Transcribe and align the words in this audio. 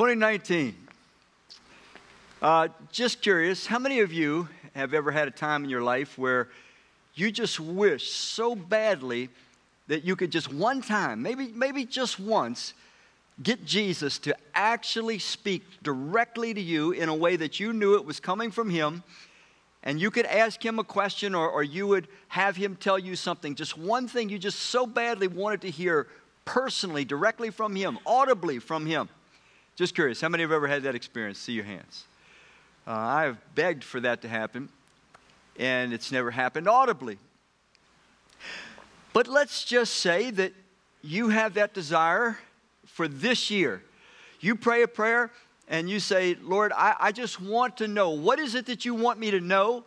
2019. 0.00 0.74
Uh, 2.40 2.68
just 2.90 3.20
curious, 3.20 3.66
how 3.66 3.78
many 3.78 4.00
of 4.00 4.14
you 4.14 4.48
have 4.74 4.94
ever 4.94 5.10
had 5.10 5.28
a 5.28 5.30
time 5.30 5.62
in 5.62 5.68
your 5.68 5.82
life 5.82 6.16
where 6.16 6.48
you 7.14 7.30
just 7.30 7.60
wish 7.60 8.10
so 8.10 8.54
badly 8.54 9.28
that 9.88 10.02
you 10.02 10.16
could 10.16 10.32
just 10.32 10.50
one 10.50 10.80
time, 10.80 11.20
maybe, 11.20 11.48
maybe 11.48 11.84
just 11.84 12.18
once, 12.18 12.72
get 13.42 13.66
Jesus 13.66 14.18
to 14.20 14.34
actually 14.54 15.18
speak 15.18 15.64
directly 15.82 16.54
to 16.54 16.60
you 16.62 16.92
in 16.92 17.10
a 17.10 17.14
way 17.14 17.36
that 17.36 17.60
you 17.60 17.74
knew 17.74 17.96
it 17.96 18.06
was 18.06 18.20
coming 18.20 18.50
from 18.50 18.70
Him, 18.70 19.02
and 19.82 20.00
you 20.00 20.10
could 20.10 20.24
ask 20.24 20.64
Him 20.64 20.78
a 20.78 20.84
question 20.84 21.34
or, 21.34 21.46
or 21.46 21.62
you 21.62 21.86
would 21.86 22.08
have 22.28 22.56
Him 22.56 22.74
tell 22.74 22.98
you 22.98 23.16
something, 23.16 23.54
just 23.54 23.76
one 23.76 24.08
thing 24.08 24.30
you 24.30 24.38
just 24.38 24.60
so 24.60 24.86
badly 24.86 25.28
wanted 25.28 25.60
to 25.60 25.70
hear 25.70 26.06
personally, 26.46 27.04
directly 27.04 27.50
from 27.50 27.76
Him, 27.76 27.98
audibly 28.06 28.60
from 28.60 28.86
Him. 28.86 29.10
Just 29.76 29.94
curious, 29.94 30.20
how 30.20 30.28
many 30.28 30.42
have 30.42 30.52
ever 30.52 30.68
had 30.68 30.82
that 30.82 30.94
experience? 30.94 31.38
See 31.38 31.52
your 31.52 31.64
hands. 31.64 32.04
Uh, 32.86 32.92
I've 32.92 33.54
begged 33.54 33.84
for 33.84 34.00
that 34.00 34.22
to 34.22 34.28
happen, 34.28 34.68
and 35.58 35.92
it's 35.92 36.12
never 36.12 36.30
happened 36.30 36.68
audibly. 36.68 37.18
But 39.12 39.26
let's 39.26 39.64
just 39.64 39.94
say 39.94 40.30
that 40.32 40.52
you 41.02 41.28
have 41.30 41.54
that 41.54 41.74
desire 41.74 42.38
for 42.86 43.08
this 43.08 43.50
year. 43.50 43.82
You 44.40 44.56
pray 44.56 44.82
a 44.82 44.88
prayer 44.88 45.30
and 45.68 45.88
you 45.88 46.00
say, 46.00 46.36
Lord, 46.42 46.72
I, 46.72 46.96
I 46.98 47.12
just 47.12 47.40
want 47.40 47.76
to 47.78 47.88
know 47.88 48.10
what 48.10 48.38
is 48.38 48.54
it 48.54 48.66
that 48.66 48.84
you 48.84 48.94
want 48.94 49.18
me 49.18 49.30
to 49.30 49.40
know, 49.40 49.84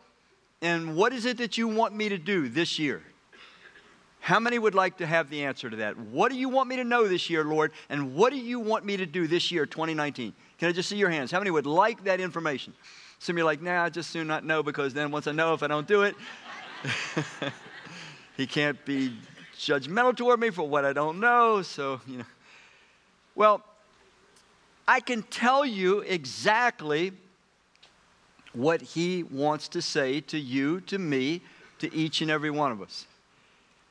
and 0.61 0.95
what 0.95 1.13
is 1.13 1.25
it 1.25 1.37
that 1.37 1.57
you 1.57 1.67
want 1.67 1.93
me 1.93 2.09
to 2.09 2.17
do 2.17 2.47
this 2.47 2.79
year? 2.79 3.03
How 4.23 4.39
many 4.39 4.57
would 4.57 4.73
like 4.73 4.99
to 4.99 5.05
have 5.05 5.29
the 5.29 5.43
answer 5.43 5.69
to 5.69 5.75
that? 5.75 5.97
What 5.97 6.31
do 6.31 6.37
you 6.37 6.47
want 6.47 6.69
me 6.69 6.77
to 6.77 6.85
know 6.85 7.09
this 7.09 7.29
year, 7.29 7.43
Lord? 7.43 7.73
And 7.89 8.15
what 8.15 8.31
do 8.31 8.39
you 8.39 8.57
want 8.57 8.85
me 8.85 8.95
to 8.95 9.05
do 9.05 9.27
this 9.27 9.51
year, 9.51 9.65
2019? 9.65 10.33
Can 10.57 10.69
I 10.69 10.71
just 10.71 10.87
see 10.87 10.95
your 10.95 11.09
hands? 11.09 11.29
How 11.29 11.39
many 11.39 11.51
would 11.51 11.65
like 11.65 12.05
that 12.05 12.21
information? 12.21 12.73
Some 13.19 13.33
of 13.33 13.39
you 13.39 13.43
are 13.43 13.45
like, 13.47 13.61
nah, 13.61 13.83
I 13.83 13.89
just 13.89 14.11
soon 14.11 14.27
not 14.27 14.45
know 14.45 14.63
because 14.63 14.93
then 14.93 15.11
once 15.11 15.27
I 15.27 15.33
know, 15.33 15.53
if 15.53 15.61
I 15.61 15.67
don't 15.67 15.85
do 15.85 16.03
it, 16.03 16.15
he 18.37 18.47
can't 18.47 18.85
be 18.85 19.13
judgmental 19.57 20.15
toward 20.15 20.39
me 20.39 20.51
for 20.51 20.65
what 20.65 20.85
I 20.85 20.93
don't 20.93 21.19
know. 21.19 21.61
So, 21.61 21.99
you 22.07 22.19
know. 22.19 22.25
Well, 23.35 23.61
I 24.87 25.01
can 25.01 25.23
tell 25.23 25.65
you 25.65 25.99
exactly 25.99 27.11
what 28.53 28.81
he 28.81 29.23
wants 29.23 29.67
to 29.67 29.81
say 29.81 30.21
to 30.21 30.39
you, 30.39 30.79
to 30.79 30.97
me, 30.97 31.41
to 31.79 31.93
each 31.93 32.21
and 32.21 32.31
every 32.31 32.51
one 32.51 32.71
of 32.71 32.81
us 32.81 33.05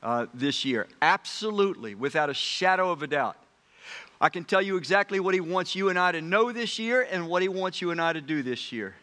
uh, 0.03 0.27
this 0.33 0.63
year. 0.63 0.87
Absolutely, 1.01 1.95
without 1.95 2.29
a 2.29 2.33
shadow 2.33 2.91
of 2.91 3.01
a 3.01 3.07
doubt. 3.07 3.37
I 4.21 4.29
can 4.29 4.43
tell 4.43 4.61
you 4.61 4.77
exactly 4.77 5.19
what 5.19 5.33
He 5.33 5.39
wants 5.39 5.75
you 5.75 5.89
and 5.89 5.97
I 5.97 6.11
to 6.11 6.21
know 6.21 6.51
this 6.51 6.77
year 6.77 7.07
and 7.09 7.27
what 7.27 7.41
He 7.41 7.47
wants 7.47 7.81
you 7.81 7.91
and 7.91 7.99
I 7.99 8.13
to 8.13 8.21
do 8.21 8.43
this 8.43 8.71
year. 8.71 8.95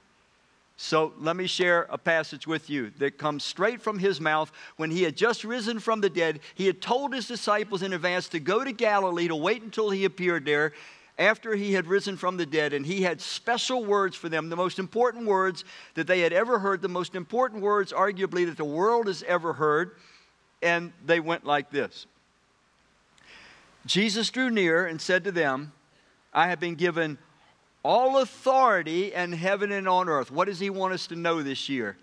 So 0.82 1.12
let 1.18 1.36
me 1.36 1.46
share 1.46 1.86
a 1.90 1.98
passage 1.98 2.46
with 2.46 2.70
you 2.70 2.90
that 3.00 3.18
comes 3.18 3.44
straight 3.44 3.82
from 3.82 3.98
his 3.98 4.18
mouth. 4.18 4.50
When 4.78 4.90
he 4.90 5.02
had 5.02 5.14
just 5.14 5.44
risen 5.44 5.78
from 5.78 6.00
the 6.00 6.08
dead, 6.08 6.40
he 6.54 6.66
had 6.66 6.80
told 6.80 7.12
his 7.12 7.28
disciples 7.28 7.82
in 7.82 7.92
advance 7.92 8.30
to 8.30 8.40
go 8.40 8.64
to 8.64 8.72
Galilee 8.72 9.28
to 9.28 9.36
wait 9.36 9.60
until 9.60 9.90
he 9.90 10.06
appeared 10.06 10.46
there 10.46 10.72
after 11.18 11.54
he 11.54 11.74
had 11.74 11.86
risen 11.86 12.16
from 12.16 12.38
the 12.38 12.46
dead. 12.46 12.72
And 12.72 12.86
he 12.86 13.02
had 13.02 13.20
special 13.20 13.84
words 13.84 14.16
for 14.16 14.30
them, 14.30 14.48
the 14.48 14.56
most 14.56 14.78
important 14.78 15.26
words 15.26 15.66
that 15.96 16.06
they 16.06 16.20
had 16.20 16.32
ever 16.32 16.58
heard, 16.58 16.80
the 16.80 16.88
most 16.88 17.14
important 17.14 17.60
words, 17.60 17.92
arguably, 17.92 18.46
that 18.46 18.56
the 18.56 18.64
world 18.64 19.06
has 19.06 19.22
ever 19.24 19.52
heard 19.52 19.96
and 20.62 20.92
they 21.04 21.20
went 21.20 21.44
like 21.44 21.70
this 21.70 22.06
Jesus 23.86 24.30
drew 24.30 24.50
near 24.50 24.86
and 24.86 25.00
said 25.00 25.24
to 25.24 25.32
them, 25.32 25.72
I 26.32 26.48
have 26.48 26.60
been 26.60 26.74
given 26.74 27.18
all 27.82 28.18
authority 28.18 29.12
in 29.12 29.32
heaven 29.32 29.72
and 29.72 29.88
on 29.88 30.08
earth. 30.08 30.30
What 30.30 30.46
does 30.46 30.60
he 30.60 30.70
want 30.70 30.92
us 30.92 31.06
to 31.08 31.16
know 31.16 31.42
this 31.42 31.68
year? 31.68 31.96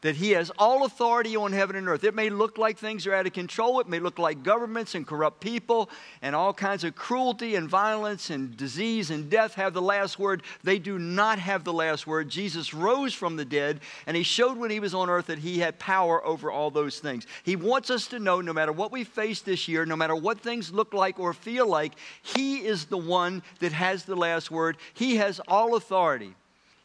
That 0.00 0.14
he 0.14 0.30
has 0.30 0.52
all 0.58 0.84
authority 0.84 1.34
on 1.34 1.52
heaven 1.52 1.74
and 1.74 1.88
earth. 1.88 2.04
It 2.04 2.14
may 2.14 2.30
look 2.30 2.56
like 2.56 2.78
things 2.78 3.04
are 3.06 3.14
out 3.14 3.26
of 3.26 3.32
control. 3.32 3.80
It 3.80 3.88
may 3.88 3.98
look 3.98 4.18
like 4.18 4.44
governments 4.44 4.94
and 4.94 5.04
corrupt 5.04 5.40
people 5.40 5.90
and 6.22 6.36
all 6.36 6.54
kinds 6.54 6.84
of 6.84 6.94
cruelty 6.94 7.56
and 7.56 7.68
violence 7.68 8.30
and 8.30 8.56
disease 8.56 9.10
and 9.10 9.28
death 9.28 9.54
have 9.54 9.74
the 9.74 9.82
last 9.82 10.16
word. 10.16 10.44
They 10.62 10.78
do 10.78 11.00
not 11.00 11.40
have 11.40 11.64
the 11.64 11.72
last 11.72 12.06
word. 12.06 12.28
Jesus 12.28 12.72
rose 12.72 13.12
from 13.12 13.34
the 13.34 13.44
dead 13.44 13.80
and 14.06 14.16
he 14.16 14.22
showed 14.22 14.56
when 14.56 14.70
he 14.70 14.78
was 14.78 14.94
on 14.94 15.10
earth 15.10 15.26
that 15.26 15.38
he 15.38 15.58
had 15.58 15.80
power 15.80 16.24
over 16.24 16.48
all 16.48 16.70
those 16.70 17.00
things. 17.00 17.26
He 17.42 17.56
wants 17.56 17.90
us 17.90 18.06
to 18.08 18.20
know 18.20 18.40
no 18.40 18.52
matter 18.52 18.72
what 18.72 18.92
we 18.92 19.02
face 19.02 19.40
this 19.40 19.66
year, 19.66 19.84
no 19.84 19.96
matter 19.96 20.14
what 20.14 20.40
things 20.40 20.72
look 20.72 20.94
like 20.94 21.18
or 21.18 21.32
feel 21.32 21.66
like, 21.66 21.94
he 22.22 22.58
is 22.64 22.84
the 22.84 22.98
one 22.98 23.42
that 23.58 23.72
has 23.72 24.04
the 24.04 24.16
last 24.16 24.48
word. 24.48 24.76
He 24.94 25.16
has 25.16 25.40
all 25.48 25.74
authority 25.74 26.36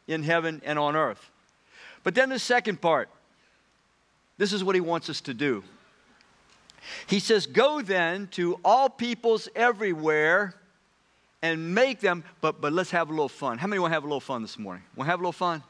in 0.08 0.24
heaven 0.24 0.60
and 0.64 0.80
on 0.80 0.96
earth. 0.96 1.30
But 2.04 2.14
then 2.14 2.28
the 2.28 2.38
second 2.38 2.80
part 2.80 3.08
this 4.36 4.52
is 4.52 4.64
what 4.64 4.74
he 4.74 4.80
wants 4.80 5.08
us 5.08 5.20
to 5.22 5.34
do. 5.34 5.62
He 7.06 7.20
says, 7.20 7.46
Go 7.46 7.82
then 7.82 8.28
to 8.32 8.58
all 8.64 8.88
peoples 8.88 9.48
everywhere 9.54 10.54
and 11.42 11.74
make 11.74 12.00
them, 12.00 12.24
but, 12.40 12.60
but 12.60 12.72
let's 12.72 12.90
have 12.90 13.08
a 13.08 13.12
little 13.12 13.28
fun. 13.28 13.58
How 13.58 13.66
many 13.66 13.78
want 13.78 13.92
to 13.92 13.94
have 13.94 14.04
a 14.04 14.06
little 14.06 14.20
fun 14.20 14.42
this 14.42 14.58
morning? 14.58 14.82
Want 14.96 15.06
to 15.06 15.10
have 15.10 15.20
a 15.20 15.22
little 15.22 15.32
fun? 15.32 15.62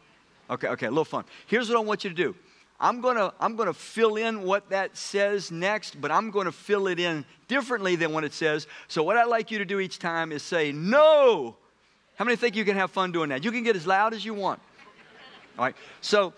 Okay, 0.48 0.68
okay, 0.68 0.86
a 0.86 0.90
little 0.90 1.04
fun. 1.04 1.24
Here's 1.46 1.68
what 1.68 1.76
I 1.76 1.80
want 1.80 2.04
you 2.04 2.10
to 2.10 2.16
do. 2.16 2.34
I'm 2.80 3.00
gonna, 3.00 3.32
I'm 3.38 3.56
gonna 3.56 3.72
fill 3.72 4.16
in 4.16 4.42
what 4.42 4.68
that 4.70 4.96
says 4.96 5.50
next, 5.50 6.00
but 6.00 6.10
I'm 6.10 6.30
gonna 6.30 6.52
fill 6.52 6.88
it 6.88 6.98
in 6.98 7.24
differently 7.48 7.96
than 7.96 8.12
what 8.12 8.24
it 8.24 8.32
says. 8.32 8.66
So, 8.88 9.02
what 9.02 9.16
I'd 9.16 9.24
like 9.24 9.50
you 9.50 9.58
to 9.58 9.64
do 9.64 9.80
each 9.80 9.98
time 9.98 10.32
is 10.32 10.42
say, 10.42 10.72
No! 10.72 11.56
How 12.16 12.24
many 12.24 12.36
think 12.36 12.56
you 12.56 12.64
can 12.64 12.76
have 12.76 12.90
fun 12.90 13.10
doing 13.12 13.30
that? 13.30 13.44
You 13.44 13.50
can 13.50 13.64
get 13.64 13.74
as 13.74 13.86
loud 13.86 14.14
as 14.14 14.24
you 14.24 14.34
want. 14.34 14.60
All 15.58 15.64
right. 15.64 15.76
So, 16.00 16.32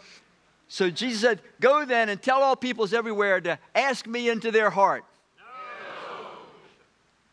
so 0.69 0.91
Jesus 0.91 1.21
said, 1.21 1.41
Go 1.61 1.85
then 1.85 2.09
and 2.09 2.21
tell 2.21 2.43
all 2.43 2.57
peoples 2.57 2.93
everywhere 2.93 3.41
to 3.41 3.59
ask 3.75 4.07
me 4.07 4.29
into 4.29 4.51
their 4.51 4.71
heart. 4.71 5.05
No. 5.39 5.45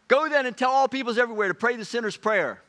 Go 0.08 0.30
then 0.30 0.46
and 0.46 0.56
tell 0.56 0.72
all 0.72 0.88
peoples 0.88 1.18
everywhere 1.18 1.48
to 1.48 1.54
pray 1.54 1.76
the 1.76 1.86
sinner's 1.86 2.18
prayer. 2.18 2.62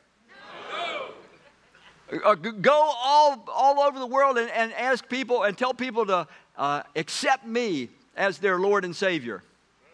No. 2.11 2.19
Uh, 2.23 2.35
go 2.35 2.73
all, 2.73 3.45
all 3.53 3.79
over 3.79 3.99
the 3.99 4.07
world 4.07 4.37
and, 4.37 4.49
and 4.51 4.73
ask 4.73 5.07
people 5.07 5.43
and 5.43 5.57
tell 5.57 5.73
people 5.73 6.05
to 6.05 6.27
uh, 6.57 6.83
accept 6.95 7.45
me 7.45 7.89
as 8.15 8.37
their 8.39 8.59
Lord 8.59 8.85
and 8.85 8.95
Savior. 8.95 9.43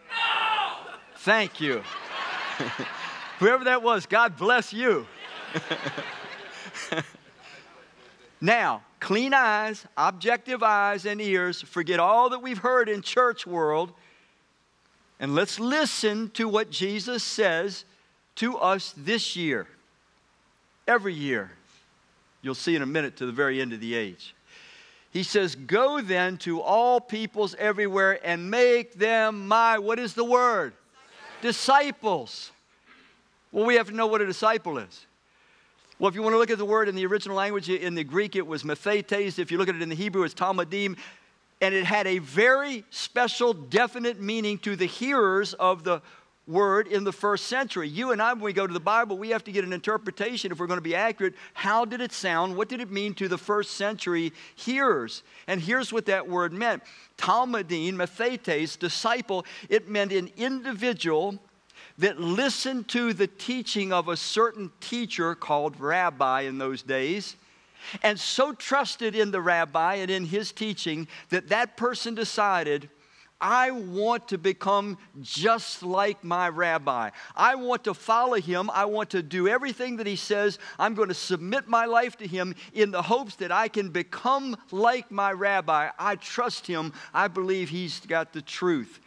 No. 0.08 0.92
Thank 1.16 1.60
you. 1.60 1.82
Whoever 3.38 3.64
that 3.64 3.82
was, 3.82 4.06
God 4.06 4.36
bless 4.36 4.72
you. 4.72 5.06
now, 8.40 8.82
clean 9.02 9.34
eyes, 9.34 9.84
objective 9.96 10.62
eyes 10.62 11.06
and 11.06 11.20
ears, 11.20 11.60
forget 11.60 11.98
all 11.98 12.30
that 12.30 12.40
we've 12.40 12.58
heard 12.58 12.88
in 12.88 13.02
church 13.02 13.44
world, 13.44 13.92
and 15.18 15.34
let's 15.34 15.58
listen 15.58 16.30
to 16.30 16.48
what 16.48 16.70
Jesus 16.70 17.24
says 17.24 17.84
to 18.36 18.56
us 18.56 18.94
this 18.96 19.34
year. 19.34 19.66
Every 20.86 21.14
year. 21.14 21.50
You'll 22.42 22.54
see 22.54 22.76
in 22.76 22.82
a 22.82 22.86
minute 22.86 23.16
to 23.16 23.26
the 23.26 23.32
very 23.32 23.60
end 23.60 23.72
of 23.72 23.80
the 23.80 23.94
age. 23.94 24.36
He 25.10 25.24
says, 25.24 25.56
Go 25.56 26.00
then 26.00 26.36
to 26.38 26.60
all 26.60 27.00
peoples 27.00 27.56
everywhere 27.58 28.20
and 28.24 28.52
make 28.52 28.94
them 28.94 29.48
my, 29.48 29.80
what 29.80 29.98
is 29.98 30.14
the 30.14 30.24
word? 30.24 30.74
Disciples. 31.40 32.52
Well, 33.50 33.66
we 33.66 33.74
have 33.74 33.88
to 33.88 33.94
know 33.94 34.06
what 34.06 34.20
a 34.20 34.26
disciple 34.26 34.78
is. 34.78 35.06
Well, 36.02 36.08
if 36.08 36.16
you 36.16 36.22
want 36.22 36.34
to 36.34 36.38
look 36.38 36.50
at 36.50 36.58
the 36.58 36.64
word 36.64 36.88
in 36.88 36.96
the 36.96 37.06
original 37.06 37.36
language, 37.36 37.70
in 37.70 37.94
the 37.94 38.02
Greek, 38.02 38.34
it 38.34 38.44
was 38.44 38.64
methetes. 38.64 39.38
If 39.38 39.52
you 39.52 39.58
look 39.58 39.68
at 39.68 39.76
it 39.76 39.82
in 39.82 39.88
the 39.88 39.94
Hebrew, 39.94 40.24
it's 40.24 40.34
talmidim. 40.34 40.96
And 41.60 41.72
it 41.72 41.84
had 41.84 42.08
a 42.08 42.18
very 42.18 42.84
special, 42.90 43.52
definite 43.54 44.20
meaning 44.20 44.58
to 44.58 44.74
the 44.74 44.86
hearers 44.86 45.54
of 45.54 45.84
the 45.84 46.02
word 46.48 46.88
in 46.88 47.04
the 47.04 47.12
first 47.12 47.46
century. 47.46 47.88
You 47.88 48.10
and 48.10 48.20
I, 48.20 48.32
when 48.32 48.42
we 48.42 48.52
go 48.52 48.66
to 48.66 48.72
the 48.72 48.80
Bible, 48.80 49.16
we 49.16 49.28
have 49.28 49.44
to 49.44 49.52
get 49.52 49.64
an 49.64 49.72
interpretation 49.72 50.50
if 50.50 50.58
we're 50.58 50.66
going 50.66 50.78
to 50.78 50.82
be 50.82 50.96
accurate. 50.96 51.34
How 51.54 51.84
did 51.84 52.00
it 52.00 52.10
sound? 52.10 52.56
What 52.56 52.68
did 52.68 52.80
it 52.80 52.90
mean 52.90 53.14
to 53.14 53.28
the 53.28 53.38
first 53.38 53.74
century 53.74 54.32
hearers? 54.56 55.22
And 55.46 55.60
here's 55.60 55.92
what 55.92 56.06
that 56.06 56.28
word 56.28 56.52
meant 56.52 56.82
talmidim, 57.16 57.92
methetes, 57.92 58.76
disciple, 58.76 59.46
it 59.68 59.88
meant 59.88 60.10
an 60.10 60.32
individual 60.36 61.38
that 62.02 62.20
listened 62.20 62.88
to 62.88 63.12
the 63.12 63.28
teaching 63.28 63.92
of 63.92 64.08
a 64.08 64.16
certain 64.16 64.72
teacher 64.80 65.36
called 65.36 65.78
rabbi 65.78 66.42
in 66.42 66.58
those 66.58 66.82
days 66.82 67.36
and 68.02 68.18
so 68.18 68.52
trusted 68.52 69.14
in 69.14 69.30
the 69.30 69.40
rabbi 69.40 69.94
and 69.94 70.10
in 70.10 70.24
his 70.24 70.50
teaching 70.50 71.06
that 71.30 71.48
that 71.48 71.76
person 71.76 72.16
decided 72.16 72.90
I 73.40 73.70
want 73.70 74.28
to 74.28 74.38
become 74.38 74.98
just 75.20 75.82
like 75.82 76.22
my 76.22 76.48
rabbi. 76.48 77.10
I 77.36 77.56
want 77.56 77.84
to 77.84 77.94
follow 77.94 78.36
him. 78.36 78.70
I 78.70 78.84
want 78.84 79.10
to 79.10 79.22
do 79.22 79.48
everything 79.48 79.96
that 79.96 80.06
he 80.06 80.14
says. 80.14 80.60
I'm 80.78 80.94
going 80.94 81.08
to 81.08 81.14
submit 81.14 81.66
my 81.66 81.86
life 81.86 82.16
to 82.18 82.26
him 82.26 82.54
in 82.72 82.92
the 82.92 83.02
hopes 83.02 83.36
that 83.36 83.50
I 83.50 83.66
can 83.66 83.90
become 83.90 84.56
like 84.70 85.10
my 85.10 85.32
rabbi. 85.32 85.90
I 85.98 86.16
trust 86.16 86.68
him. 86.68 86.92
I 87.12 87.26
believe 87.26 87.68
he's 87.68 87.98
got 88.06 88.32
the 88.32 88.42
truth. 88.42 89.00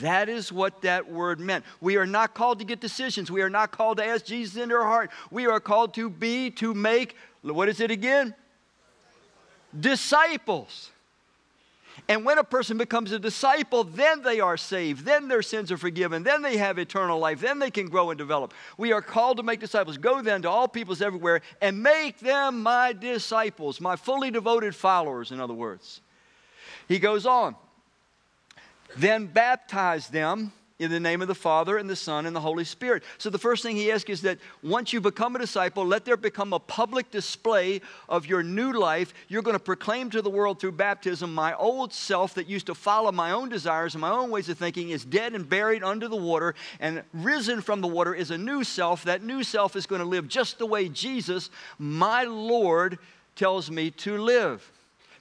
That 0.00 0.28
is 0.28 0.52
what 0.52 0.82
that 0.82 1.10
word 1.10 1.40
meant. 1.40 1.64
We 1.80 1.96
are 1.96 2.06
not 2.06 2.34
called 2.34 2.58
to 2.58 2.64
get 2.64 2.80
decisions. 2.80 3.30
We 3.30 3.42
are 3.42 3.50
not 3.50 3.70
called 3.70 3.96
to 3.96 4.04
ask 4.04 4.26
Jesus 4.26 4.62
into 4.62 4.74
our 4.74 4.84
heart. 4.84 5.10
We 5.30 5.46
are 5.46 5.60
called 5.60 5.94
to 5.94 6.10
be, 6.10 6.50
to 6.52 6.74
make, 6.74 7.16
what 7.42 7.68
is 7.68 7.80
it 7.80 7.90
again? 7.90 8.34
Disciples. 9.78 10.90
And 12.08 12.24
when 12.24 12.38
a 12.38 12.44
person 12.44 12.76
becomes 12.76 13.12
a 13.12 13.18
disciple, 13.18 13.84
then 13.84 14.22
they 14.22 14.40
are 14.40 14.56
saved. 14.56 15.04
Then 15.04 15.28
their 15.28 15.42
sins 15.42 15.72
are 15.72 15.78
forgiven. 15.78 16.22
Then 16.22 16.42
they 16.42 16.56
have 16.56 16.78
eternal 16.78 17.18
life. 17.18 17.40
Then 17.40 17.58
they 17.58 17.70
can 17.70 17.88
grow 17.88 18.10
and 18.10 18.18
develop. 18.18 18.52
We 18.76 18.92
are 18.92 19.02
called 19.02 19.38
to 19.38 19.42
make 19.42 19.60
disciples. 19.60 19.96
Go 19.96 20.20
then 20.22 20.42
to 20.42 20.50
all 20.50 20.68
peoples 20.68 21.02
everywhere 21.02 21.40
and 21.60 21.82
make 21.82 22.18
them 22.18 22.62
my 22.62 22.92
disciples, 22.92 23.80
my 23.80 23.96
fully 23.96 24.30
devoted 24.30 24.74
followers, 24.74 25.30
in 25.30 25.40
other 25.40 25.54
words. 25.54 26.00
He 26.88 26.98
goes 26.98 27.26
on. 27.26 27.54
Then 28.96 29.26
baptize 29.26 30.08
them 30.08 30.52
in 30.80 30.90
the 30.90 30.98
name 30.98 31.20
of 31.20 31.28
the 31.28 31.34
Father 31.34 31.76
and 31.76 31.88
the 31.88 31.94
Son 31.94 32.24
and 32.24 32.34
the 32.34 32.40
Holy 32.40 32.64
Spirit. 32.64 33.02
So 33.18 33.28
the 33.28 33.38
first 33.38 33.62
thing 33.62 33.76
he 33.76 33.92
asks 33.92 34.08
is 34.08 34.22
that 34.22 34.38
once 34.62 34.94
you 34.94 35.00
become 35.00 35.36
a 35.36 35.38
disciple, 35.38 35.86
let 35.86 36.06
there 36.06 36.16
become 36.16 36.54
a 36.54 36.58
public 36.58 37.10
display 37.10 37.82
of 38.08 38.24
your 38.24 38.42
new 38.42 38.72
life. 38.72 39.12
You're 39.28 39.42
going 39.42 39.56
to 39.56 39.62
proclaim 39.62 40.08
to 40.10 40.22
the 40.22 40.30
world 40.30 40.58
through 40.58 40.72
baptism 40.72 41.34
my 41.34 41.54
old 41.54 41.92
self 41.92 42.34
that 42.34 42.48
used 42.48 42.66
to 42.66 42.74
follow 42.74 43.12
my 43.12 43.32
own 43.32 43.50
desires 43.50 43.94
and 43.94 44.00
my 44.00 44.10
own 44.10 44.30
ways 44.30 44.48
of 44.48 44.56
thinking 44.56 44.88
is 44.88 45.04
dead 45.04 45.34
and 45.34 45.46
buried 45.46 45.84
under 45.84 46.08
the 46.08 46.16
water, 46.16 46.54
and 46.80 47.02
risen 47.12 47.60
from 47.60 47.82
the 47.82 47.88
water 47.88 48.14
is 48.14 48.30
a 48.30 48.38
new 48.38 48.64
self. 48.64 49.04
That 49.04 49.22
new 49.22 49.44
self 49.44 49.76
is 49.76 49.86
going 49.86 50.00
to 50.00 50.08
live 50.08 50.28
just 50.28 50.58
the 50.58 50.66
way 50.66 50.88
Jesus, 50.88 51.50
my 51.78 52.24
Lord, 52.24 52.98
tells 53.36 53.70
me 53.70 53.90
to 53.90 54.16
live. 54.16 54.72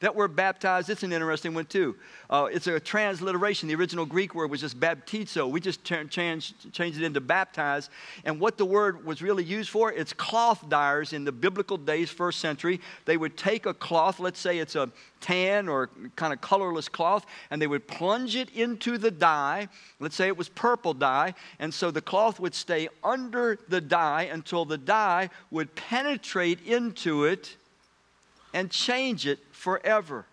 That 0.01 0.15
word 0.15 0.33
baptized, 0.33 0.89
it's 0.89 1.03
an 1.03 1.11
interesting 1.11 1.53
one 1.53 1.65
too. 1.65 1.95
Uh, 2.29 2.47
it's 2.49 2.67
a 2.67 2.79
transliteration. 2.79 3.67
The 3.67 3.75
original 3.75 4.05
Greek 4.05 4.33
word 4.33 4.49
was 4.49 4.61
just 4.61 4.79
baptizo. 4.79 5.49
We 5.49 5.59
just 5.59 5.83
changed, 5.83 6.71
changed 6.71 7.01
it 7.01 7.03
into 7.03 7.19
baptize. 7.19 7.89
And 8.23 8.39
what 8.39 8.57
the 8.57 8.65
word 8.65 9.05
was 9.05 9.21
really 9.21 9.43
used 9.43 9.69
for, 9.69 9.91
it's 9.91 10.13
cloth 10.13 10.69
dyers 10.69 11.11
in 11.11 11.25
the 11.25 11.33
biblical 11.33 11.75
days, 11.75 12.09
first 12.09 12.39
century. 12.39 12.79
They 13.03 13.17
would 13.17 13.35
take 13.35 13.65
a 13.65 13.73
cloth, 13.73 14.21
let's 14.21 14.39
say 14.39 14.59
it's 14.59 14.75
a 14.75 14.89
tan 15.19 15.67
or 15.67 15.89
kind 16.15 16.31
of 16.31 16.39
colorless 16.39 16.87
cloth, 16.87 17.25
and 17.51 17.61
they 17.61 17.67
would 17.67 17.85
plunge 17.85 18.37
it 18.37 18.49
into 18.51 18.97
the 18.97 19.11
dye. 19.11 19.67
Let's 19.99 20.15
say 20.15 20.27
it 20.27 20.37
was 20.37 20.47
purple 20.47 20.93
dye. 20.93 21.33
And 21.59 21.73
so 21.73 21.91
the 21.91 22.01
cloth 22.01 22.39
would 22.39 22.55
stay 22.55 22.87
under 23.03 23.59
the 23.67 23.81
dye 23.81 24.29
until 24.31 24.63
the 24.63 24.77
dye 24.77 25.29
would 25.51 25.75
penetrate 25.75 26.65
into 26.65 27.25
it 27.25 27.57
and 28.53 28.69
change 28.69 29.25
it 29.27 29.39
forever. 29.51 30.25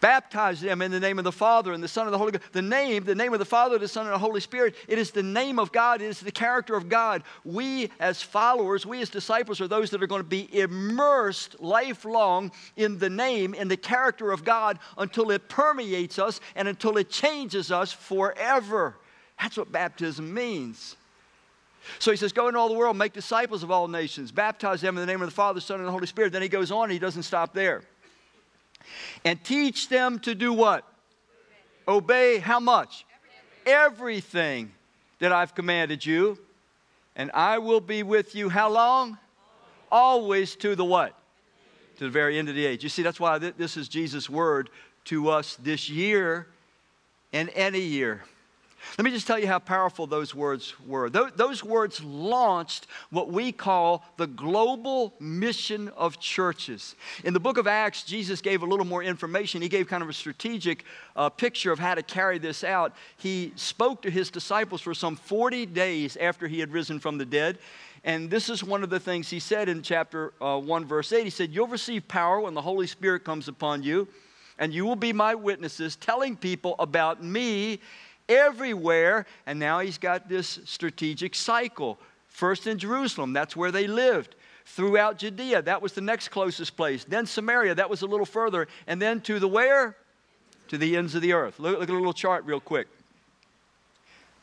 Baptize 0.00 0.60
them 0.60 0.80
in 0.80 0.92
the 0.92 1.00
name 1.00 1.18
of 1.18 1.24
the 1.24 1.32
Father 1.32 1.72
and 1.72 1.82
the 1.82 1.88
Son 1.88 2.06
and 2.06 2.14
the 2.14 2.18
Holy 2.18 2.30
Ghost. 2.30 2.44
The 2.52 2.62
name, 2.62 3.02
the 3.02 3.16
name 3.16 3.32
of 3.32 3.40
the 3.40 3.44
Father, 3.44 3.78
the 3.78 3.88
Son, 3.88 4.06
and 4.06 4.14
the 4.14 4.18
Holy 4.18 4.40
Spirit, 4.40 4.76
it 4.86 4.96
is 4.96 5.10
the 5.10 5.24
name 5.24 5.58
of 5.58 5.72
God, 5.72 6.00
it 6.00 6.06
is 6.06 6.20
the 6.20 6.30
character 6.30 6.76
of 6.76 6.88
God. 6.88 7.24
We, 7.44 7.90
as 7.98 8.22
followers, 8.22 8.86
we 8.86 9.02
as 9.02 9.10
disciples, 9.10 9.60
are 9.60 9.66
those 9.66 9.90
that 9.90 10.02
are 10.02 10.06
going 10.06 10.22
to 10.22 10.28
be 10.28 10.48
immersed 10.56 11.60
lifelong 11.60 12.52
in 12.76 12.98
the 12.98 13.10
name, 13.10 13.54
in 13.54 13.66
the 13.66 13.76
character 13.76 14.30
of 14.30 14.44
God 14.44 14.78
until 14.96 15.32
it 15.32 15.48
permeates 15.48 16.18
us 16.20 16.40
and 16.54 16.68
until 16.68 16.96
it 16.96 17.10
changes 17.10 17.72
us 17.72 17.92
forever. 17.92 18.94
That's 19.40 19.56
what 19.56 19.72
baptism 19.72 20.32
means. 20.32 20.96
So 21.98 22.10
he 22.10 22.16
says, 22.16 22.32
Go 22.32 22.48
into 22.48 22.58
all 22.58 22.68
the 22.68 22.74
world, 22.74 22.96
make 22.96 23.12
disciples 23.12 23.62
of 23.62 23.70
all 23.70 23.88
nations, 23.88 24.30
baptize 24.32 24.80
them 24.80 24.96
in 24.96 25.00
the 25.00 25.06
name 25.06 25.22
of 25.22 25.28
the 25.28 25.34
Father, 25.34 25.60
Son, 25.60 25.78
and 25.78 25.86
the 25.86 25.92
Holy 25.92 26.06
Spirit. 26.06 26.32
Then 26.32 26.42
he 26.42 26.48
goes 26.48 26.70
on, 26.70 26.90
he 26.90 26.98
doesn't 26.98 27.24
stop 27.24 27.54
there. 27.54 27.82
And 29.24 29.42
teach 29.42 29.88
them 29.88 30.18
to 30.20 30.34
do 30.34 30.52
what? 30.52 30.84
Obey 31.86 32.38
how 32.38 32.60
much? 32.60 33.04
Everything 33.66 34.72
that 35.18 35.32
I've 35.32 35.54
commanded 35.54 36.04
you. 36.04 36.38
And 37.16 37.30
I 37.32 37.58
will 37.58 37.80
be 37.80 38.02
with 38.02 38.34
you 38.34 38.48
how 38.48 38.70
long? 38.70 39.18
Always 39.90 40.54
to 40.56 40.76
the 40.76 40.84
what? 40.84 41.18
To 41.96 42.04
the 42.04 42.10
very 42.10 42.38
end 42.38 42.48
of 42.48 42.54
the 42.54 42.64
age. 42.64 42.82
You 42.82 42.88
see, 42.88 43.02
that's 43.02 43.18
why 43.18 43.38
this 43.38 43.76
is 43.76 43.88
Jesus' 43.88 44.30
word 44.30 44.70
to 45.06 45.30
us 45.30 45.56
this 45.56 45.88
year 45.88 46.46
and 47.32 47.50
any 47.54 47.80
year. 47.80 48.22
Let 48.96 49.04
me 49.04 49.10
just 49.10 49.26
tell 49.26 49.38
you 49.38 49.46
how 49.46 49.58
powerful 49.58 50.06
those 50.06 50.34
words 50.34 50.74
were. 50.86 51.10
Those 51.10 51.62
words 51.62 52.02
launched 52.02 52.86
what 53.10 53.30
we 53.30 53.52
call 53.52 54.04
the 54.16 54.26
global 54.26 55.14
mission 55.20 55.88
of 55.90 56.18
churches. 56.18 56.96
In 57.24 57.34
the 57.34 57.40
book 57.40 57.58
of 57.58 57.66
Acts, 57.66 58.02
Jesus 58.02 58.40
gave 58.40 58.62
a 58.62 58.66
little 58.66 58.86
more 58.86 59.02
information. 59.02 59.60
He 59.60 59.68
gave 59.68 59.88
kind 59.88 60.02
of 60.02 60.08
a 60.08 60.14
strategic 60.14 60.84
uh, 61.16 61.28
picture 61.28 61.72
of 61.72 61.78
how 61.78 61.94
to 61.94 62.02
carry 62.02 62.38
this 62.38 62.64
out. 62.64 62.94
He 63.16 63.52
spoke 63.56 64.02
to 64.02 64.10
his 64.10 64.30
disciples 64.30 64.80
for 64.80 64.94
some 64.94 65.16
40 65.16 65.66
days 65.66 66.16
after 66.16 66.48
he 66.48 66.60
had 66.60 66.72
risen 66.72 66.98
from 66.98 67.18
the 67.18 67.26
dead. 67.26 67.58
And 68.04 68.30
this 68.30 68.48
is 68.48 68.62
one 68.62 68.82
of 68.82 68.90
the 68.90 69.00
things 69.00 69.28
he 69.28 69.40
said 69.40 69.68
in 69.68 69.82
chapter 69.82 70.32
uh, 70.40 70.58
1, 70.58 70.84
verse 70.84 71.12
8. 71.12 71.24
He 71.24 71.30
said, 71.30 71.52
You'll 71.52 71.66
receive 71.66 72.06
power 72.06 72.40
when 72.40 72.54
the 72.54 72.62
Holy 72.62 72.86
Spirit 72.86 73.24
comes 73.24 73.48
upon 73.48 73.82
you, 73.82 74.08
and 74.58 74.72
you 74.72 74.84
will 74.84 74.96
be 74.96 75.12
my 75.12 75.34
witnesses, 75.34 75.96
telling 75.96 76.36
people 76.36 76.74
about 76.78 77.22
me 77.22 77.80
everywhere. 78.28 79.26
And 79.46 79.58
now 79.58 79.80
he's 79.80 79.98
got 79.98 80.28
this 80.28 80.60
strategic 80.64 81.34
cycle. 81.34 81.98
First 82.28 82.66
in 82.66 82.78
Jerusalem, 82.78 83.32
that's 83.32 83.56
where 83.56 83.72
they 83.72 83.86
lived. 83.86 84.34
Throughout 84.64 85.18
Judea, 85.18 85.62
that 85.62 85.80
was 85.80 85.94
the 85.94 86.00
next 86.00 86.28
closest 86.28 86.76
place. 86.76 87.04
Then 87.04 87.26
Samaria, 87.26 87.74
that 87.76 87.88
was 87.88 88.02
a 88.02 88.06
little 88.06 88.26
further. 88.26 88.68
And 88.86 89.00
then 89.00 89.20
to 89.22 89.38
the 89.38 89.48
where? 89.48 89.96
To 90.68 90.78
the 90.78 90.96
ends 90.96 91.14
of 91.14 91.22
the 91.22 91.32
earth. 91.32 91.58
Look, 91.58 91.80
look 91.80 91.88
at 91.88 91.94
a 91.94 91.96
little 91.96 92.12
chart 92.12 92.44
real 92.44 92.60
quick. 92.60 92.86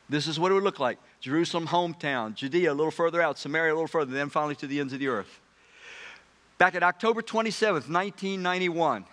This 0.10 0.28
is 0.28 0.40
what 0.40 0.52
it 0.52 0.56
would 0.56 0.64
look 0.64 0.80
like 0.80 1.00
Jerusalem, 1.20 1.68
hometown, 1.68 2.36
Judea, 2.36 2.72
a 2.72 2.74
little 2.74 2.92
further 2.92 3.22
out, 3.22 3.40
Samaria, 3.40 3.74
a 3.74 3.76
little 3.76 3.88
further, 3.88 4.14
then 4.14 4.30
finally 4.30 4.56
to 4.56 4.68
the 4.68 4.80
ends 4.80 4.94
of 4.94 5.00
the 5.00 5.08
earth. 5.08 5.40
Back 6.58 6.76
at 6.76 6.84
October 6.84 7.22
27th, 7.22 7.90
1991, 7.90 9.06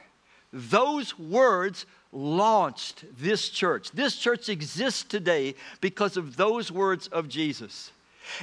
those 0.52 1.18
words 1.18 1.86
launched 2.12 3.04
this 3.18 3.48
church. 3.48 3.90
This 3.90 4.16
church 4.16 4.48
exists 4.48 5.02
today 5.02 5.54
because 5.80 6.16
of 6.16 6.36
those 6.36 6.70
words 6.70 7.08
of 7.08 7.28
Jesus. 7.28 7.90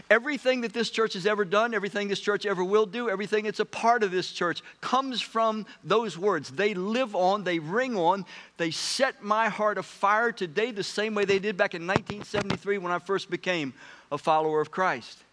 Everything 0.09 0.61
that 0.61 0.73
this 0.73 0.89
church 0.89 1.13
has 1.13 1.25
ever 1.25 1.45
done, 1.45 1.73
everything 1.73 2.07
this 2.07 2.19
church 2.19 2.45
ever 2.45 2.63
will 2.63 2.85
do, 2.85 3.09
everything 3.09 3.45
that's 3.45 3.59
a 3.59 3.65
part 3.65 4.03
of 4.03 4.11
this 4.11 4.31
church 4.31 4.61
comes 4.81 5.21
from 5.21 5.65
those 5.83 6.17
words. 6.17 6.51
They 6.51 6.73
live 6.73 7.15
on, 7.15 7.43
they 7.43 7.59
ring 7.59 7.95
on, 7.95 8.25
they 8.57 8.71
set 8.71 9.23
my 9.23 9.47
heart 9.49 9.77
afire 9.77 10.31
today 10.31 10.71
the 10.71 10.83
same 10.83 11.15
way 11.15 11.25
they 11.25 11.39
did 11.39 11.55
back 11.55 11.75
in 11.75 11.87
1973 11.87 12.77
when 12.79 12.91
I 12.91 12.99
first 12.99 13.29
became 13.29 13.73
a 14.11 14.17
follower 14.17 14.59
of 14.59 14.71
Christ. 14.71 15.23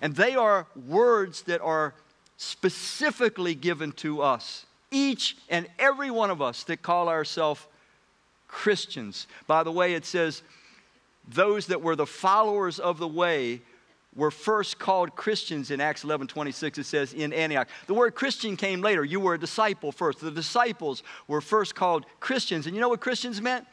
And 0.00 0.16
they 0.16 0.34
are 0.36 0.66
words 0.86 1.42
that 1.42 1.60
are 1.60 1.94
specifically 2.38 3.54
given 3.54 3.92
to 3.92 4.22
us 4.22 4.66
each 4.90 5.36
and 5.48 5.66
every 5.78 6.10
one 6.10 6.30
of 6.30 6.40
us 6.40 6.64
that 6.64 6.82
call 6.82 7.08
ourselves 7.08 7.66
Christians. 8.48 9.26
By 9.46 9.62
the 9.62 9.72
way, 9.72 9.94
it 9.94 10.04
says 10.04 10.42
those 11.28 11.66
that 11.66 11.82
were 11.82 11.96
the 11.96 12.06
followers 12.06 12.78
of 12.78 12.98
the 12.98 13.08
way 13.08 13.60
were 14.14 14.30
first 14.30 14.78
called 14.78 15.14
Christians 15.14 15.70
in 15.70 15.80
Acts 15.80 16.04
11 16.04 16.28
26. 16.28 16.78
It 16.78 16.84
says 16.84 17.12
in 17.12 17.32
Antioch. 17.32 17.68
The 17.86 17.94
word 17.94 18.14
Christian 18.14 18.56
came 18.56 18.80
later. 18.80 19.04
You 19.04 19.20
were 19.20 19.34
a 19.34 19.38
disciple 19.38 19.92
first. 19.92 20.20
The 20.20 20.30
disciples 20.30 21.02
were 21.28 21.40
first 21.40 21.74
called 21.74 22.06
Christians. 22.18 22.66
And 22.66 22.74
you 22.74 22.80
know 22.80 22.88
what 22.88 23.00
Christians 23.00 23.42
meant? 23.42 23.66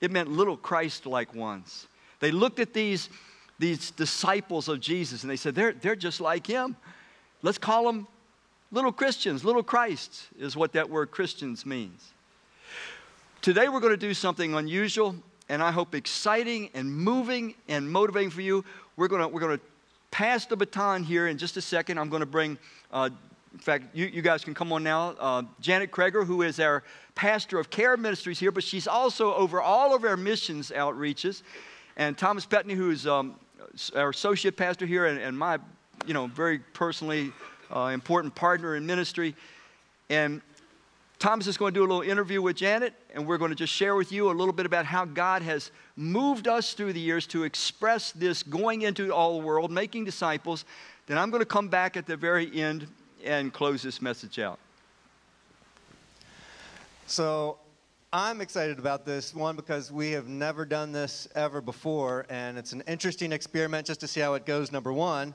It 0.00 0.10
meant 0.10 0.30
little 0.30 0.56
Christ 0.56 1.06
like 1.06 1.34
ones. 1.34 1.86
They 2.20 2.30
looked 2.30 2.60
at 2.60 2.72
these, 2.72 3.10
these 3.58 3.90
disciples 3.90 4.68
of 4.68 4.80
Jesus 4.80 5.22
and 5.22 5.30
they 5.30 5.36
said, 5.36 5.54
they're, 5.54 5.72
they're 5.72 5.96
just 5.96 6.20
like 6.20 6.46
him. 6.46 6.76
Let's 7.42 7.58
call 7.58 7.84
them 7.84 8.06
Little 8.72 8.92
Christians, 8.92 9.44
little 9.44 9.62
Christs 9.62 10.26
is 10.38 10.56
what 10.56 10.72
that 10.72 10.90
word 10.90 11.10
Christians 11.10 11.64
means. 11.64 12.12
Today 13.40 13.68
we're 13.68 13.80
going 13.80 13.92
to 13.92 13.96
do 13.96 14.14
something 14.14 14.54
unusual 14.54 15.14
and 15.48 15.62
I 15.62 15.70
hope 15.70 15.94
exciting 15.94 16.70
and 16.74 16.92
moving 16.92 17.54
and 17.68 17.90
motivating 17.90 18.30
for 18.30 18.40
you. 18.40 18.64
We're 18.96 19.08
going 19.08 19.22
to, 19.22 19.28
we're 19.28 19.40
going 19.40 19.58
to 19.58 19.64
pass 20.10 20.46
the 20.46 20.56
baton 20.56 21.02
here 21.02 21.26
in 21.26 21.38
just 21.38 21.56
a 21.56 21.60
second. 21.60 21.98
I'm 21.98 22.08
going 22.08 22.20
to 22.20 22.26
bring, 22.26 22.56
uh, 22.92 23.10
in 23.52 23.58
fact, 23.58 23.94
you, 23.94 24.06
you 24.06 24.22
guys 24.22 24.42
can 24.42 24.54
come 24.54 24.72
on 24.72 24.82
now. 24.82 25.14
Uh, 25.20 25.42
Janet 25.60 25.90
Krager, 25.90 26.26
who 26.26 26.42
is 26.42 26.58
our 26.58 26.82
pastor 27.14 27.58
of 27.58 27.68
care 27.68 27.96
ministries 27.96 28.38
here, 28.38 28.50
but 28.50 28.64
she's 28.64 28.88
also 28.88 29.34
over 29.34 29.60
all 29.60 29.94
of 29.94 30.04
our 30.04 30.16
missions 30.16 30.72
outreaches. 30.74 31.42
And 31.96 32.16
Thomas 32.16 32.46
Petney, 32.46 32.74
who 32.74 32.90
is 32.90 33.06
um, 33.06 33.34
our 33.94 34.08
associate 34.08 34.56
pastor 34.56 34.86
here 34.86 35.06
and, 35.06 35.20
and 35.20 35.38
my, 35.38 35.58
you 36.06 36.14
know, 36.14 36.26
very 36.28 36.58
personally 36.58 37.32
uh, 37.70 37.90
important 37.92 38.34
partner 38.34 38.76
in 38.76 38.86
ministry. 38.86 39.34
And 40.10 40.40
Thomas 41.18 41.46
is 41.46 41.56
going 41.56 41.72
to 41.72 41.80
do 41.80 41.82
a 41.82 41.88
little 41.88 42.02
interview 42.02 42.42
with 42.42 42.56
Janet, 42.56 42.92
and 43.14 43.26
we're 43.26 43.38
going 43.38 43.50
to 43.50 43.56
just 43.56 43.72
share 43.72 43.94
with 43.94 44.12
you 44.12 44.30
a 44.30 44.32
little 44.32 44.52
bit 44.52 44.66
about 44.66 44.84
how 44.84 45.04
God 45.04 45.42
has 45.42 45.70
moved 45.96 46.48
us 46.48 46.74
through 46.74 46.92
the 46.92 47.00
years 47.00 47.26
to 47.28 47.44
express 47.44 48.12
this 48.12 48.42
going 48.42 48.82
into 48.82 49.12
all 49.14 49.38
the 49.38 49.46
world, 49.46 49.70
making 49.70 50.04
disciples. 50.04 50.64
Then 51.06 51.16
I'm 51.16 51.30
going 51.30 51.40
to 51.40 51.46
come 51.46 51.68
back 51.68 51.96
at 51.96 52.06
the 52.06 52.16
very 52.16 52.54
end 52.60 52.86
and 53.24 53.52
close 53.52 53.82
this 53.82 54.02
message 54.02 54.38
out. 54.38 54.58
So, 57.06 57.58
I'm 58.12 58.40
excited 58.40 58.78
about 58.78 59.04
this 59.04 59.34
one 59.34 59.56
because 59.56 59.90
we 59.90 60.12
have 60.12 60.28
never 60.28 60.64
done 60.64 60.92
this 60.92 61.26
ever 61.34 61.60
before, 61.60 62.26
and 62.28 62.56
it's 62.56 62.72
an 62.72 62.84
interesting 62.86 63.32
experiment 63.32 63.88
just 63.88 63.98
to 64.00 64.06
see 64.06 64.20
how 64.20 64.34
it 64.34 64.46
goes, 64.46 64.70
number 64.70 64.92
one. 64.92 65.34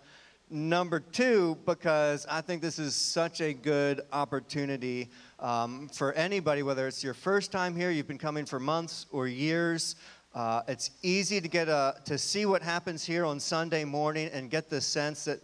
Number 0.51 0.99
two, 0.99 1.59
because 1.67 2.25
I 2.27 2.41
think 2.41 2.63
this 2.63 2.79
is 2.79 2.95
such 2.95 3.39
a 3.39 3.53
good 3.53 4.01
opportunity 4.11 5.09
um, 5.37 5.87
for 5.89 6.11
anybody, 6.13 6.63
whether 6.63 6.87
it's 6.87 7.03
your 7.03 7.13
first 7.13 7.51
time 7.51 7.75
here, 7.75 7.91
you've 7.91 8.07
been 8.07 8.17
coming 8.17 8.47
for 8.47 8.59
months 8.59 9.05
or 9.11 9.27
years. 9.27 9.95
Uh, 10.33 10.63
it's 10.67 10.89
easy 11.03 11.39
to 11.39 11.47
get 11.47 11.69
a, 11.69 11.97
to 12.05 12.17
see 12.17 12.47
what 12.47 12.63
happens 12.63 13.05
here 13.05 13.25
on 13.25 13.39
Sunday 13.39 13.83
morning 13.83 14.27
and 14.33 14.49
get 14.49 14.71
the 14.71 14.81
sense 14.81 15.23
that 15.25 15.39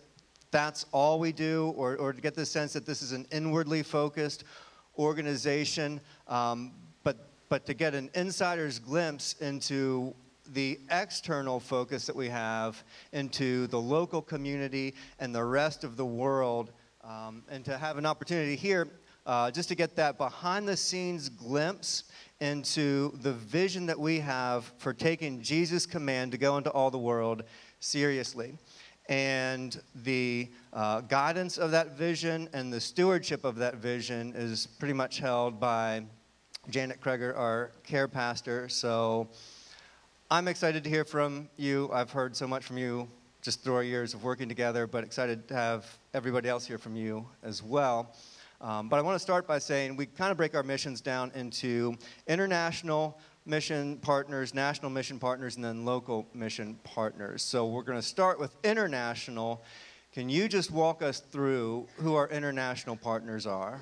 that's 0.50 0.88
all 0.92 1.20
we 1.20 1.32
do, 1.32 1.72
or, 1.78 1.98
or 1.98 2.12
to 2.12 2.20
get 2.20 2.34
the 2.34 2.46
sense 2.46 2.74
that 2.74 2.88
this 2.88 3.04
is 3.04 3.12
an 3.12 3.28
inwardly 3.32 3.84
focused 3.84 4.44
organization. 4.98 6.02
Um, 6.28 6.72
but, 7.04 7.30
but 7.48 7.68
to 7.68 7.76
get 7.76 7.94
an 7.94 8.10
insider's 8.16 8.80
glimpse 8.80 9.34
into 9.34 10.16
the 10.54 10.80
external 10.92 11.60
focus 11.60 12.06
that 12.06 12.16
we 12.16 12.30
have 12.30 12.84
into 13.12 13.68
the 13.68 13.80
local 13.80 14.22
community 14.22 14.96
and 15.20 15.34
the 15.34 15.44
rest 15.44 15.84
of 15.84 15.98
the 15.98 16.06
world, 16.06 16.72
um, 17.04 17.44
and 17.50 17.64
to 17.66 17.78
have 17.78 17.98
an 17.98 18.06
opportunity 18.06 18.56
here 18.56 18.88
uh, 19.26 19.50
just 19.50 19.70
to 19.70 19.76
get 19.76 19.96
that 19.96 20.18
behind 20.18 20.68
the 20.68 20.78
scenes 20.78 21.30
glimpse 21.30 22.06
into 22.42 23.18
the 23.22 23.34
vision 23.34 23.86
that 23.86 24.00
we 24.00 24.20
have 24.20 24.72
for 24.78 24.94
taking 24.94 25.42
Jesus' 25.42 25.86
command 25.86 26.32
to 26.32 26.38
go 26.38 26.58
into 26.58 26.70
all 26.72 26.92
the 26.92 26.98
world 26.98 27.44
seriously. 27.80 28.58
And 29.08 29.80
the 29.94 30.50
uh, 30.74 31.02
guidance 31.02 31.58
of 31.58 31.72
that 31.72 31.98
vision 31.98 32.50
and 32.54 32.74
the 32.74 32.82
stewardship 32.82 33.46
of 33.46 33.56
that 33.58 33.76
vision 33.76 34.34
is 34.36 34.68
pretty 34.68 34.94
much 34.94 35.20
held 35.20 35.60
by 35.60 36.04
Janet 36.70 37.00
Kreger, 37.02 37.38
our 37.38 37.72
care 37.84 38.08
pastor. 38.08 38.68
So 38.68 39.30
I'm 40.32 40.48
excited 40.48 40.84
to 40.86 40.90
hear 40.90 41.06
from 41.06 41.50
you. 41.56 41.88
I've 41.94 42.10
heard 42.10 42.36
so 42.36 42.48
much 42.48 42.66
from 42.66 42.80
you 42.80 43.08
just 43.44 43.64
through 43.64 43.76
our 43.76 43.84
years 43.84 44.16
of 44.16 44.24
working 44.24 44.50
together, 44.50 44.88
but 44.88 45.04
excited 45.04 45.48
to 45.50 45.54
have 45.54 45.86
everybody 46.16 46.50
else 46.50 46.66
hear 46.66 46.80
from 46.80 46.96
you 46.96 47.28
as 47.44 47.62
well. 47.62 48.12
Um, 48.60 48.90
but 48.90 48.98
I 48.98 49.04
want 49.04 49.14
to 49.14 49.20
start 49.20 49.46
by 49.46 49.60
saying 49.60 49.96
we 49.96 50.08
kind 50.08 50.32
of 50.32 50.38
break 50.38 50.56
our 50.56 50.64
missions 50.64 51.00
down 51.00 51.32
into 51.36 51.96
international 52.26 53.20
mission 53.46 53.98
partners, 53.98 54.56
national 54.56 54.90
mission 54.90 55.20
partners, 55.20 55.58
and 55.58 55.64
then 55.64 55.86
local 55.86 56.28
mission 56.34 56.80
partners. 56.84 57.44
So 57.44 57.68
we're 57.68 57.84
going 57.84 58.00
to 58.00 58.08
start 58.08 58.40
with 58.40 58.56
international. 58.64 59.64
Can 60.12 60.28
you 60.28 60.50
just 60.50 60.72
walk 60.72 61.04
us 61.04 61.20
through 61.20 61.86
who 61.98 62.16
our 62.16 62.28
international 62.30 62.96
partners 62.96 63.46
are? 63.46 63.80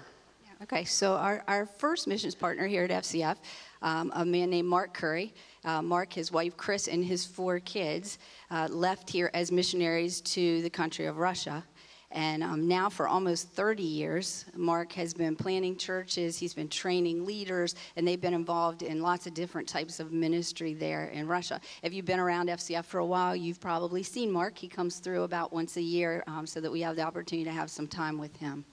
Okay, 0.64 0.86
so 0.86 1.16
our, 1.16 1.44
our 1.50 1.66
first 1.66 2.08
missions 2.08 2.36
partner 2.36 2.66
here 2.66 2.86
at 2.86 2.90
FCF, 2.90 3.36
um, 3.82 4.14
a 4.16 4.24
man 4.24 4.50
named 4.50 4.70
Mark 4.70 4.94
Curry. 4.94 5.34
Uh, 5.66 5.82
Mark, 5.82 6.14
his 6.14 6.32
wife 6.32 6.56
Chris, 6.56 6.88
and 6.88 7.04
his 7.04 7.26
four 7.26 7.60
kids 7.60 8.18
uh, 8.50 8.70
left 8.72 9.10
here 9.10 9.30
as 9.34 9.52
missionaries 9.52 10.22
to 10.22 10.62
the 10.62 10.70
country 10.70 11.06
of 11.06 11.18
Russia. 11.18 11.66
And 12.12 12.44
um, 12.44 12.66
now, 12.66 12.88
for 12.88 13.10
almost 13.10 13.50
30 13.50 13.84
years, 13.84 14.46
Mark 14.56 14.94
has 14.94 15.14
been 15.14 15.36
planting 15.36 15.76
churches, 15.76 16.38
he's 16.38 16.54
been 16.54 16.70
training 16.70 17.26
leaders, 17.26 17.76
and 17.98 18.08
they've 18.08 18.22
been 18.22 18.34
involved 18.34 18.84
in 18.84 19.02
lots 19.02 19.28
of 19.28 19.34
different 19.34 19.68
types 19.68 20.00
of 20.00 20.14
ministry 20.14 20.74
there 20.74 21.08
in 21.08 21.28
Russia. 21.28 21.60
If 21.82 21.94
you've 21.94 22.06
been 22.06 22.22
around 22.22 22.48
FCF 22.48 22.86
for 22.86 23.00
a 23.00 23.06
while, 23.06 23.36
you've 23.36 23.60
probably 23.60 24.02
seen 24.02 24.32
Mark. 24.32 24.58
He 24.58 24.70
comes 24.70 25.00
through 25.00 25.24
about 25.24 25.52
once 25.52 25.76
a 25.76 25.82
year 25.82 26.24
um, 26.28 26.48
so 26.48 26.62
that 26.62 26.72
we 26.72 26.80
have 26.80 26.96
the 26.96 27.02
opportunity 27.02 27.44
to 27.44 27.52
have 27.54 27.70
some 27.70 27.88
time 27.88 28.18
with 28.18 28.38
him. 28.38 28.64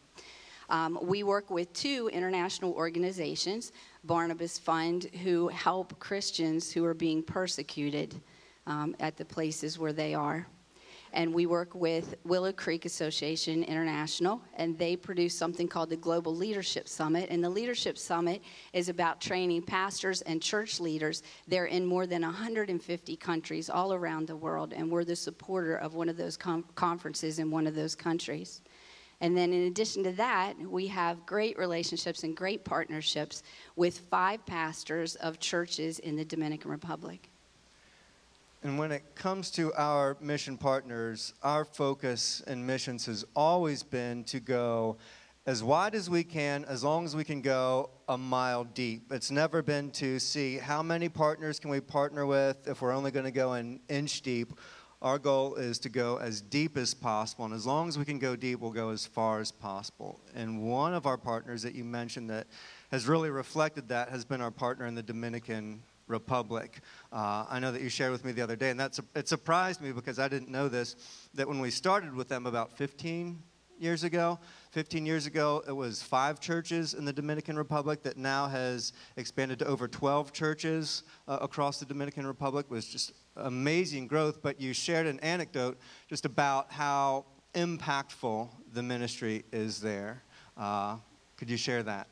Um, 0.71 0.99
we 1.03 1.23
work 1.23 1.51
with 1.51 1.73
two 1.73 2.09
international 2.13 2.73
organizations, 2.73 3.73
Barnabas 4.05 4.59
Fund, 4.59 5.05
who 5.23 5.49
help 5.49 5.99
Christians 5.99 6.73
who 6.73 6.85
are 6.85 6.95
being 6.95 7.23
persecuted 7.23 8.21
um, 8.67 8.95
at 9.01 9.17
the 9.17 9.25
places 9.25 9.79
where 9.79 9.93
they 9.93 10.15
are 10.15 10.47
and 11.13 11.33
we 11.35 11.47
work 11.47 11.75
with 11.75 12.15
Willow 12.25 12.53
Creek 12.53 12.85
Association 12.85 13.65
International, 13.65 14.41
and 14.57 14.79
they 14.79 14.97
produce 14.97 15.37
something 15.37 15.67
called 15.67 15.91
the 15.91 15.97
Global 15.97 16.35
Leadership 16.35 16.89
Summit. 16.89 17.29
And 17.31 17.43
the 17.43 17.51
Leadership 17.51 17.99
Summit 17.99 18.43
is 18.73 18.89
about 18.89 19.21
training 19.21 19.63
pastors 19.63 20.23
and 20.23 20.41
church 20.41 20.79
leaders. 20.79 21.23
They're 21.49 21.67
in 21.67 21.85
more 21.85 22.07
than 22.07 22.23
150 22.23 23.17
countries 23.17 23.69
all 23.69 23.93
around 23.93 24.29
the 24.29 24.37
world, 24.37 24.73
and 24.73 24.91
we're 24.91 25.05
the 25.05 25.17
supporter 25.17 25.77
of 25.77 25.95
one 25.95 26.09
of 26.09 26.17
those 26.17 26.37
com- 26.37 26.65
conferences 26.75 27.39
in 27.39 27.51
one 27.51 27.67
of 27.67 27.75
those 27.75 27.95
countries. 27.95 28.63
And 29.21 29.37
then, 29.37 29.53
in 29.53 29.67
addition 29.67 30.03
to 30.05 30.13
that, 30.13 30.59
we 30.59 30.87
have 30.87 31.27
great 31.27 31.59
relationships 31.59 32.23
and 32.23 32.35
great 32.35 32.65
partnerships 32.65 33.43
with 33.77 33.99
five 33.99 34.45
pastors 34.47 35.17
of 35.17 35.39
churches 35.39 35.99
in 35.99 36.17
the 36.17 36.25
Dominican 36.25 36.71
Republic. 36.71 37.29
And 38.63 38.79
when 38.79 38.93
it 38.93 39.15
comes 39.15 39.51
to 39.53 39.73
our 39.75 40.17
mission 40.21 40.57
partners, 40.57 41.35
our 41.43 41.65
focus 41.65 42.43
in 42.47 42.65
missions 42.65 43.07
has 43.07 43.25
always 43.35 43.83
been 43.83 44.25
to 44.25 44.41
go 44.41 44.97
as 45.47 45.63
wide 45.63 45.95
as 45.95 46.11
we 46.11 46.23
can, 46.23 46.65
as 46.67 46.85
long 46.85 47.05
as 47.05 47.17
we 47.17 47.25
can 47.25 47.41
go 47.41 47.91
a 48.09 48.19
mile 48.19 48.65
deep. 48.65 49.11
It's 49.11 49.31
never 49.31 49.63
been 49.63 49.91
to 49.93 50.19
see 50.19 50.59
how 50.59 50.83
many 50.83 51.09
partners 51.09 51.59
can 51.59 51.71
we 51.71 51.81
partner 51.81 52.27
with 52.27 52.69
if 52.69 52.83
we're 52.83 52.93
only 52.93 53.11
going 53.11 53.25
to 53.25 53.31
go 53.31 53.55
an 53.55 53.81
inch 53.89 54.21
deep. 54.21 54.53
Our 55.03 55.19
goal 55.19 55.55
is 55.55 55.79
to 55.81 55.89
go 55.89 56.19
as 56.19 56.43
deep 56.43 56.77
as 56.77 56.93
possible, 56.93 57.47
and 57.47 57.55
as 57.55 57.67
long 57.67 57.89
as 57.89 57.99
we 57.99 58.05
can 58.05 58.19
go 58.19 58.37
deep, 58.37 58.61
we'll 58.61 58.71
go 58.71 58.91
as 58.91 59.07
far 59.07 59.41
as 59.41 59.51
possible. 59.51 60.21
And 60.35 60.63
one 60.63 60.93
of 60.93 61.07
our 61.07 61.17
partners 61.17 61.63
that 61.63 61.75
you 61.75 61.85
mentioned 61.85 62.29
that 62.29 62.47
has 62.91 63.09
really 63.09 63.31
reflected 63.31 63.89
that 63.89 64.11
has 64.11 64.27
been 64.27 64.43
our 64.43 64.51
partner 64.51 64.85
in 64.85 64.95
the 64.95 65.03
Dominican 65.03 65.83
Republic. 66.07 66.81
Uh, 67.11 67.47
I 67.49 67.61
know 67.61 67.73
that 67.73 67.81
you 67.81 67.89
shared 67.89 68.13
with 68.13 68.27
me 68.27 68.33
the 68.33 68.43
other 68.43 68.57
day, 68.57 68.69
and 68.69 68.79
that's, 68.79 69.01
it 69.15 69.27
surprised 69.27 69.81
me 69.81 69.93
because 69.93 70.19
I 70.19 70.29
didn't 70.29 70.51
know 70.51 70.69
this, 70.69 70.97
that 71.33 71.49
when 71.49 71.61
we 71.61 71.71
started 71.71 72.15
with 72.15 72.29
them 72.29 72.45
about 72.45 72.77
15 72.77 73.43
years 73.79 74.05
ago, 74.05 74.39
15 74.71 75.05
years 75.05 75.27
ago, 75.27 75.65
it 75.67 75.73
was 75.73 76.01
five 76.01 76.39
churches 76.39 76.95
in 76.95 77.05
the 77.05 77.13
Dominican 77.13 77.57
Republic 77.57 78.05
that 78.05 78.17
now 78.17 78.47
has 78.47 78.93
expanded 79.17 79.59
to 79.59 79.67
over 79.67 79.89
12 79.89 80.33
churches 80.33 81.03
uh, 81.27 81.39
across 81.41 81.81
the 81.81 81.87
Dominican 81.87 82.25
Republic. 82.25 82.67
It 82.71 82.73
was 82.73 82.87
just 82.87 83.13
amazing 83.37 84.07
growth, 84.07 84.43
but 84.43 84.61
you 84.61 84.73
shared 84.73 85.09
an 85.09 85.19
anecdote 85.21 85.79
just 86.09 86.25
about 86.25 86.71
how 86.71 87.27
impactful 87.55 88.49
the 88.73 88.83
ministry 88.83 89.45
is 89.53 89.81
there. 89.81 90.23
Uh, 90.57 90.99
could 91.37 91.51
you 91.51 91.57
share 91.57 91.83
that? 91.83 92.07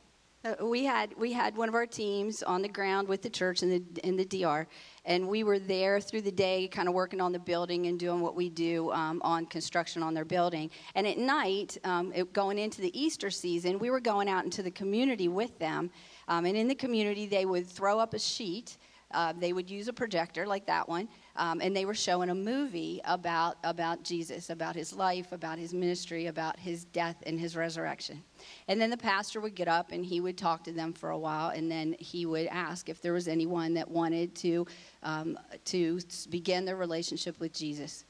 Uh, 0.45 0.65
we 0.65 0.85
had 0.85 1.15
we 1.17 1.33
had 1.33 1.57
one 1.57 1.69
of 1.69 1.75
our 1.75 1.87
teams 1.87 2.43
on 2.43 2.63
the 2.63 2.69
ground 2.69 3.09
with 3.09 3.23
the 3.23 3.31
church 3.31 3.63
in 3.63 3.71
the 3.71 3.83
in 4.07 4.17
the 4.17 4.25
DR, 4.25 4.67
and 5.09 5.27
we 5.27 5.43
were 5.43 5.59
there 5.59 6.01
through 6.01 6.21
the 6.21 6.31
day, 6.31 6.69
kind 6.69 6.87
of 6.87 6.93
working 6.93 7.19
on 7.21 7.33
the 7.33 7.39
building 7.39 7.87
and 7.87 7.99
doing 7.99 8.21
what 8.21 8.37
we 8.37 8.51
do 8.51 8.93
um, 8.93 9.21
on 9.25 9.47
construction 9.47 10.03
on 10.03 10.13
their 10.13 10.27
building. 10.27 10.71
And 10.95 11.07
at 11.07 11.17
night, 11.17 11.79
um, 11.83 12.13
it, 12.15 12.31
going 12.35 12.59
into 12.59 12.83
the 12.83 12.97
Easter 12.99 13.31
season, 13.31 13.79
we 13.79 13.89
were 13.89 14.01
going 14.01 14.29
out 14.29 14.45
into 14.45 14.63
the 14.63 14.71
community 14.71 15.27
with 15.27 15.59
them, 15.59 15.91
um, 16.29 16.45
and 16.45 16.57
in 16.59 16.69
the 16.69 16.75
community, 16.75 17.27
they 17.27 17.47
would 17.47 17.67
throw 17.67 17.99
up 17.99 18.13
a 18.13 18.19
sheet. 18.19 18.77
Uh, 19.11 19.33
they 19.39 19.53
would 19.53 19.71
use 19.71 19.89
a 19.89 19.93
projector 19.93 20.47
like 20.47 20.67
that 20.67 20.89
one, 20.89 21.09
um, 21.37 21.61
and 21.63 21.75
they 21.75 21.85
were 21.87 21.95
showing 21.95 22.29
a 22.29 22.35
movie 22.35 23.01
about 23.05 23.57
about 23.65 24.03
Jesus, 24.03 24.51
about 24.51 24.77
his 24.77 24.93
life, 24.93 25.33
about 25.33 25.59
his 25.59 25.73
ministry, 25.73 26.27
about 26.27 26.59
his 26.59 26.85
death 26.85 27.17
and 27.25 27.41
his 27.41 27.57
resurrection. 27.57 28.23
And 28.69 28.81
then 28.81 28.91
the 28.91 28.99
pastor 28.99 29.41
would 29.41 29.55
get 29.55 29.69
up 29.69 29.93
and 29.93 30.05
he 30.05 30.21
would 30.21 30.37
talk 30.37 30.63
to 30.65 30.73
them 30.73 30.93
for 30.93 31.11
a 31.11 31.19
while, 31.19 31.51
and 31.51 31.71
then 31.71 31.97
he 31.99 32.27
would 32.27 32.49
ask 32.49 32.89
if 32.89 33.01
there 33.01 33.15
was 33.15 33.29
anyone 33.29 33.75
that 33.75 33.91
wanted 33.91 34.35
to 34.37 34.67
um, 35.03 35.39
to 35.65 35.99
begin 36.29 36.65
their 36.65 36.77
relationship 36.77 37.41
with 37.41 37.53
Jesus. 37.55 38.05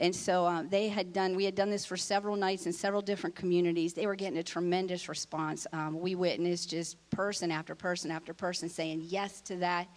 And 0.00 0.14
so 0.14 0.46
um, 0.46 0.68
they 0.68 0.88
had 0.88 1.12
done, 1.12 1.34
we 1.34 1.44
had 1.44 1.56
done 1.56 1.70
this 1.70 1.84
for 1.84 1.96
several 1.96 2.36
nights 2.36 2.66
in 2.66 2.72
several 2.72 3.02
different 3.02 3.34
communities. 3.34 3.94
They 3.94 4.06
were 4.06 4.14
getting 4.14 4.38
a 4.38 4.44
tremendous 4.44 5.08
response. 5.08 5.66
Um, 5.72 5.98
we 5.98 6.14
witnessed 6.14 6.70
just 6.70 6.96
person 7.10 7.50
after 7.50 7.74
person 7.74 8.12
after 8.12 8.32
person 8.32 8.68
saying 8.68 9.02
yes 9.06 9.40
to 9.42 9.56
that. 9.56 9.88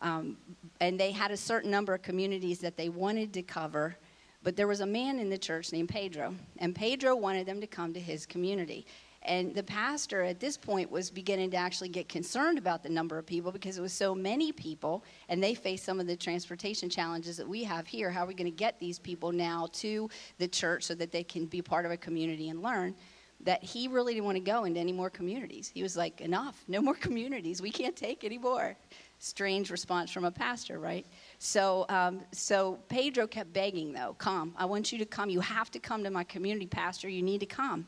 Um, 0.00 0.36
and 0.80 0.98
they 0.98 1.10
had 1.10 1.30
a 1.30 1.36
certain 1.36 1.70
number 1.70 1.94
of 1.94 2.02
communities 2.02 2.58
that 2.60 2.76
they 2.76 2.88
wanted 2.88 3.32
to 3.34 3.42
cover. 3.42 3.96
But 4.42 4.56
there 4.56 4.66
was 4.66 4.80
a 4.80 4.86
man 4.86 5.18
in 5.18 5.28
the 5.28 5.36
church 5.36 5.72
named 5.72 5.90
Pedro, 5.90 6.34
and 6.58 6.74
Pedro 6.74 7.14
wanted 7.14 7.46
them 7.46 7.60
to 7.60 7.66
come 7.66 7.92
to 7.92 8.00
his 8.00 8.24
community. 8.24 8.86
And 9.22 9.54
the 9.54 9.62
pastor 9.62 10.22
at 10.22 10.40
this 10.40 10.56
point 10.56 10.90
was 10.90 11.10
beginning 11.10 11.50
to 11.50 11.58
actually 11.58 11.90
get 11.90 12.08
concerned 12.08 12.56
about 12.56 12.82
the 12.82 12.88
number 12.88 13.18
of 13.18 13.26
people 13.26 13.52
because 13.52 13.76
it 13.76 13.82
was 13.82 13.92
so 13.92 14.14
many 14.14 14.50
people, 14.50 15.04
and 15.28 15.42
they 15.42 15.54
faced 15.54 15.84
some 15.84 16.00
of 16.00 16.06
the 16.06 16.16
transportation 16.16 16.88
challenges 16.88 17.36
that 17.36 17.46
we 17.46 17.62
have 17.64 17.86
here. 17.86 18.10
How 18.10 18.24
are 18.24 18.28
we 18.28 18.34
going 18.34 18.50
to 18.50 18.56
get 18.56 18.80
these 18.80 18.98
people 18.98 19.30
now 19.30 19.68
to 19.74 20.08
the 20.38 20.48
church 20.48 20.84
so 20.84 20.94
that 20.94 21.12
they 21.12 21.22
can 21.22 21.44
be 21.44 21.60
part 21.60 21.84
of 21.84 21.92
a 21.92 21.98
community 21.98 22.48
and 22.48 22.62
learn? 22.62 22.94
That 23.40 23.62
he 23.62 23.88
really 23.88 24.14
didn't 24.14 24.24
want 24.24 24.36
to 24.36 24.42
go 24.42 24.64
into 24.64 24.80
any 24.80 24.92
more 24.92 25.10
communities. 25.10 25.70
He 25.72 25.82
was 25.82 25.98
like, 25.98 26.22
enough, 26.22 26.64
no 26.66 26.80
more 26.80 26.94
communities. 27.06 27.60
We 27.60 27.70
can't 27.70 27.96
take 27.96 28.24
any 28.24 28.38
more. 28.38 28.74
Strange 29.20 29.70
response 29.70 30.10
from 30.10 30.24
a 30.24 30.30
pastor, 30.30 30.78
right? 30.78 31.06
So, 31.38 31.84
um, 31.90 32.22
so 32.32 32.78
Pedro 32.88 33.26
kept 33.26 33.52
begging, 33.52 33.92
though, 33.92 34.14
come. 34.18 34.54
I 34.56 34.64
want 34.64 34.90
you 34.90 34.98
to 34.98 35.04
come. 35.04 35.28
You 35.28 35.40
have 35.40 35.70
to 35.72 35.78
come 35.78 36.02
to 36.04 36.10
my 36.10 36.24
community, 36.24 36.66
pastor. 36.66 37.08
You 37.08 37.22
need 37.22 37.40
to 37.40 37.46
come. 37.46 37.86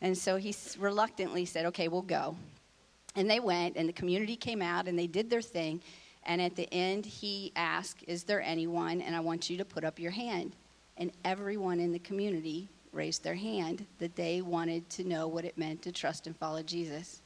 And 0.00 0.18
so 0.18 0.36
he 0.36 0.54
reluctantly 0.78 1.44
said, 1.44 1.66
okay, 1.66 1.88
we'll 1.88 2.02
go. 2.02 2.36
And 3.16 3.30
they 3.30 3.38
went, 3.38 3.76
and 3.76 3.88
the 3.88 3.92
community 3.92 4.34
came 4.34 4.60
out, 4.60 4.88
and 4.88 4.98
they 4.98 5.06
did 5.06 5.30
their 5.30 5.40
thing. 5.40 5.80
And 6.26 6.42
at 6.42 6.56
the 6.56 6.72
end, 6.72 7.06
he 7.06 7.52
asked, 7.54 8.02
Is 8.06 8.24
there 8.24 8.42
anyone? 8.42 9.00
And 9.00 9.14
I 9.14 9.20
want 9.20 9.48
you 9.48 9.56
to 9.58 9.64
put 9.64 9.84
up 9.84 9.98
your 9.98 10.10
hand. 10.10 10.56
And 10.96 11.12
everyone 11.24 11.80
in 11.80 11.92
the 11.92 11.98
community 11.98 12.68
raised 12.92 13.22
their 13.22 13.34
hand 13.34 13.86
that 13.98 14.16
they 14.16 14.40
wanted 14.40 14.88
to 14.90 15.04
know 15.04 15.28
what 15.28 15.44
it 15.44 15.58
meant 15.58 15.82
to 15.82 15.92
trust 15.92 16.26
and 16.26 16.36
follow 16.36 16.62
Jesus. 16.62 17.20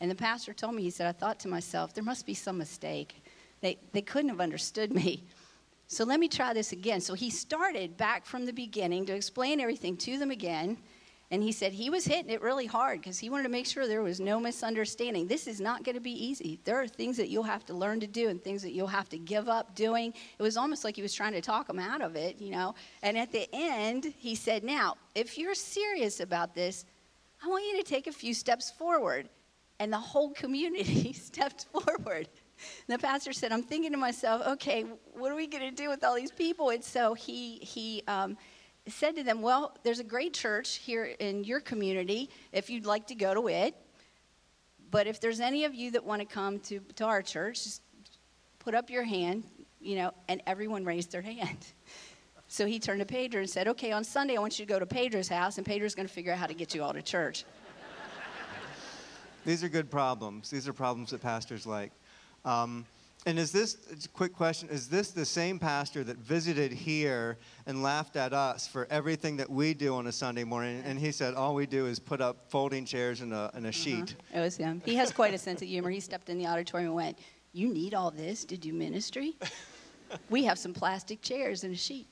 And 0.00 0.10
the 0.10 0.14
pastor 0.14 0.52
told 0.52 0.74
me, 0.74 0.82
he 0.82 0.90
said, 0.90 1.06
I 1.06 1.12
thought 1.12 1.40
to 1.40 1.48
myself, 1.48 1.94
there 1.94 2.04
must 2.04 2.26
be 2.26 2.34
some 2.34 2.58
mistake. 2.58 3.22
They, 3.60 3.78
they 3.92 4.02
couldn't 4.02 4.28
have 4.28 4.40
understood 4.40 4.92
me. 4.92 5.24
So 5.88 6.04
let 6.04 6.18
me 6.18 6.28
try 6.28 6.52
this 6.52 6.72
again. 6.72 7.00
So 7.00 7.14
he 7.14 7.30
started 7.30 7.96
back 7.96 8.26
from 8.26 8.44
the 8.44 8.52
beginning 8.52 9.06
to 9.06 9.14
explain 9.14 9.60
everything 9.60 9.96
to 9.98 10.18
them 10.18 10.30
again. 10.30 10.78
And 11.30 11.42
he 11.42 11.50
said 11.50 11.72
he 11.72 11.90
was 11.90 12.04
hitting 12.04 12.30
it 12.30 12.40
really 12.40 12.66
hard 12.66 13.00
because 13.00 13.18
he 13.18 13.30
wanted 13.30 13.44
to 13.44 13.48
make 13.48 13.66
sure 13.66 13.86
there 13.86 14.02
was 14.02 14.20
no 14.20 14.38
misunderstanding. 14.38 15.26
This 15.26 15.48
is 15.48 15.60
not 15.60 15.82
going 15.82 15.96
to 15.96 16.00
be 16.00 16.12
easy. 16.12 16.60
There 16.64 16.80
are 16.80 16.86
things 16.86 17.16
that 17.16 17.28
you'll 17.28 17.42
have 17.42 17.64
to 17.66 17.74
learn 17.74 17.98
to 18.00 18.06
do 18.06 18.28
and 18.28 18.42
things 18.42 18.62
that 18.62 18.72
you'll 18.72 18.86
have 18.86 19.08
to 19.08 19.18
give 19.18 19.48
up 19.48 19.74
doing. 19.74 20.12
It 20.38 20.42
was 20.42 20.56
almost 20.56 20.84
like 20.84 20.94
he 20.94 21.02
was 21.02 21.14
trying 21.14 21.32
to 21.32 21.40
talk 21.40 21.66
them 21.66 21.80
out 21.80 22.00
of 22.00 22.14
it, 22.14 22.40
you 22.40 22.50
know. 22.50 22.76
And 23.02 23.18
at 23.18 23.32
the 23.32 23.48
end, 23.52 24.12
he 24.18 24.36
said, 24.36 24.62
Now, 24.62 24.96
if 25.16 25.36
you're 25.36 25.54
serious 25.54 26.20
about 26.20 26.54
this, 26.54 26.84
I 27.44 27.48
want 27.48 27.64
you 27.64 27.76
to 27.76 27.82
take 27.82 28.06
a 28.06 28.12
few 28.12 28.32
steps 28.32 28.70
forward. 28.70 29.28
And 29.78 29.92
the 29.92 29.98
whole 29.98 30.30
community 30.30 31.12
stepped 31.12 31.66
forward. 31.66 32.28
And 32.88 32.98
the 32.98 32.98
pastor 32.98 33.32
said, 33.32 33.52
I'm 33.52 33.62
thinking 33.62 33.92
to 33.92 33.98
myself, 33.98 34.46
okay, 34.46 34.84
what 35.14 35.30
are 35.30 35.34
we 35.34 35.46
going 35.46 35.68
to 35.68 35.74
do 35.74 35.88
with 35.88 36.02
all 36.02 36.14
these 36.14 36.30
people? 36.30 36.70
And 36.70 36.82
so 36.82 37.14
he, 37.14 37.56
he, 37.56 38.02
um, 38.08 38.36
said 38.88 39.16
to 39.16 39.22
them, 39.22 39.42
Well, 39.42 39.76
there's 39.82 39.98
a 39.98 40.04
great 40.04 40.32
church 40.32 40.76
here 40.76 41.04
in 41.04 41.44
your 41.44 41.60
community 41.60 42.30
if 42.52 42.70
you'd 42.70 42.86
like 42.86 43.08
to 43.08 43.14
go 43.14 43.34
to 43.34 43.48
it. 43.48 43.74
But 44.90 45.06
if 45.06 45.20
there's 45.20 45.40
any 45.40 45.64
of 45.64 45.74
you 45.74 45.90
that 45.92 46.04
want 46.04 46.20
to 46.20 46.26
come 46.26 46.60
to, 46.60 46.80
to 46.96 47.04
our 47.04 47.22
church, 47.22 47.64
just 47.64 47.82
put 48.60 48.74
up 48.74 48.88
your 48.88 49.02
hand, 49.02 49.44
you 49.80 49.96
know, 49.96 50.12
and 50.28 50.40
everyone 50.46 50.84
raised 50.84 51.12
their 51.12 51.22
hand. 51.22 51.58
So 52.48 52.64
he 52.64 52.78
turned 52.78 53.00
to 53.00 53.06
Pedro 53.06 53.40
and 53.40 53.50
said, 53.50 53.66
Okay, 53.66 53.90
on 53.90 54.04
Sunday, 54.04 54.36
I 54.36 54.40
want 54.40 54.60
you 54.60 54.66
to 54.66 54.72
go 54.72 54.78
to 54.78 54.86
Pedro's 54.86 55.26
house, 55.26 55.58
and 55.58 55.66
Pedro's 55.66 55.96
going 55.96 56.06
to 56.06 56.14
figure 56.14 56.32
out 56.32 56.38
how 56.38 56.46
to 56.46 56.54
get 56.54 56.76
you 56.76 56.84
all 56.84 56.92
to 56.92 57.02
church. 57.02 57.44
These 59.46 59.62
are 59.62 59.68
good 59.68 59.92
problems. 59.92 60.50
These 60.50 60.66
are 60.66 60.72
problems 60.72 61.12
that 61.12 61.22
pastors 61.22 61.68
like. 61.68 61.92
Um, 62.44 62.84
and 63.26 63.38
is 63.38 63.52
this, 63.52 63.76
quick 64.12 64.34
question, 64.34 64.68
is 64.68 64.88
this 64.88 65.12
the 65.12 65.24
same 65.24 65.60
pastor 65.60 66.02
that 66.02 66.16
visited 66.16 66.72
here 66.72 67.38
and 67.66 67.80
laughed 67.80 68.16
at 68.16 68.32
us 68.32 68.66
for 68.66 68.88
everything 68.90 69.36
that 69.36 69.48
we 69.48 69.72
do 69.72 69.94
on 69.94 70.08
a 70.08 70.12
Sunday 70.12 70.42
morning? 70.42 70.82
And 70.84 70.98
he 70.98 71.12
said, 71.12 71.34
all 71.34 71.54
we 71.54 71.64
do 71.64 71.86
is 71.86 72.00
put 72.00 72.20
up 72.20 72.50
folding 72.50 72.84
chairs 72.84 73.20
and 73.20 73.32
a, 73.32 73.50
and 73.54 73.66
a 73.66 73.68
uh-huh. 73.68 73.72
sheet. 73.72 74.16
It 74.34 74.40
was 74.40 74.56
him. 74.56 74.82
He 74.84 74.96
has 74.96 75.12
quite 75.12 75.32
a 75.32 75.38
sense 75.38 75.62
of 75.62 75.68
humor. 75.68 75.90
He 75.90 76.00
stepped 76.00 76.28
in 76.28 76.38
the 76.38 76.46
auditorium 76.46 76.88
and 76.88 76.96
went, 76.96 77.18
You 77.52 77.72
need 77.72 77.94
all 77.94 78.10
this 78.10 78.44
to 78.46 78.56
do 78.56 78.72
ministry? 78.72 79.36
we 80.28 80.42
have 80.42 80.58
some 80.58 80.74
plastic 80.74 81.22
chairs 81.22 81.62
and 81.62 81.72
a 81.72 81.76
sheet. 81.76 82.08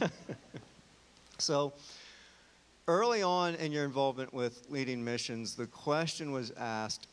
so, 1.38 1.72
early 2.88 3.22
on 3.22 3.54
in 3.56 3.72
your 3.72 3.84
involvement 3.84 4.32
with 4.32 4.66
leading 4.68 5.04
missions, 5.04 5.54
the 5.54 5.66
question 5.66 6.32
was 6.32 6.50
asked 6.52 7.08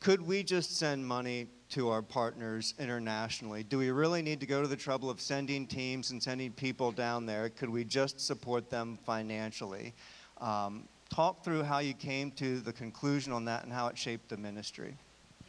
could 0.00 0.20
we 0.20 0.42
just 0.42 0.78
send 0.78 1.06
money 1.06 1.46
to 1.68 1.88
our 1.88 2.02
partners 2.02 2.74
internationally? 2.80 3.62
Do 3.62 3.78
we 3.78 3.92
really 3.92 4.20
need 4.20 4.40
to 4.40 4.46
go 4.46 4.60
to 4.60 4.66
the 4.66 4.76
trouble 4.76 5.08
of 5.08 5.20
sending 5.20 5.64
teams 5.64 6.10
and 6.10 6.20
sending 6.20 6.50
people 6.50 6.90
down 6.90 7.24
there? 7.24 7.48
Could 7.50 7.70
we 7.70 7.84
just 7.84 8.20
support 8.20 8.68
them 8.68 8.98
financially? 9.06 9.94
Um, 10.40 10.88
talk 11.08 11.44
through 11.44 11.62
how 11.62 11.78
you 11.78 11.94
came 11.94 12.32
to 12.32 12.58
the 12.58 12.72
conclusion 12.72 13.32
on 13.32 13.44
that 13.44 13.62
and 13.62 13.72
how 13.72 13.86
it 13.86 13.96
shaped 13.96 14.28
the 14.28 14.36
ministry. 14.36 14.96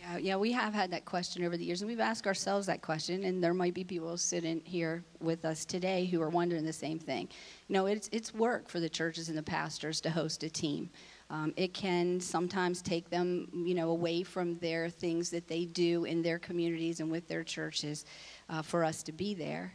Yeah, 0.03 0.17
yeah, 0.17 0.35
we 0.35 0.51
have 0.51 0.73
had 0.73 0.91
that 0.91 1.05
question 1.05 1.45
over 1.45 1.55
the 1.55 1.63
years, 1.63 1.81
and 1.81 1.87
we've 1.89 2.01
asked 2.01 2.27
ourselves 2.27 2.67
that 2.67 2.81
question, 2.81 3.23
and 3.23 3.41
there 3.41 3.53
might 3.53 3.73
be 3.73 3.85
people 3.85 4.17
sitting 4.17 4.61
here 4.65 5.01
with 5.21 5.45
us 5.45 5.63
today 5.63 6.05
who 6.05 6.21
are 6.21 6.27
wondering 6.29 6.65
the 6.65 6.73
same 6.73 6.99
thing. 6.99 7.29
You 7.69 7.73
know, 7.73 7.85
it's, 7.85 8.09
it's 8.11 8.33
work 8.33 8.67
for 8.67 8.81
the 8.81 8.89
churches 8.89 9.29
and 9.29 9.37
the 9.37 9.43
pastors 9.43 10.01
to 10.01 10.09
host 10.09 10.43
a 10.43 10.49
team. 10.49 10.89
Um, 11.29 11.53
it 11.55 11.73
can 11.73 12.19
sometimes 12.19 12.81
take 12.81 13.09
them, 13.09 13.47
you 13.53 13.75
know, 13.75 13.91
away 13.91 14.23
from 14.23 14.57
their 14.57 14.89
things 14.89 15.29
that 15.29 15.47
they 15.47 15.63
do 15.63 16.03
in 16.03 16.21
their 16.21 16.37
communities 16.37 16.99
and 16.99 17.09
with 17.09 17.25
their 17.29 17.43
churches 17.45 18.03
uh, 18.49 18.61
for 18.61 18.83
us 18.83 19.03
to 19.03 19.13
be 19.13 19.33
there. 19.33 19.73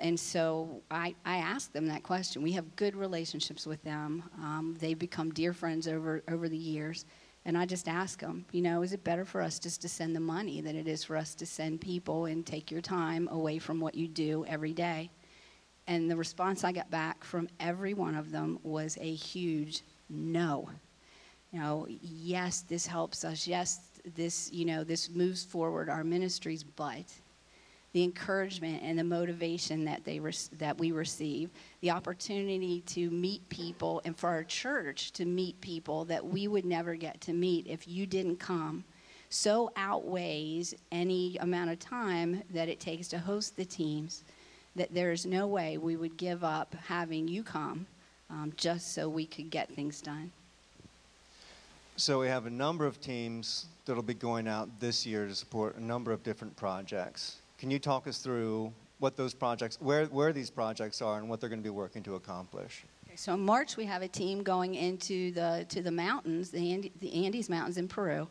And 0.00 0.18
so 0.18 0.82
I, 0.90 1.14
I 1.24 1.36
asked 1.36 1.72
them 1.72 1.86
that 1.86 2.02
question. 2.02 2.42
We 2.42 2.52
have 2.52 2.74
good 2.74 2.96
relationships 2.96 3.66
with 3.68 3.82
them. 3.84 4.24
Um, 4.38 4.76
they've 4.80 4.98
become 4.98 5.30
dear 5.30 5.52
friends 5.52 5.86
over, 5.86 6.22
over 6.28 6.48
the 6.48 6.56
years. 6.56 7.04
And 7.44 7.56
I 7.56 7.64
just 7.64 7.88
ask 7.88 8.20
them, 8.20 8.44
you 8.52 8.60
know, 8.60 8.82
is 8.82 8.92
it 8.92 9.02
better 9.02 9.24
for 9.24 9.40
us 9.40 9.58
just 9.58 9.80
to 9.82 9.88
send 9.88 10.14
the 10.14 10.20
money 10.20 10.60
than 10.60 10.76
it 10.76 10.86
is 10.86 11.04
for 11.04 11.16
us 11.16 11.34
to 11.36 11.46
send 11.46 11.80
people 11.80 12.26
and 12.26 12.44
take 12.44 12.70
your 12.70 12.82
time 12.82 13.28
away 13.30 13.58
from 13.58 13.80
what 13.80 13.94
you 13.94 14.08
do 14.08 14.44
every 14.46 14.72
day? 14.72 15.10
And 15.86 16.10
the 16.10 16.16
response 16.16 16.64
I 16.64 16.72
got 16.72 16.90
back 16.90 17.24
from 17.24 17.48
every 17.58 17.94
one 17.94 18.14
of 18.14 18.30
them 18.30 18.58
was 18.62 18.98
a 19.00 19.14
huge 19.14 19.82
no 20.08 20.68
you 21.52 21.58
know, 21.58 21.86
yes, 21.88 22.60
this 22.60 22.86
helps 22.86 23.24
us. 23.24 23.46
Yes, 23.46 23.80
this, 24.14 24.50
you 24.52 24.64
know, 24.64 24.84
this 24.84 25.10
moves 25.10 25.44
forward 25.44 25.88
our 25.88 26.04
ministries, 26.04 26.62
but 26.62 27.12
the 27.92 28.04
encouragement 28.04 28.82
and 28.82 28.98
the 28.98 29.04
motivation 29.04 29.84
that 29.84 30.04
they 30.04 30.20
re- 30.20 30.32
that 30.58 30.78
we 30.78 30.92
receive, 30.92 31.50
the 31.80 31.90
opportunity 31.90 32.82
to 32.86 33.10
meet 33.10 33.48
people, 33.48 34.00
and 34.04 34.16
for 34.16 34.28
our 34.28 34.44
church 34.44 35.12
to 35.12 35.24
meet 35.24 35.60
people 35.60 36.04
that 36.04 36.24
we 36.24 36.46
would 36.46 36.64
never 36.64 36.94
get 36.94 37.20
to 37.22 37.32
meet 37.32 37.66
if 37.66 37.88
you 37.88 38.06
didn't 38.06 38.36
come, 38.36 38.84
so 39.28 39.72
outweighs 39.76 40.74
any 40.92 41.36
amount 41.38 41.70
of 41.70 41.78
time 41.78 42.42
that 42.50 42.68
it 42.68 42.80
takes 42.80 43.08
to 43.08 43.18
host 43.18 43.56
the 43.56 43.64
teams. 43.64 44.24
That 44.76 44.94
there 44.94 45.10
is 45.10 45.26
no 45.26 45.48
way 45.48 45.78
we 45.78 45.96
would 45.96 46.16
give 46.16 46.44
up 46.44 46.76
having 46.86 47.26
you 47.26 47.42
come 47.42 47.86
um, 48.30 48.52
just 48.56 48.94
so 48.94 49.08
we 49.08 49.26
could 49.26 49.50
get 49.50 49.68
things 49.68 50.00
done. 50.00 50.30
So 51.96 52.20
we 52.20 52.28
have 52.28 52.46
a 52.46 52.50
number 52.50 52.86
of 52.86 53.00
teams 53.00 53.66
that'll 53.84 54.02
be 54.02 54.14
going 54.14 54.46
out 54.46 54.68
this 54.78 55.04
year 55.04 55.26
to 55.26 55.34
support 55.34 55.76
a 55.76 55.82
number 55.82 56.12
of 56.12 56.22
different 56.22 56.56
projects. 56.56 57.39
Can 57.60 57.70
you 57.70 57.78
talk 57.78 58.06
us 58.06 58.16
through 58.16 58.72
what 59.00 59.18
those 59.18 59.34
projects, 59.34 59.76
where, 59.82 60.06
where 60.06 60.32
these 60.32 60.48
projects 60.48 61.02
are, 61.02 61.18
and 61.18 61.28
what 61.28 61.40
they're 61.40 61.50
going 61.50 61.60
to 61.60 61.62
be 61.62 61.68
working 61.68 62.02
to 62.04 62.14
accomplish? 62.14 62.86
So 63.16 63.34
in 63.34 63.40
March 63.40 63.76
we 63.76 63.84
have 63.84 64.00
a 64.00 64.08
team 64.08 64.42
going 64.42 64.76
into 64.76 65.30
the 65.32 65.66
to 65.68 65.82
the 65.82 65.90
mountains, 65.90 66.50
the, 66.50 66.72
Andes, 66.72 66.92
the 67.00 67.26
Andes 67.26 67.50
Mountains 67.50 67.76
in 67.76 67.86
Peru, 67.86 68.26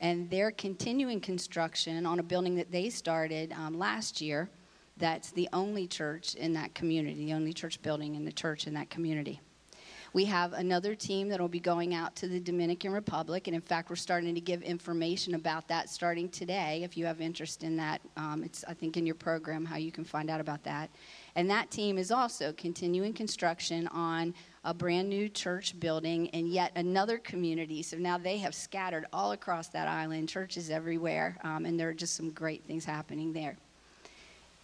and 0.00 0.28
they're 0.28 0.50
continuing 0.50 1.20
construction 1.20 2.04
on 2.04 2.18
a 2.18 2.22
building 2.22 2.56
that 2.56 2.72
they 2.72 2.90
started 2.90 3.52
um, 3.52 3.78
last 3.78 4.20
year. 4.20 4.50
That's 4.96 5.30
the 5.30 5.48
only 5.52 5.86
church 5.86 6.34
in 6.34 6.52
that 6.54 6.74
community, 6.74 7.26
the 7.26 7.34
only 7.34 7.52
church 7.52 7.80
building 7.82 8.16
in 8.16 8.24
the 8.24 8.32
church 8.32 8.66
in 8.66 8.74
that 8.74 8.90
community. 8.90 9.40
We 10.12 10.24
have 10.24 10.54
another 10.54 10.94
team 10.94 11.28
that 11.28 11.40
will 11.40 11.48
be 11.48 11.60
going 11.60 11.94
out 11.94 12.16
to 12.16 12.28
the 12.28 12.40
Dominican 12.40 12.92
Republic, 12.92 13.46
and 13.46 13.54
in 13.54 13.60
fact, 13.60 13.90
we're 13.90 13.96
starting 13.96 14.34
to 14.34 14.40
give 14.40 14.62
information 14.62 15.34
about 15.34 15.68
that 15.68 15.90
starting 15.90 16.28
today. 16.30 16.82
If 16.82 16.96
you 16.96 17.04
have 17.04 17.20
interest 17.20 17.62
in 17.62 17.76
that, 17.76 18.00
um, 18.16 18.42
it's 18.42 18.64
I 18.66 18.74
think 18.74 18.96
in 18.96 19.04
your 19.04 19.14
program 19.14 19.64
how 19.64 19.76
you 19.76 19.92
can 19.92 20.04
find 20.04 20.30
out 20.30 20.40
about 20.40 20.64
that. 20.64 20.90
And 21.34 21.50
that 21.50 21.70
team 21.70 21.98
is 21.98 22.10
also 22.10 22.52
continuing 22.52 23.12
construction 23.12 23.86
on 23.88 24.34
a 24.64 24.72
brand 24.72 25.08
new 25.08 25.28
church 25.28 25.78
building 25.78 26.26
in 26.26 26.46
yet 26.46 26.72
another 26.74 27.18
community. 27.18 27.82
So 27.82 27.96
now 27.96 28.18
they 28.18 28.38
have 28.38 28.54
scattered 28.54 29.06
all 29.12 29.32
across 29.32 29.68
that 29.68 29.88
island, 29.88 30.28
churches 30.28 30.70
everywhere, 30.70 31.36
um, 31.44 31.66
and 31.66 31.78
there 31.78 31.88
are 31.88 31.94
just 31.94 32.16
some 32.16 32.30
great 32.30 32.64
things 32.64 32.84
happening 32.84 33.32
there 33.32 33.56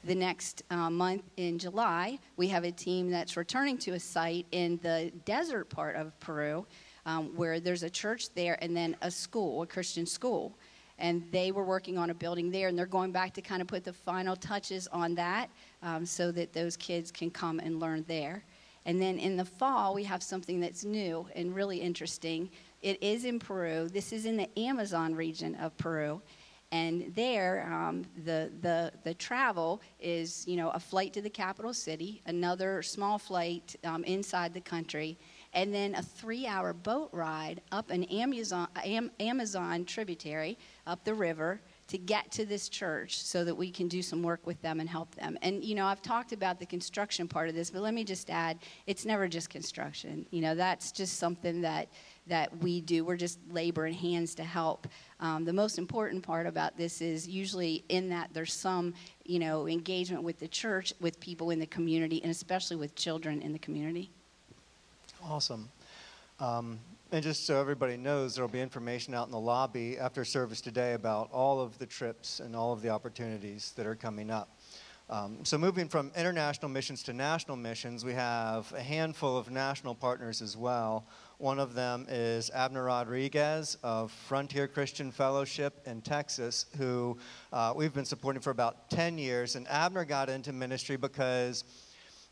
the 0.05 0.14
next 0.14 0.62
uh, 0.71 0.90
month 0.90 1.23
in 1.37 1.59
July, 1.59 2.19
we 2.37 2.49
have 2.49 2.64
a 2.64 2.73
team 2.73 3.11
that's 3.11 3.37
returning 3.37 3.79
to 3.79 3.93
a 3.93 4.01
site 4.01 4.47
in 4.53 4.79
the 4.83 5.11
desert 5.25 5.71
part 5.71 5.97
of 5.97 6.19
Peru 6.21 6.67
um, 7.07 7.35
where 7.37 7.61
there's 7.61 7.83
a 7.83 7.90
church 7.90 8.33
there 8.35 8.59
and 8.62 8.77
then 8.77 8.97
a 9.03 9.11
school, 9.11 9.62
a 9.62 9.67
Christian 9.67 10.07
school. 10.07 10.57
And 10.99 11.25
they 11.33 11.51
were 11.51 11.64
working 11.64 11.99
on 11.99 12.11
a 12.11 12.14
building 12.14 12.51
there, 12.51 12.69
and 12.69 12.79
they're 12.79 12.87
going 12.87 13.11
back 13.11 13.35
to 13.35 13.43
kind 13.43 13.61
of 13.61 13.67
put 13.67 13.83
the 13.83 13.93
final 13.93 14.37
touches 14.37 14.87
on 14.88 15.14
that 15.17 15.51
um, 15.83 16.07
so 16.07 16.31
that 16.33 16.53
those 16.53 16.77
kids 16.77 17.11
can 17.11 17.31
come 17.31 17.59
and 17.59 17.81
learn 17.81 18.05
there. 18.07 18.45
And 18.87 19.01
then 19.01 19.19
in 19.19 19.37
the 19.37 19.45
fall, 19.45 19.95
we 19.95 20.05
have 20.05 20.23
something 20.23 20.61
that's 20.61 20.85
new 20.85 21.27
and 21.35 21.55
really 21.55 21.79
interesting. 21.79 22.51
It 22.83 23.03
is 23.03 23.25
in 23.25 23.38
Peru. 23.38 23.88
This 23.88 24.12
is 24.12 24.27
in 24.27 24.37
the 24.37 24.49
Amazon 24.59 25.14
region 25.14 25.57
of 25.57 25.77
Peru 25.79 26.21
and 26.75 27.15
there 27.15 27.69
um, 27.73 28.05
the, 28.25 28.51
the, 28.61 28.93
the 29.05 29.15
travel 29.15 29.81
is 30.01 30.45
you 30.49 30.57
know 30.57 30.71
a 30.71 30.81
flight 30.81 31.13
to 31.13 31.23
the 31.23 31.31
capital 31.31 31.73
city 31.73 32.21
another 32.27 32.83
small 32.83 33.17
flight 33.17 33.77
um, 33.85 34.03
inside 34.05 34.53
the 34.53 34.61
country 34.61 35.17
and 35.53 35.73
then 35.73 35.95
a 35.95 36.03
three 36.03 36.47
hour 36.47 36.73
boat 36.73 37.11
ride 37.13 37.61
up 37.71 37.91
an 37.91 38.03
amazon, 38.05 38.67
Am, 38.85 39.11
amazon 39.21 39.85
tributary 39.85 40.59
up 40.87 41.05
the 41.05 41.15
river 41.15 41.61
to 41.87 41.99
get 41.99 42.31
to 42.33 42.47
this 42.47 42.69
church 42.69 43.23
so 43.23 43.45
that 43.45 43.55
we 43.55 43.71
can 43.71 43.89
do 43.89 44.01
some 44.01 44.23
work 44.23 44.47
with 44.47 44.61
them 44.63 44.81
and 44.81 44.89
help 44.89 45.15
them. 45.15 45.37
And, 45.43 45.63
you 45.63 45.75
know, 45.75 45.87
I've 45.87 46.01
talked 46.01 46.33
about 46.33 46.59
the 46.59 46.67
construction 46.67 47.29
part 47.29 47.49
of 47.49 47.55
this, 47.55 47.71
but 47.71 47.83
let 47.83 47.93
me 47.93 48.05
just 48.05 48.31
add 48.31 48.59
it's 48.87 49.05
never 49.05 49.29
just 49.29 49.51
construction. 49.51 50.25
You 50.31 50.41
know, 50.41 50.55
that's 50.55 50.93
just 50.93 51.19
something 51.19 51.61
that, 51.61 51.89
that 52.27 52.57
we 52.59 52.81
do. 52.81 53.05
We're 53.05 53.17
just 53.17 53.39
labor 53.51 53.87
and 53.87 53.95
hands 53.95 54.35
to 54.37 54.45
help. 54.45 54.87
Um, 55.21 55.45
the 55.45 55.53
most 55.53 55.79
important 55.79 56.23
part 56.23 56.47
about 56.47 56.77
this 56.77 57.01
is 57.01 57.29
usually 57.29 57.85
in 57.89 58.09
that 58.09 58.31
there's 58.33 58.53
some, 58.53 58.95
you 59.25 59.39
know, 59.39 59.69
engagement 59.69 60.23
with 60.23 60.39
the 60.39 60.49
church, 60.49 60.93
with 61.01 61.21
people 61.21 61.51
in 61.51 61.59
the 61.59 61.67
community, 61.67 62.23
and 62.23 62.31
especially 62.31 62.77
with 62.77 62.95
children 62.95 63.43
in 63.43 63.53
the 63.53 63.59
community. 63.59 64.11
Awesome. 65.23 65.69
Um, 66.41 66.79
and 67.13 67.23
just 67.23 67.47
so 67.47 67.61
everybody 67.61 67.97
knows, 67.97 68.35
there 68.35 68.45
will 68.45 68.51
be 68.51 68.61
information 68.61 69.15
out 69.15 69.27
in 69.27 69.31
the 69.31 69.39
lobby 69.39 69.99
after 69.99 70.25
service 70.25 70.61
today 70.61 70.95
about 70.95 71.31
all 71.33 71.61
of 71.61 71.79
the 71.79 71.87
trips 71.87 72.41
and 72.41 72.57
all 72.57 72.73
of 72.73 72.83
the 72.83 72.89
opportunities 72.89 73.73
that 73.77 73.87
are 73.87 73.95
coming 73.95 74.31
up. 74.31 74.49
Um, 75.11 75.45
so, 75.45 75.59
moving 75.59 75.89
from 75.89 76.11
international 76.17 76.71
missions 76.71 77.03
to 77.05 77.13
national 77.13 77.59
missions, 77.59 78.05
we 78.05 78.15
have 78.15 78.73
a 78.73 78.83
handful 78.83 79.37
of 79.37 79.51
national 79.51 79.95
partners 79.95 80.41
as 80.41 80.57
well. 80.57 81.05
One 81.38 81.59
of 81.59 81.75
them 81.75 82.07
is 82.09 82.49
Abner 82.55 82.85
Rodriguez 82.85 83.77
of 83.83 84.12
Frontier 84.12 84.68
Christian 84.68 85.11
Fellowship 85.11 85.81
in 85.85 86.01
Texas, 86.01 86.66
who 86.79 87.18
uh, 87.53 87.73
we've 87.75 87.92
been 87.92 88.05
supporting 88.05 88.40
for 88.40 88.51
about 88.51 88.88
10 88.90 89.18
years. 89.18 89.57
And 89.57 89.66
Abner 89.68 90.05
got 90.05 90.29
into 90.29 90.53
ministry 90.53 90.97
because 90.97 91.64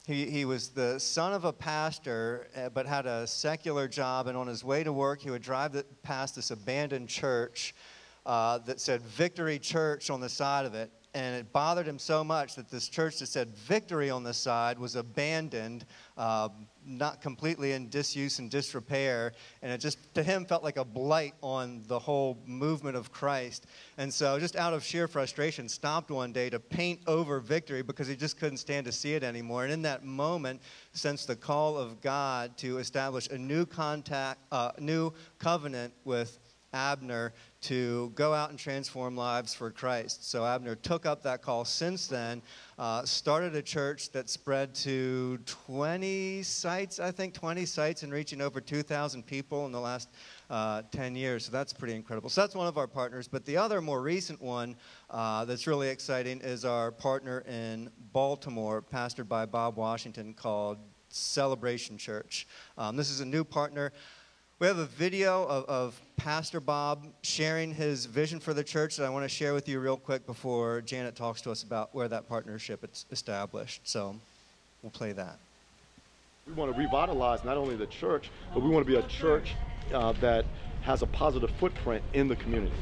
he, 0.06 0.30
he 0.30 0.44
was 0.44 0.68
the 0.68 1.00
son 1.00 1.32
of 1.32 1.44
a 1.44 1.52
pastor, 1.52 2.46
uh, 2.56 2.68
but 2.68 2.86
had 2.86 3.06
a 3.06 3.26
secular 3.26 3.88
job. 3.88 4.28
And 4.28 4.36
on 4.36 4.46
his 4.46 4.62
way 4.62 4.84
to 4.84 4.92
work, 4.92 5.20
he 5.20 5.30
would 5.30 5.42
drive 5.42 5.72
the, 5.72 5.84
past 6.04 6.36
this 6.36 6.52
abandoned 6.52 7.08
church 7.08 7.74
uh, 8.24 8.58
that 8.58 8.80
said 8.80 9.02
Victory 9.02 9.58
Church 9.58 10.10
on 10.10 10.20
the 10.20 10.28
side 10.28 10.64
of 10.64 10.74
it. 10.74 10.92
And 11.14 11.36
it 11.36 11.52
bothered 11.52 11.86
him 11.86 11.98
so 11.98 12.22
much 12.22 12.54
that 12.54 12.70
this 12.70 12.88
church 12.88 13.18
that 13.18 13.26
said 13.26 13.50
Victory 13.50 14.10
on 14.10 14.22
the 14.22 14.32
side 14.32 14.78
was 14.78 14.94
abandoned 14.94 15.84
uh, 16.16 16.48
not 16.86 17.20
completely 17.20 17.72
in 17.72 17.88
disuse 17.88 18.38
and 18.38 18.50
disrepair. 18.50 19.32
And 19.62 19.72
it 19.72 19.78
just, 19.78 19.98
to 20.14 20.22
him, 20.22 20.44
felt 20.44 20.62
like 20.62 20.76
a 20.76 20.84
blight 20.84 21.34
on 21.42 21.82
the 21.86 21.98
whole 21.98 22.38
movement 22.46 22.96
of 22.96 23.12
Christ. 23.12 23.66
And 23.98 24.12
so, 24.12 24.38
just 24.38 24.56
out 24.56 24.72
of 24.72 24.84
sheer 24.84 25.08
frustration, 25.08 25.68
stopped 25.68 26.10
one 26.10 26.32
day 26.32 26.50
to 26.50 26.58
paint 26.58 27.00
over 27.06 27.40
victory 27.40 27.82
because 27.82 28.08
he 28.08 28.16
just 28.16 28.38
couldn't 28.38 28.58
stand 28.58 28.86
to 28.86 28.92
see 28.92 29.14
it 29.14 29.22
anymore. 29.22 29.64
And 29.64 29.72
in 29.72 29.82
that 29.82 30.04
moment, 30.04 30.60
sensed 30.92 31.26
the 31.26 31.36
call 31.36 31.76
of 31.78 32.00
God 32.00 32.56
to 32.58 32.78
establish 32.78 33.28
a 33.28 33.38
new 33.38 33.64
contact, 33.66 34.40
uh, 34.50 34.72
new 34.78 35.12
covenant 35.38 35.92
with 36.04 36.38
Abner 36.72 37.32
to 37.62 38.10
go 38.14 38.34
out 38.34 38.50
and 38.50 38.58
transform 38.58 39.16
lives 39.16 39.54
for 39.54 39.70
Christ. 39.70 40.28
So 40.28 40.44
Abner 40.44 40.74
took 40.74 41.06
up 41.06 41.22
that 41.22 41.42
call 41.42 41.64
since 41.64 42.06
then, 42.06 42.42
uh, 42.78 43.04
started 43.04 43.54
a 43.54 43.62
church 43.62 44.10
that 44.10 44.28
spread 44.28 44.74
to 44.76 45.38
20 45.46 46.42
sites, 46.42 46.98
I 46.98 47.10
think 47.10 47.34
20 47.34 47.64
sites, 47.64 48.02
and 48.02 48.12
reaching 48.12 48.40
over 48.40 48.60
2,000 48.60 49.24
people 49.24 49.64
in 49.66 49.72
the 49.72 49.80
last 49.80 50.08
uh, 50.50 50.82
10 50.90 51.14
years. 51.14 51.46
So 51.46 51.52
that's 51.52 51.72
pretty 51.72 51.94
incredible. 51.94 52.28
So 52.28 52.40
that's 52.40 52.54
one 52.54 52.66
of 52.66 52.76
our 52.76 52.88
partners. 52.88 53.28
But 53.28 53.44
the 53.44 53.56
other 53.56 53.80
more 53.80 54.02
recent 54.02 54.42
one 54.42 54.76
uh, 55.08 55.44
that's 55.44 55.66
really 55.66 55.88
exciting 55.88 56.40
is 56.40 56.64
our 56.64 56.90
partner 56.90 57.44
in 57.48 57.90
Baltimore, 58.12 58.82
pastored 58.82 59.28
by 59.28 59.46
Bob 59.46 59.76
Washington, 59.76 60.34
called 60.34 60.78
Celebration 61.10 61.96
Church. 61.96 62.46
Um, 62.76 62.96
this 62.96 63.10
is 63.10 63.20
a 63.20 63.26
new 63.26 63.44
partner. 63.44 63.92
We 64.62 64.68
have 64.68 64.78
a 64.78 64.86
video 64.86 65.42
of, 65.42 65.64
of, 65.64 66.00
Pastor 66.16 66.60
Bob 66.60 67.08
sharing 67.22 67.74
his 67.74 68.06
vision 68.06 68.38
for 68.38 68.54
the 68.54 68.62
church 68.62 68.96
that 68.96 69.04
I 69.04 69.10
want 69.10 69.24
to 69.24 69.28
share 69.28 69.54
with 69.54 69.68
you 69.68 69.80
real 69.80 69.96
quick 69.96 70.24
before 70.24 70.82
Janet 70.82 71.16
talks 71.16 71.40
to 71.40 71.50
us 71.50 71.64
about 71.64 71.92
where 71.92 72.06
that 72.06 72.28
partnership 72.28 72.84
is 72.84 73.04
established. 73.10 73.80
So 73.82 74.14
we'll 74.80 74.92
play 74.92 75.10
that. 75.14 75.36
We 76.46 76.52
want 76.52 76.72
to 76.72 76.78
revitalize 76.78 77.42
not 77.42 77.56
only 77.56 77.74
the 77.74 77.88
church, 77.88 78.30
but 78.54 78.62
we 78.62 78.70
want 78.70 78.86
to 78.86 78.92
be 78.92 78.96
a 79.00 79.08
church 79.08 79.56
uh, 79.92 80.12
that 80.20 80.44
has 80.82 81.02
a 81.02 81.08
positive 81.08 81.50
footprint 81.58 82.04
in 82.12 82.28
the 82.28 82.36
community. 82.36 82.72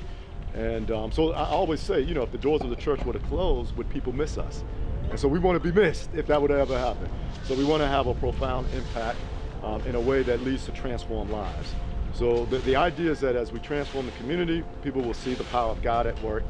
And 0.53 0.91
um, 0.91 1.11
so 1.11 1.33
I 1.33 1.49
always 1.49 1.81
say, 1.81 2.03
you 2.03 2.13
know, 2.13 2.25
if 2.25 2.31
the 2.31 2.37
doors 2.37 2.61
of 2.61 2.69
the 2.69 2.77
church 2.77 3.03
were 3.07 3.15
to 3.15 3.21
close, 3.21 3.73
would 3.73 3.89
people 3.89 4.13
miss 4.13 4.37
us? 4.37 4.65
And 5.09 5.19
so 5.19 5.29
we 5.29 5.39
want 5.39 5.57
to 5.57 5.73
be 5.73 5.81
missed 5.81 6.11
if 6.15 6.27
that 6.27 6.43
would 6.43 6.51
ever 6.51 6.79
happen. 6.79 7.09
So 7.47 7.55
we 7.55 7.65
want 7.65 7.81
to 7.81 7.89
have 7.89 8.07
a 8.07 8.13
profound 8.13 8.67
impact 8.75 9.17
um, 9.63 9.83
in 9.83 9.95
a 9.95 10.01
way 10.01 10.23
that 10.23 10.43
leads 10.43 10.65
to 10.67 10.73
transform 10.73 11.31
lives. 11.31 11.75
So 12.13 12.45
the, 12.47 12.59
the 12.59 12.77
idea 12.77 13.11
is 13.11 13.21
that 13.21 13.37
as 13.37 13.53
we 13.53 13.61
transform 13.61 14.07
the 14.07 14.13
community, 14.13 14.65
people 14.83 15.03
will 15.03 15.15
see 15.15 15.35
the 15.35 15.45
power 15.45 15.71
of 15.71 15.83
God 15.83 16.07
at 16.07 16.21
work 16.23 16.43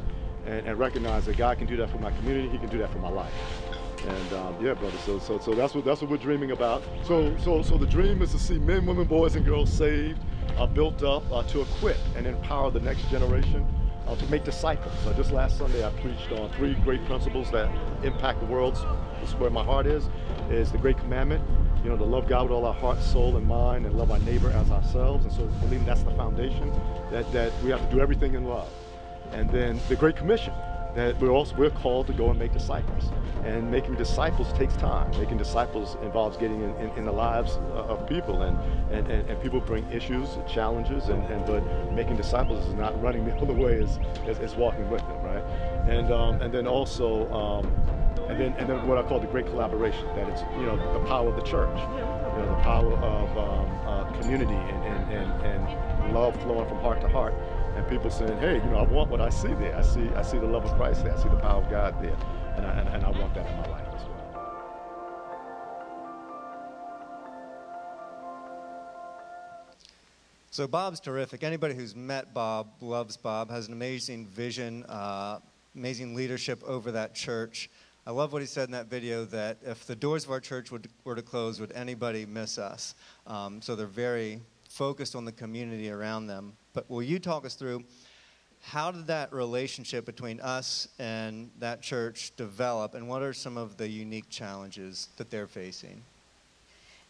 and, 0.47 0.67
and 0.67 0.79
recognize 0.79 1.27
that 1.27 1.37
God 1.37 1.59
can 1.59 1.67
do 1.67 1.77
that 1.77 1.91
for 1.91 1.99
my 1.99 2.11
community, 2.13 2.49
He 2.49 2.59
can 2.59 2.69
do 2.69 2.79
that 2.79 2.91
for 2.91 2.99
my 2.99 3.11
life. 3.11 3.33
And 4.07 4.33
um, 4.33 4.65
yeah, 4.65 4.73
brother. 4.75 4.97
So, 5.05 5.19
so, 5.19 5.39
so 5.39 5.53
that's 5.53 5.75
what 5.75 5.85
that's 5.85 6.01
what 6.01 6.11
we're 6.11 6.17
dreaming 6.17 6.53
about. 6.53 6.83
So, 7.05 7.37
so, 7.39 7.61
so 7.61 7.77
the 7.77 7.87
dream 7.87 8.23
is 8.23 8.33
to 8.33 8.39
see 8.39 8.59
men, 8.59 8.87
women, 8.87 9.07
boys, 9.07 9.37
and 9.37 9.45
girls 9.45 9.71
saved, 9.71 10.19
uh, 10.57 10.67
built 10.67 11.03
up, 11.03 11.31
uh, 11.31 11.43
to 11.45 11.61
equip 11.61 11.99
and 12.17 12.27
empower 12.27 12.71
the 12.71 12.81
next 12.81 13.09
generation, 13.11 13.67
uh, 14.11 14.17
to 14.17 14.27
make 14.31 14.45
disciples. 14.45 14.93
So 15.05 15.13
just 15.13 15.31
last 15.31 15.57
Sunday, 15.57 15.87
I 15.87 15.91
preached 16.01 16.33
on 16.33 16.51
three 16.53 16.75
great 16.75 17.05
principles 17.07 17.51
that 17.53 17.71
impact 18.05 18.41
the 18.41 18.47
world. 18.47 18.75
This 19.21 19.31
is 19.31 19.35
where 19.37 19.51
my 19.51 19.63
heart 19.63 19.87
is. 19.87 20.09
Is 20.51 20.73
the 20.73 20.79
great 20.79 20.99
commandment, 20.99 21.45
you 21.85 21.91
know, 21.91 21.97
to 21.97 22.05
love 22.05 22.29
God 22.29 22.45
with 22.45 22.53
all 22.53 22.67
our 22.67 22.75
heart, 22.75 23.01
soul, 23.01 23.37
and 23.37 23.47
mind, 23.47 23.87
and 23.87 23.97
love 23.97 24.11
our 24.11 24.19
neighbor 24.21 24.51
as 24.51 24.71
ourselves. 24.73 25.25
And 25.25 25.33
so 25.33 25.47
believing 25.61 25.87
that's 25.87 26.03
the 26.03 26.11
foundation, 26.13 26.73
that, 27.13 27.31
that 27.33 27.53
we 27.63 27.71
have 27.71 27.81
to 27.89 27.95
do 27.95 28.01
everything 28.01 28.35
in 28.35 28.45
love. 28.45 28.69
And 29.33 29.49
then 29.51 29.79
the 29.89 29.95
Great 29.95 30.17
Commission, 30.17 30.53
that 30.95 31.19
we're 31.21 31.31
also 31.31 31.55
we're 31.57 31.71
called 31.71 32.07
to 32.09 32.13
go 32.13 32.31
and 32.31 32.39
make 32.39 32.53
disciples. 32.53 33.11
And 33.45 33.71
making 33.71 33.95
disciples 33.95 34.53
takes 34.53 34.77
time. 34.77 35.11
Making 35.13 35.39
disciples 35.39 35.97
involves 36.03 36.37
getting 36.37 36.63
in, 36.63 36.77
in, 36.77 36.91
in 36.91 37.05
the 37.07 37.13
lives 37.13 37.59
of 37.73 38.07
people, 38.07 38.43
and, 38.43 38.59
and, 38.93 39.11
and, 39.11 39.31
and, 39.31 39.43
people 39.43 39.61
bring 39.61 39.91
issues, 39.91 40.29
challenges, 40.47 41.09
and, 41.09 41.25
and 41.33 41.47
but 41.47 41.63
making 41.93 42.17
disciples 42.17 42.67
is 42.67 42.75
not 42.75 43.01
running 43.03 43.25
the 43.25 43.35
other 43.37 43.55
way, 43.55 43.75
is, 43.75 43.99
is, 44.27 44.55
walking 44.57 44.91
with 44.91 45.01
them, 45.01 45.23
right? 45.23 45.43
And 45.89 46.13
um, 46.13 46.43
and 46.43 46.53
then 46.53 46.67
also 46.67 47.33
um, 47.33 47.73
and 48.29 48.39
then 48.39 48.55
and 48.59 48.69
then 48.69 48.87
what 48.87 48.99
I 48.99 49.03
call 49.03 49.21
the 49.21 49.27
great 49.27 49.47
collaboration. 49.47 50.05
That 50.15 50.29
it's 50.29 50.43
you 50.57 50.67
know 50.67 50.77
the 50.93 51.07
power 51.07 51.31
of 51.31 51.37
the 51.37 51.43
church, 51.43 51.79
you 51.79 52.43
know 52.43 52.55
the 52.57 52.63
power 52.63 52.93
of 52.93 53.39
um, 53.39 53.89
uh, 53.89 54.21
community 54.21 54.55
and, 54.55 54.85
and, 54.85 55.13
and, 55.13 55.45
and 55.45 56.15
love 56.15 56.41
flowing 56.43 56.69
from 56.69 56.79
heart 56.79 57.01
to 57.01 57.09
heart, 57.09 57.35
and 57.81 57.89
people 57.89 58.11
saying, 58.11 58.39
hey, 58.39 58.57
you 58.57 58.71
know, 58.71 58.77
I 58.77 58.83
want 58.83 59.11
what 59.11 59.23
I 59.23 59.31
see 59.31 59.55
there. 59.55 59.75
I 59.75 59.81
see 59.81 60.09
I 60.15 60.23
see 60.23 60.39
the 60.39 60.47
love 60.47 60.65
of 60.65 60.77
Christ 60.77 61.03
there. 61.03 61.15
I 61.15 61.17
see 61.17 61.29
the 61.31 61.37
power 61.37 61.63
of 61.63 61.71
God 61.71 62.03
there, 62.03 62.17
and 62.57 62.67
I, 62.67 62.73
and, 62.73 62.89
and 62.89 63.05
I 63.05 63.11
want 63.11 63.35
that 63.35 63.47
in 63.47 63.57
my 63.57 63.69
life 63.69 63.87
as 63.95 64.03
well. 64.03 64.17
So 70.51 70.67
Bob's 70.67 71.01
terrific. 71.01 71.43
Anybody 71.43 71.75
who's 71.75 71.97
met 71.97 72.35
Bob 72.35 72.69
loves 72.83 73.17
Bob. 73.17 73.51
Has 73.51 73.69
an 73.69 73.73
amazing 73.73 74.27
vision, 74.27 74.85
uh, 74.85 75.39
amazing 75.75 76.15
leadership 76.15 76.63
over 76.65 76.93
that 76.93 77.15
church. 77.15 77.71
I 78.07 78.11
love 78.11 78.33
what 78.33 78.43
he 78.43 78.47
said 78.47 78.65
in 78.69 78.73
that 78.73 78.87
video 78.91 79.25
that 79.27 79.59
if 79.63 79.87
the 79.87 79.97
doors 79.97 80.25
of 80.25 80.31
our 80.33 80.41
church 80.41 80.71
would, 80.71 80.89
were 81.05 81.15
to 81.15 81.23
close, 81.23 81.61
would 81.61 81.73
anybody 81.73 82.27
miss 82.27 82.59
us? 82.59 82.95
Um, 83.27 83.63
so 83.63 83.77
they're 83.77 83.87
very 83.87 84.41
focused 84.69 85.15
on 85.15 85.25
the 85.25 85.33
community 85.33 85.91
around 85.91 86.27
them. 86.27 86.55
But 86.73 86.89
will 86.91 87.03
you 87.03 87.19
talk 87.19 87.45
us 87.45 87.55
through 87.55 87.85
how 88.63 88.91
did 88.91 89.07
that 89.07 89.33
relationship 89.33 90.05
between 90.05 90.39
us 90.41 90.89
and 90.99 91.51
that 91.59 91.81
church 91.81 92.33
develop, 92.37 92.95
and 92.95 93.09
what 93.09 93.23
are 93.23 93.33
some 93.33 93.57
of 93.57 93.77
the 93.77 93.89
unique 93.89 94.29
challenges 94.29 95.09
that 95.17 95.31
they're 95.31 95.47
facing? 95.47 96.03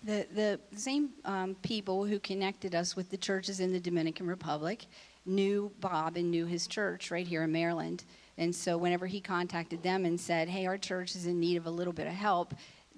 The, 0.05 0.27
the 0.35 0.61
same 0.77 1.11
um, 1.25 1.57
people 1.63 2.05
who 2.05 2.19
connected 2.21 2.75
us 2.75 2.97
with 2.97 3.11
the 3.11 3.17
churches 3.17 3.61
in 3.61 3.73
the 3.73 3.81
Dominican 3.81 4.27
Republic 4.27 4.87
knew 5.27 5.71
Bob 5.81 6.17
and 6.17 6.31
knew 6.31 6.47
his 6.47 6.67
church 6.67 7.11
right 7.11 7.27
here 7.27 7.43
in 7.43 7.53
Maryland. 7.53 8.05
And 8.39 8.55
so 8.55 8.79
whenever 8.79 9.07
he 9.07 9.21
contacted 9.21 9.83
them 9.83 10.07
and 10.07 10.19
said, 10.19 10.49
hey, 10.49 10.65
our 10.65 10.79
church 10.79 11.15
is 11.17 11.27
in 11.27 11.39
need 11.39 11.57
of 11.57 11.67
a 11.67 11.71
little 11.71 11.93
bit 11.93 12.07
of 12.07 12.15
help, 12.15 12.55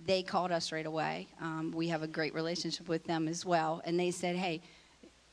they 0.07 0.23
called 0.23 0.53
us 0.53 0.71
right 0.71 0.87
away. 0.87 1.27
Um, 1.41 1.73
we 1.75 1.89
have 1.89 2.03
a 2.03 2.07
great 2.07 2.35
relationship 2.35 2.89
with 2.89 3.05
them 3.05 3.27
as 3.27 3.45
well. 3.45 3.83
And 3.85 3.99
they 3.99 4.13
said, 4.13 4.37
hey, 4.37 4.61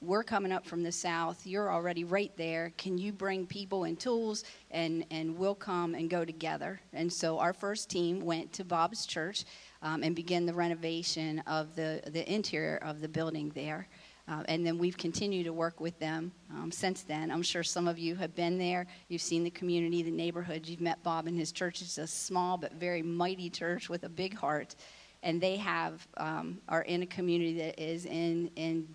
we're 0.02 0.24
coming 0.24 0.52
up 0.52 0.66
from 0.66 0.82
the 0.82 0.92
south. 0.92 1.46
You're 1.46 1.72
already 1.72 2.06
right 2.06 2.32
there. 2.38 2.72
Can 2.78 2.98
you 2.98 3.12
bring 3.12 3.46
people 3.46 3.84
and 3.84 4.00
tools 4.00 4.46
and, 4.72 5.06
and 5.12 5.38
we'll 5.38 5.56
come 5.56 5.94
and 5.94 6.10
go 6.10 6.24
together? 6.24 6.80
And 6.94 7.12
so 7.12 7.38
our 7.38 7.52
first 7.52 7.90
team 7.90 8.22
went 8.22 8.54
to 8.54 8.64
Bob's 8.64 9.06
church 9.06 9.44
um, 9.82 10.04
and 10.04 10.16
began 10.16 10.46
the 10.46 10.54
renovation 10.54 11.40
of 11.48 11.76
the, 11.76 12.02
the 12.08 12.32
interior 12.32 12.78
of 12.78 13.02
the 13.02 13.10
building 13.10 13.52
there. 13.54 13.88
Uh, 14.30 14.44
and 14.48 14.66
then 14.66 14.78
we've 14.78 14.98
continued 14.98 15.46
to 15.46 15.54
work 15.54 15.82
with 15.82 15.98
them 16.00 16.32
um, 16.52 16.72
since 16.72 17.02
then. 17.02 17.32
I'm 17.32 17.42
sure 17.42 17.64
some 17.64 17.88
of 17.88 17.98
you 17.98 18.16
have 18.16 18.36
been 18.36 18.58
there. 18.58 18.86
You've 19.08 19.24
seen 19.24 19.44
the 19.44 19.50
community, 19.50 20.04
the 20.04 20.12
neighborhood. 20.12 20.68
You've 20.68 20.82
met 20.82 21.02
Bob 21.04 21.26
and 21.28 21.38
his 21.38 21.52
church. 21.52 21.82
It's 21.82 21.98
a 21.98 22.08
small 22.08 22.56
but 22.56 22.74
very 22.74 23.02
mighty 23.02 23.50
church 23.50 23.90
with 23.90 24.04
a 24.04 24.10
big 24.10 24.38
heart. 24.38 24.76
And 25.24 25.42
they 25.42 25.58
have 25.58 26.08
um, 26.18 26.60
are 26.70 26.84
in 26.84 27.02
a 27.02 27.08
community 27.08 27.58
that 27.58 27.80
is 27.80 28.06
in 28.06 28.52
in 28.56 28.88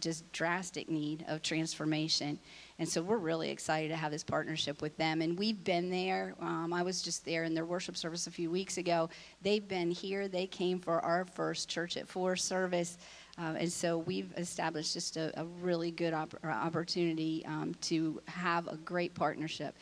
just 0.00 0.30
drastic 0.32 0.88
need 0.88 1.24
of 1.28 1.42
transformation. 1.42 2.38
And 2.78 2.88
so 2.88 3.02
we're 3.02 3.18
really 3.18 3.50
excited 3.50 3.88
to 3.88 3.96
have 3.96 4.10
this 4.10 4.24
partnership 4.24 4.82
with 4.82 4.96
them. 4.96 5.22
And 5.22 5.38
we've 5.38 5.62
been 5.62 5.90
there. 5.90 6.34
Um, 6.40 6.72
I 6.72 6.82
was 6.82 7.02
just 7.02 7.24
there 7.24 7.44
in 7.44 7.54
their 7.54 7.64
worship 7.64 7.96
service 7.96 8.26
a 8.26 8.30
few 8.30 8.50
weeks 8.50 8.78
ago. 8.78 9.08
They've 9.42 9.66
been 9.66 9.90
here. 9.90 10.28
They 10.28 10.46
came 10.46 10.80
for 10.80 11.00
our 11.00 11.24
first 11.24 11.68
Church 11.68 11.96
at 11.96 12.08
Four 12.08 12.36
service. 12.36 12.98
Uh, 13.38 13.54
and 13.58 13.72
so 13.72 13.98
we've 13.98 14.32
established 14.36 14.94
just 14.94 15.16
a, 15.16 15.38
a 15.40 15.44
really 15.60 15.90
good 15.90 16.12
op- 16.12 16.34
opportunity 16.44 17.44
um, 17.46 17.74
to 17.82 18.20
have 18.26 18.68
a 18.68 18.76
great 18.76 19.14
partnership. 19.14 19.76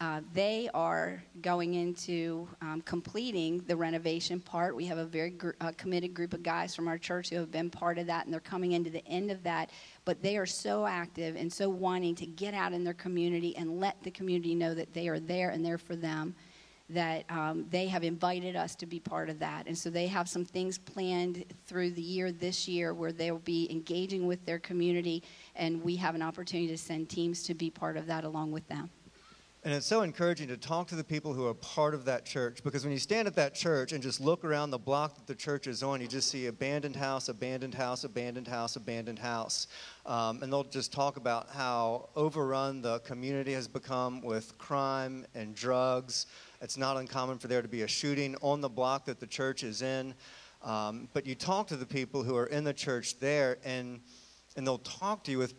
Uh, 0.00 0.22
they 0.32 0.66
are 0.72 1.22
going 1.42 1.74
into 1.74 2.48
um, 2.62 2.80
completing 2.86 3.58
the 3.66 3.76
renovation 3.76 4.40
part. 4.40 4.74
We 4.74 4.86
have 4.86 4.96
a 4.96 5.04
very 5.04 5.28
gr- 5.28 5.50
uh, 5.60 5.72
committed 5.76 6.14
group 6.14 6.32
of 6.32 6.42
guys 6.42 6.74
from 6.74 6.88
our 6.88 6.96
church 6.96 7.28
who 7.28 7.36
have 7.36 7.50
been 7.50 7.68
part 7.68 7.98
of 7.98 8.06
that, 8.06 8.24
and 8.24 8.32
they're 8.32 8.40
coming 8.40 8.72
into 8.72 8.88
the 8.88 9.06
end 9.06 9.30
of 9.30 9.42
that. 9.42 9.68
But 10.06 10.22
they 10.22 10.38
are 10.38 10.46
so 10.46 10.86
active 10.86 11.36
and 11.36 11.52
so 11.52 11.68
wanting 11.68 12.14
to 12.14 12.24
get 12.24 12.54
out 12.54 12.72
in 12.72 12.82
their 12.82 12.94
community 12.94 13.54
and 13.58 13.78
let 13.78 14.02
the 14.02 14.10
community 14.10 14.54
know 14.54 14.72
that 14.72 14.94
they 14.94 15.06
are 15.08 15.20
there 15.20 15.50
and 15.50 15.62
there 15.62 15.76
for 15.76 15.96
them 15.96 16.34
that 16.88 17.24
um, 17.30 17.66
they 17.70 17.86
have 17.86 18.02
invited 18.02 18.56
us 18.56 18.74
to 18.74 18.86
be 18.86 18.98
part 18.98 19.28
of 19.28 19.38
that. 19.38 19.66
And 19.66 19.76
so 19.78 19.90
they 19.90 20.06
have 20.08 20.28
some 20.28 20.44
things 20.44 20.76
planned 20.76 21.44
through 21.66 21.90
the 21.90 22.02
year 22.02 22.32
this 22.32 22.66
year 22.66 22.94
where 22.94 23.12
they 23.12 23.30
will 23.30 23.38
be 23.40 23.70
engaging 23.70 24.26
with 24.26 24.44
their 24.46 24.58
community, 24.58 25.22
and 25.54 25.84
we 25.84 25.94
have 25.96 26.14
an 26.14 26.22
opportunity 26.22 26.68
to 26.68 26.78
send 26.78 27.08
teams 27.10 27.42
to 27.44 27.54
be 27.54 27.70
part 27.70 27.96
of 27.96 28.06
that 28.06 28.24
along 28.24 28.50
with 28.50 28.66
them. 28.66 28.90
And 29.62 29.74
it's 29.74 29.84
so 29.84 30.00
encouraging 30.00 30.48
to 30.48 30.56
talk 30.56 30.86
to 30.88 30.96
the 30.96 31.04
people 31.04 31.34
who 31.34 31.46
are 31.46 31.52
part 31.52 31.92
of 31.92 32.06
that 32.06 32.24
church 32.24 32.64
because 32.64 32.82
when 32.82 32.94
you 32.94 32.98
stand 32.98 33.28
at 33.28 33.34
that 33.34 33.54
church 33.54 33.92
and 33.92 34.02
just 34.02 34.18
look 34.18 34.42
around 34.42 34.70
the 34.70 34.78
block 34.78 35.16
that 35.16 35.26
the 35.26 35.34
church 35.34 35.66
is 35.66 35.82
on, 35.82 36.00
you 36.00 36.08
just 36.08 36.30
see 36.30 36.46
abandoned 36.46 36.96
house, 36.96 37.28
abandoned 37.28 37.74
house, 37.74 38.04
abandoned 38.04 38.48
house, 38.48 38.76
abandoned 38.76 39.18
house. 39.18 39.66
Um, 40.06 40.42
and 40.42 40.50
they'll 40.50 40.64
just 40.64 40.94
talk 40.94 41.18
about 41.18 41.50
how 41.50 42.08
overrun 42.16 42.80
the 42.80 43.00
community 43.00 43.52
has 43.52 43.68
become 43.68 44.22
with 44.22 44.56
crime 44.56 45.26
and 45.34 45.54
drugs. 45.54 46.24
It's 46.62 46.78
not 46.78 46.96
uncommon 46.96 47.36
for 47.36 47.48
there 47.48 47.60
to 47.60 47.68
be 47.68 47.82
a 47.82 47.88
shooting 47.88 48.36
on 48.40 48.62
the 48.62 48.70
block 48.70 49.04
that 49.04 49.20
the 49.20 49.26
church 49.26 49.62
is 49.62 49.82
in. 49.82 50.14
Um, 50.62 51.10
but 51.12 51.26
you 51.26 51.34
talk 51.34 51.66
to 51.66 51.76
the 51.76 51.84
people 51.84 52.22
who 52.22 52.34
are 52.34 52.46
in 52.46 52.64
the 52.64 52.72
church 52.72 53.18
there, 53.18 53.58
and, 53.62 54.00
and 54.56 54.66
they'll 54.66 54.78
talk 54.78 55.22
to 55.24 55.30
you 55.30 55.36
with 55.36 55.52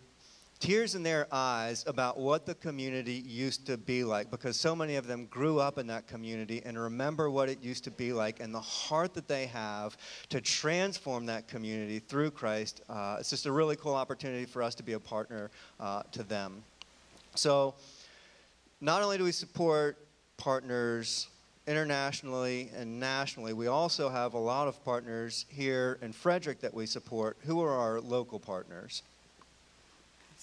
tears 0.61 0.93
in 0.93 1.01
their 1.01 1.27
eyes 1.31 1.83
about 1.87 2.19
what 2.19 2.45
the 2.45 2.53
community 2.53 3.23
used 3.25 3.65
to 3.65 3.77
be 3.77 4.03
like 4.03 4.29
because 4.29 4.57
so 4.57 4.75
many 4.75 4.95
of 4.95 5.07
them 5.07 5.25
grew 5.25 5.59
up 5.59 5.79
in 5.79 5.87
that 5.87 6.07
community 6.07 6.61
and 6.63 6.79
remember 6.79 7.31
what 7.31 7.49
it 7.49 7.61
used 7.63 7.83
to 7.83 7.91
be 7.91 8.13
like 8.13 8.39
and 8.39 8.53
the 8.53 8.61
heart 8.61 9.15
that 9.15 9.27
they 9.27 9.47
have 9.47 9.97
to 10.29 10.39
transform 10.39 11.25
that 11.25 11.47
community 11.47 11.97
through 11.97 12.29
Christ. 12.29 12.81
Uh, 12.87 13.17
it's 13.19 13.31
just 13.31 13.47
a 13.47 13.51
really 13.51 13.75
cool 13.75 13.95
opportunity 13.95 14.45
for 14.45 14.61
us 14.61 14.75
to 14.75 14.83
be 14.83 14.93
a 14.93 14.99
partner 14.99 15.49
uh, 15.79 16.03
to 16.11 16.21
them. 16.21 16.63
So, 17.33 17.73
not 18.81 19.01
only 19.01 19.17
do 19.17 19.23
we 19.23 19.31
support 19.31 19.97
partners 20.37 21.27
internationally 21.67 22.69
and 22.75 22.99
nationally, 22.99 23.53
we 23.53 23.67
also 23.67 24.09
have 24.09 24.33
a 24.33 24.39
lot 24.39 24.67
of 24.67 24.83
partners 24.83 25.45
here 25.49 25.97
in 26.01 26.13
Frederick 26.13 26.61
that 26.61 26.73
we 26.73 26.85
support. 26.85 27.37
Who 27.41 27.61
are 27.61 27.71
our 27.71 27.99
local 27.99 28.39
partners? 28.39 29.03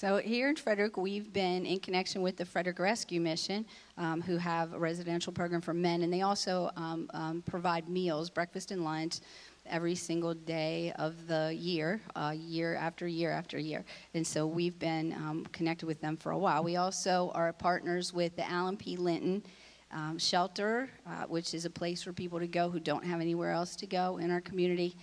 So 0.01 0.19
here 0.19 0.49
in 0.49 0.55
Frederick, 0.55 0.97
we've 0.97 1.33
been 1.33 1.67
in 1.67 1.81
connection 1.81 2.23
with 2.23 2.37
the 2.37 2.45
Frederick 2.45 2.79
Rescue 2.79 3.21
Mission, 3.21 3.67
um, 3.97 4.23
who 4.23 4.37
have 4.37 4.73
a 4.73 4.79
residential 4.79 5.33
program 5.33 5.61
for 5.61 5.75
men, 5.75 6.03
and 6.03 6.13
they 6.13 6.23
also 6.23 6.71
um, 6.77 7.11
um, 7.15 7.43
provide 7.45 7.89
meals, 7.89 8.31
breakfast 8.31 8.71
and 8.71 8.85
lunch, 8.85 9.19
every 9.67 9.97
single 9.97 10.35
day 10.35 10.93
of 11.01 11.27
the 11.27 11.53
year, 11.53 12.01
uh, 12.15 12.33
year 12.33 12.77
after 12.77 13.09
year 13.09 13.33
after 13.33 13.59
year. 13.59 13.85
And 14.15 14.25
so 14.25 14.47
we've 14.47 14.79
been 14.79 15.15
um, 15.15 15.45
connected 15.51 15.87
with 15.87 16.01
them 16.01 16.17
for 16.17 16.31
a 16.31 16.39
while. 16.39 16.63
We 16.63 16.77
also 16.77 17.33
are 17.35 17.53
partners 17.53 18.13
with 18.13 18.37
the 18.37 18.49
Allen 18.49 18.77
P. 18.77 18.97
Linton 18.97 19.43
um, 19.91 20.17
Shelter, 20.17 20.89
uh, 21.09 21.25
which 21.25 21.55
is 21.55 21.65
a 21.65 21.71
place 21.71 22.05
for 22.05 22.13
people 22.13 22.39
to 22.39 22.47
go 22.47 22.71
who 22.71 22.79
don't 22.79 23.05
have 23.05 23.21
anywhere 23.21 23.51
else 23.51 23.75
to 23.75 23.87
go 23.89 24.19
in 24.19 24.31
our 24.31 24.43
community. 24.43 24.95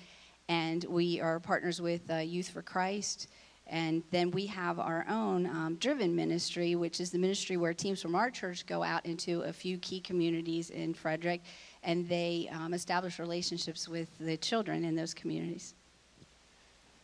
And 0.47 0.85
we 0.85 1.19
are 1.19 1.41
partners 1.41 1.81
with 1.81 2.09
uh, 2.09 2.19
Youth 2.19 2.47
for 2.47 2.61
Christ. 2.61 3.27
And 3.67 4.03
then 4.11 4.29
we 4.29 4.45
have 4.47 4.79
our 4.79 5.05
own 5.09 5.47
um, 5.47 5.77
Driven 5.79 6.15
Ministry, 6.15 6.75
which 6.75 6.99
is 6.99 7.09
the 7.09 7.17
ministry 7.17 7.57
where 7.57 7.73
teams 7.73 8.01
from 8.01 8.13
our 8.13 8.29
church 8.29 8.65
go 8.67 8.83
out 8.83 9.05
into 9.05 9.41
a 9.41 9.51
few 9.51 9.77
key 9.79 9.99
communities 9.99 10.69
in 10.69 10.93
Frederick 10.93 11.41
and 11.83 12.07
they 12.07 12.49
um, 12.51 12.73
establish 12.73 13.17
relationships 13.17 13.87
with 13.87 14.09
the 14.19 14.37
children 14.37 14.85
in 14.85 14.95
those 14.95 15.13
communities. 15.13 15.73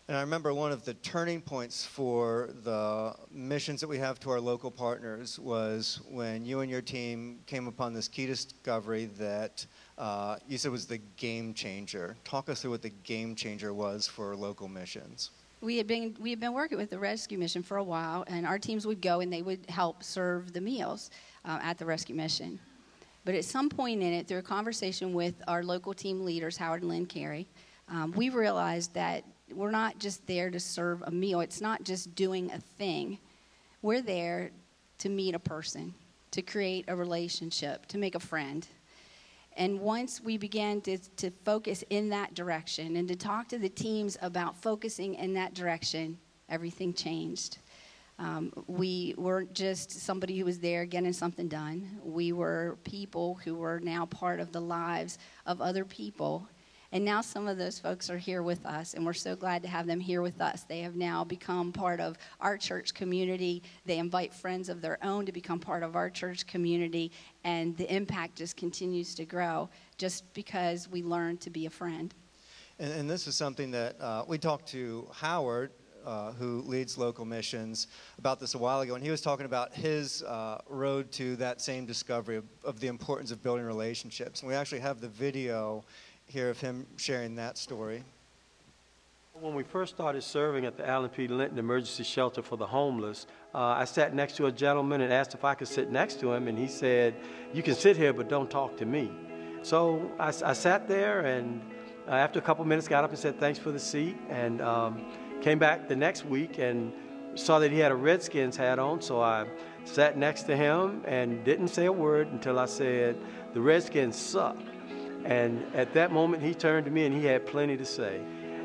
And 0.08 0.18
I 0.18 0.22
remember 0.22 0.54
one 0.54 0.72
of 0.72 0.84
the 0.84 0.94
turning 0.96 1.42
points 1.42 1.86
for 1.86 2.50
the 2.64 3.16
missions 3.32 3.80
that 3.80 3.88
we 3.88 3.98
have 4.00 4.20
to 4.22 4.30
our 4.32 4.42
local 4.42 4.70
partners 4.70 5.40
was 5.40 6.02
when 6.10 6.44
you 6.44 6.60
and 6.60 6.70
your 6.70 6.82
team 6.82 7.40
came 7.46 7.68
upon 7.68 7.94
this 7.94 8.08
key 8.08 8.26
discovery 8.26 9.06
that 9.18 9.66
uh, 9.98 10.36
you 10.48 10.58
said 10.58 10.72
was 10.72 10.86
the 10.86 10.98
game 11.16 11.54
changer. 11.54 12.18
Talk 12.26 12.50
us 12.50 12.62
through 12.62 12.72
what 12.72 12.82
the 12.82 12.90
game 12.90 13.36
changer 13.36 13.74
was 13.74 14.06
for 14.06 14.36
local 14.36 14.68
missions 14.68 15.32
we 15.62 15.78
had 15.78 15.88
been 15.88 16.16
we 16.20 16.32
had 16.32 16.40
been 16.40 16.54
working 16.54 16.78
with 16.78 16.90
the 16.90 17.00
rescue 17.00 17.38
mission 17.38 17.64
for 17.64 17.78
a 17.78 17.84
while, 17.84 18.24
and 18.28 18.46
our 18.46 18.60
teams 18.60 18.86
would 18.88 19.02
go 19.02 19.20
and 19.20 19.32
they 19.32 19.42
would 19.42 19.70
help 19.70 20.04
serve 20.04 20.54
the 20.54 20.62
meals 20.62 21.12
uh, 21.46 21.60
at 21.62 21.78
the 21.78 21.86
rescue 21.86 22.16
mission. 22.16 22.60
But 23.24 23.36
at 23.36 23.46
some 23.46 23.70
point 23.70 24.02
in 24.02 24.14
it, 24.14 24.28
through 24.28 24.40
a 24.40 24.44
conversation 24.44 25.14
with 25.14 25.36
our 25.48 25.64
local 25.64 25.94
team 25.94 26.26
leaders, 26.26 26.58
Howard 26.58 26.82
and 26.82 26.90
Lynn 26.90 27.06
Carey, 27.06 27.48
um, 27.88 28.12
we 28.14 28.30
realized 28.30 28.96
that 28.96 29.24
we're 29.54 29.72
not 29.72 30.00
just 30.00 30.26
there 30.26 30.50
to 30.50 30.60
serve 30.60 31.04
a 31.06 31.12
meal. 31.12 31.42
It's 31.42 31.62
not 31.62 31.84
just 31.84 32.16
doing 32.16 32.52
a 32.52 32.60
thing. 32.60 33.20
We're 33.84 34.02
there 34.02 34.52
to 35.00 35.10
meet 35.10 35.36
a 35.36 35.40
person, 35.40 35.94
to 36.32 36.42
create 36.42 36.86
a 36.88 36.96
relationship, 36.96 37.86
to 37.88 38.00
make 38.00 38.16
a 38.16 38.20
friend. 38.20 38.68
And 39.58 39.80
once 39.82 40.22
we 40.22 40.38
began 40.38 40.82
to, 40.82 40.98
to 41.18 41.32
focus 41.44 41.84
in 41.90 42.10
that 42.10 42.34
direction 42.34 42.96
and 42.96 43.08
to 43.08 43.16
talk 43.16 43.48
to 43.50 43.58
the 43.58 43.70
teams 43.70 44.18
about 44.22 44.56
focusing 44.62 45.16
in 45.16 45.34
that 45.34 45.54
direction, 45.54 46.18
everything 46.50 46.94
changed. 46.94 47.58
Um, 48.18 48.54
we 48.68 49.16
weren't 49.18 49.54
just 49.54 49.92
somebody 49.92 50.38
who 50.38 50.46
was 50.46 50.60
there 50.60 50.86
getting 50.86 51.12
something 51.12 51.48
done. 51.48 52.00
We 52.04 52.34
were 52.34 52.78
people 52.84 53.40
who 53.44 53.56
were 53.56 53.80
now 53.80 54.06
part 54.06 54.40
of 54.40 54.52
the 54.52 54.62
lives 54.62 55.18
of 55.46 55.60
other 55.60 55.84
people 55.84 56.48
and 56.92 57.06
now 57.06 57.22
some 57.22 57.48
of 57.48 57.58
those 57.58 57.80
folks 57.80 58.10
are 58.10 58.18
here 58.18 58.44
with 58.44 58.66
us, 58.66 58.94
and 58.94 59.06
we're 59.06 59.14
so 59.14 59.36
glad 59.36 59.64
to 59.64 59.70
have 59.70 59.88
them 59.88 60.00
here 60.00 60.22
with 60.22 60.42
us. 60.42 60.64
They 60.64 60.82
have 60.82 60.96
now 60.96 61.24
become 61.24 61.72
part 61.72 62.02
of 62.02 62.18
our 62.42 62.58
church 62.58 62.94
community. 62.94 63.64
They 63.86 63.98
invite 63.98 64.34
friends 64.34 64.68
of 64.68 64.82
their 64.82 64.98
own 65.04 65.26
to 65.26 65.32
become 65.32 65.60
part 65.60 65.84
of 65.84 65.96
our 65.96 66.10
church 66.10 66.46
community, 66.48 67.12
and 67.44 67.78
the 67.78 67.94
impact 67.94 68.36
just 68.36 68.58
continues 68.58 69.16
to 69.16 69.26
grow 69.26 69.70
just 69.98 70.32
because 70.34 70.90
we 70.90 71.02
learn 71.02 71.38
to 71.38 71.50
be 71.50 71.66
a 71.66 71.70
friend. 71.70 72.14
And, 72.78 72.92
and 72.92 73.10
this 73.10 73.26
is 73.26 73.36
something 73.36 73.72
that 73.72 74.00
uh, 74.02 74.26
we 74.28 74.38
talked 74.38 74.68
to 74.70 75.08
Howard 75.14 75.72
uh, 76.06 76.32
who 76.34 76.62
leads 76.62 76.98
local 76.98 77.26
missions, 77.26 77.88
about 78.18 78.40
this 78.40 78.56
a 78.56 78.58
while 78.58 78.82
ago, 78.82 78.96
and 78.96 79.04
he 79.04 79.12
was 79.12 79.22
talking 79.22 79.46
about 79.46 79.74
his 79.74 80.24
uh, 80.24 80.60
road 80.68 81.12
to 81.12 81.36
that 81.36 81.62
same 81.62 81.86
discovery 81.86 82.38
of, 82.38 82.46
of, 82.64 82.80
the 82.80 82.88
importance 82.88 83.32
of 83.32 83.44
building 83.44 83.66
relationships. 83.66 84.42
And 84.42 84.50
we 84.50 84.56
actually 84.56 84.80
have 84.80 85.00
the 85.00 85.10
video 85.10 85.84
hear 86.32 86.50
of 86.50 86.62
him 86.62 86.88
sharing 86.96 87.36
that 87.36 87.58
story. 87.58 88.06
When 89.34 89.54
we 89.54 89.64
first 89.64 89.94
started 89.94 90.24
serving 90.24 90.66
at 90.66 90.78
the 90.78 90.88
Allen 90.88 91.10
P. 91.10 91.28
Linton 91.28 91.60
Emergency 91.60 92.04
Shelter 92.04 92.42
for 92.42 92.56
the 92.56 92.68
Homeless, 92.68 93.28
uh, 93.54 93.58
I 93.58 93.84
sat 93.84 94.14
next 94.14 94.38
to 94.38 94.46
a 94.46 94.52
gentleman 94.52 95.02
and 95.02 95.12
asked 95.12 95.34
if 95.34 95.44
I 95.44 95.56
could 95.56 95.68
sit 95.68 95.92
next 95.92 96.22
to 96.22 96.32
him, 96.32 96.48
and 96.48 96.58
he 96.58 96.68
said, 96.68 97.16
You 97.54 97.62
can 97.62 97.76
sit 97.76 97.98
here, 97.98 98.14
but 98.14 98.30
don't 98.30 98.50
talk 98.50 98.78
to 98.78 98.86
me. 98.86 99.12
So 99.62 100.10
I, 100.20 100.28
I 100.28 100.54
sat 100.54 100.88
there, 100.88 101.22
and 101.22 101.62
uh, 102.08 102.12
after 102.12 102.40
a 102.40 102.42
couple 102.42 102.64
minutes, 102.64 102.88
got 102.88 103.04
up 103.04 103.10
and 103.10 103.20
said, 103.20 103.38
Thanks 103.38 103.60
for 103.60 103.72
the 103.72 103.80
seat, 103.80 104.16
and 104.30 104.62
um, 104.62 105.06
came 105.42 105.60
back 105.60 105.90
the 105.90 105.98
next 105.98 106.26
week 106.26 106.60
and 106.60 106.94
saw 107.36 107.60
that 107.60 107.72
he 107.72 107.80
had 107.80 107.92
a 107.92 107.96
Redskins 107.96 108.56
hat 108.56 108.80
on, 108.80 109.02
so 109.02 109.22
I 109.22 109.48
sat 109.84 110.18
next 110.18 110.44
to 110.44 110.56
him 110.56 111.04
and 111.06 111.44
didn't 111.44 111.70
say 111.70 111.88
a 111.88 111.92
word 111.92 112.28
until 112.28 112.58
I 112.58 112.68
said, 112.68 113.18
The 113.54 113.60
Redskins 113.60 114.16
suck. 114.16 114.58
And 115.26 115.66
at 115.76 115.94
that 115.94 116.12
moment, 116.12 116.44
he 116.44 116.54
turned 116.54 116.86
to 116.86 116.92
me 116.92 117.06
and 117.06 117.16
he 117.16 117.26
had 117.26 117.46
plenty 117.46 117.78
to 117.78 117.86
say. 117.86 118.22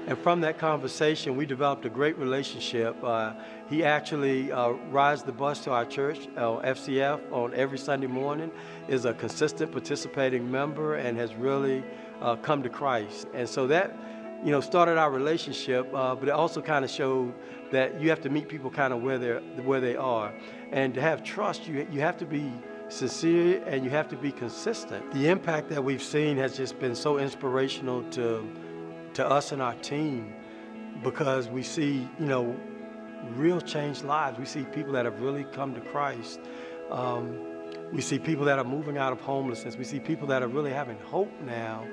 And 0.07 0.16
from 0.16 0.40
that 0.42 0.59
conversation, 0.59 1.37
we 1.37 1.47
developed 1.47 1.85
a 1.85 1.88
great 1.88 2.16
relationship. 2.16 2.97
Uh, 3.03 3.33
he 3.69 3.83
actually 3.83 4.53
uh, 4.53 4.69
rides 4.90 5.25
the 5.25 5.33
bus 5.33 5.64
to 5.64 5.73
our 5.73 5.85
church, 5.85 6.29
uh, 6.37 6.61
FCF, 6.61 7.33
on 7.33 7.53
every 7.55 7.77
Sunday 7.77 8.07
morning, 8.07 8.53
is 8.87 9.05
a 9.05 9.14
consistent 9.14 9.73
participating 9.73 10.49
member, 10.49 10.95
and 10.95 11.19
has 11.19 11.35
really 11.35 11.83
uh, 12.21 12.37
come 12.37 12.62
to 12.62 12.69
Christ. 12.69 13.27
And 13.35 13.49
so 13.49 13.66
that, 13.66 13.97
you 14.45 14.53
know, 14.53 14.61
started 14.61 14.97
our 14.97 15.11
relationship, 15.11 15.92
uh, 15.92 16.14
but 16.14 16.29
it 16.29 16.33
also 16.33 16.62
kind 16.62 16.85
of 16.85 16.90
showed 16.90 17.35
that 17.73 18.01
you 18.01 18.09
have 18.11 18.21
to 18.21 18.29
meet 18.29 18.49
people 18.49 18.71
kind 18.71 18.92
of 18.92 19.03
where 19.03 19.19
they're 19.19 19.40
where 19.64 19.81
they 19.81 19.97
are, 19.97 20.33
and 20.71 20.95
to 20.95 21.01
have 21.01 21.25
trust, 21.25 21.66
you 21.66 21.85
you 21.90 22.01
have 22.01 22.16
to 22.19 22.27
be 22.27 22.53
sincere 22.88 23.62
and 23.66 23.85
you 23.85 23.90
have 23.90 24.09
to 24.09 24.16
be 24.16 24.33
consistent. 24.33 25.12
The 25.12 25.29
impact 25.29 25.68
that 25.70 25.83
we've 25.83 26.03
seen 26.03 26.37
has 26.38 26.57
just 26.57 26.79
been 26.79 26.94
so 26.94 27.18
inspirational 27.18 28.03
to 28.11 28.49
to 29.14 29.27
us 29.27 29.51
and 29.53 29.62
our 29.62 29.75
team 29.77 30.35
because 31.03 31.49
we 31.49 31.62
see, 31.62 32.07
you 32.18 32.27
know, 32.27 32.55
real 33.35 33.61
changed 33.61 34.05
lives. 34.05 34.38
We 34.38 34.44
see 34.44 34.64
people 34.64 34.92
that 34.92 35.05
have 35.07 35.20
really 35.20 35.44
come 35.44 35.75
to 35.75 35.81
Christ. 35.81 36.40
Um, 36.90 37.38
we 37.92 38.03
see 38.03 38.18
people 38.18 38.44
that 38.44 38.59
are 38.59 38.64
moving 38.64 38.99
out 38.99 39.12
of 39.12 39.20
homelessness. 39.20 39.77
We 39.77 39.85
see 39.85 40.01
people 40.01 40.27
that 40.29 40.42
are 40.42 40.49
really 40.49 40.72
having 40.72 40.99
hope 40.99 41.33
now. 41.40 41.87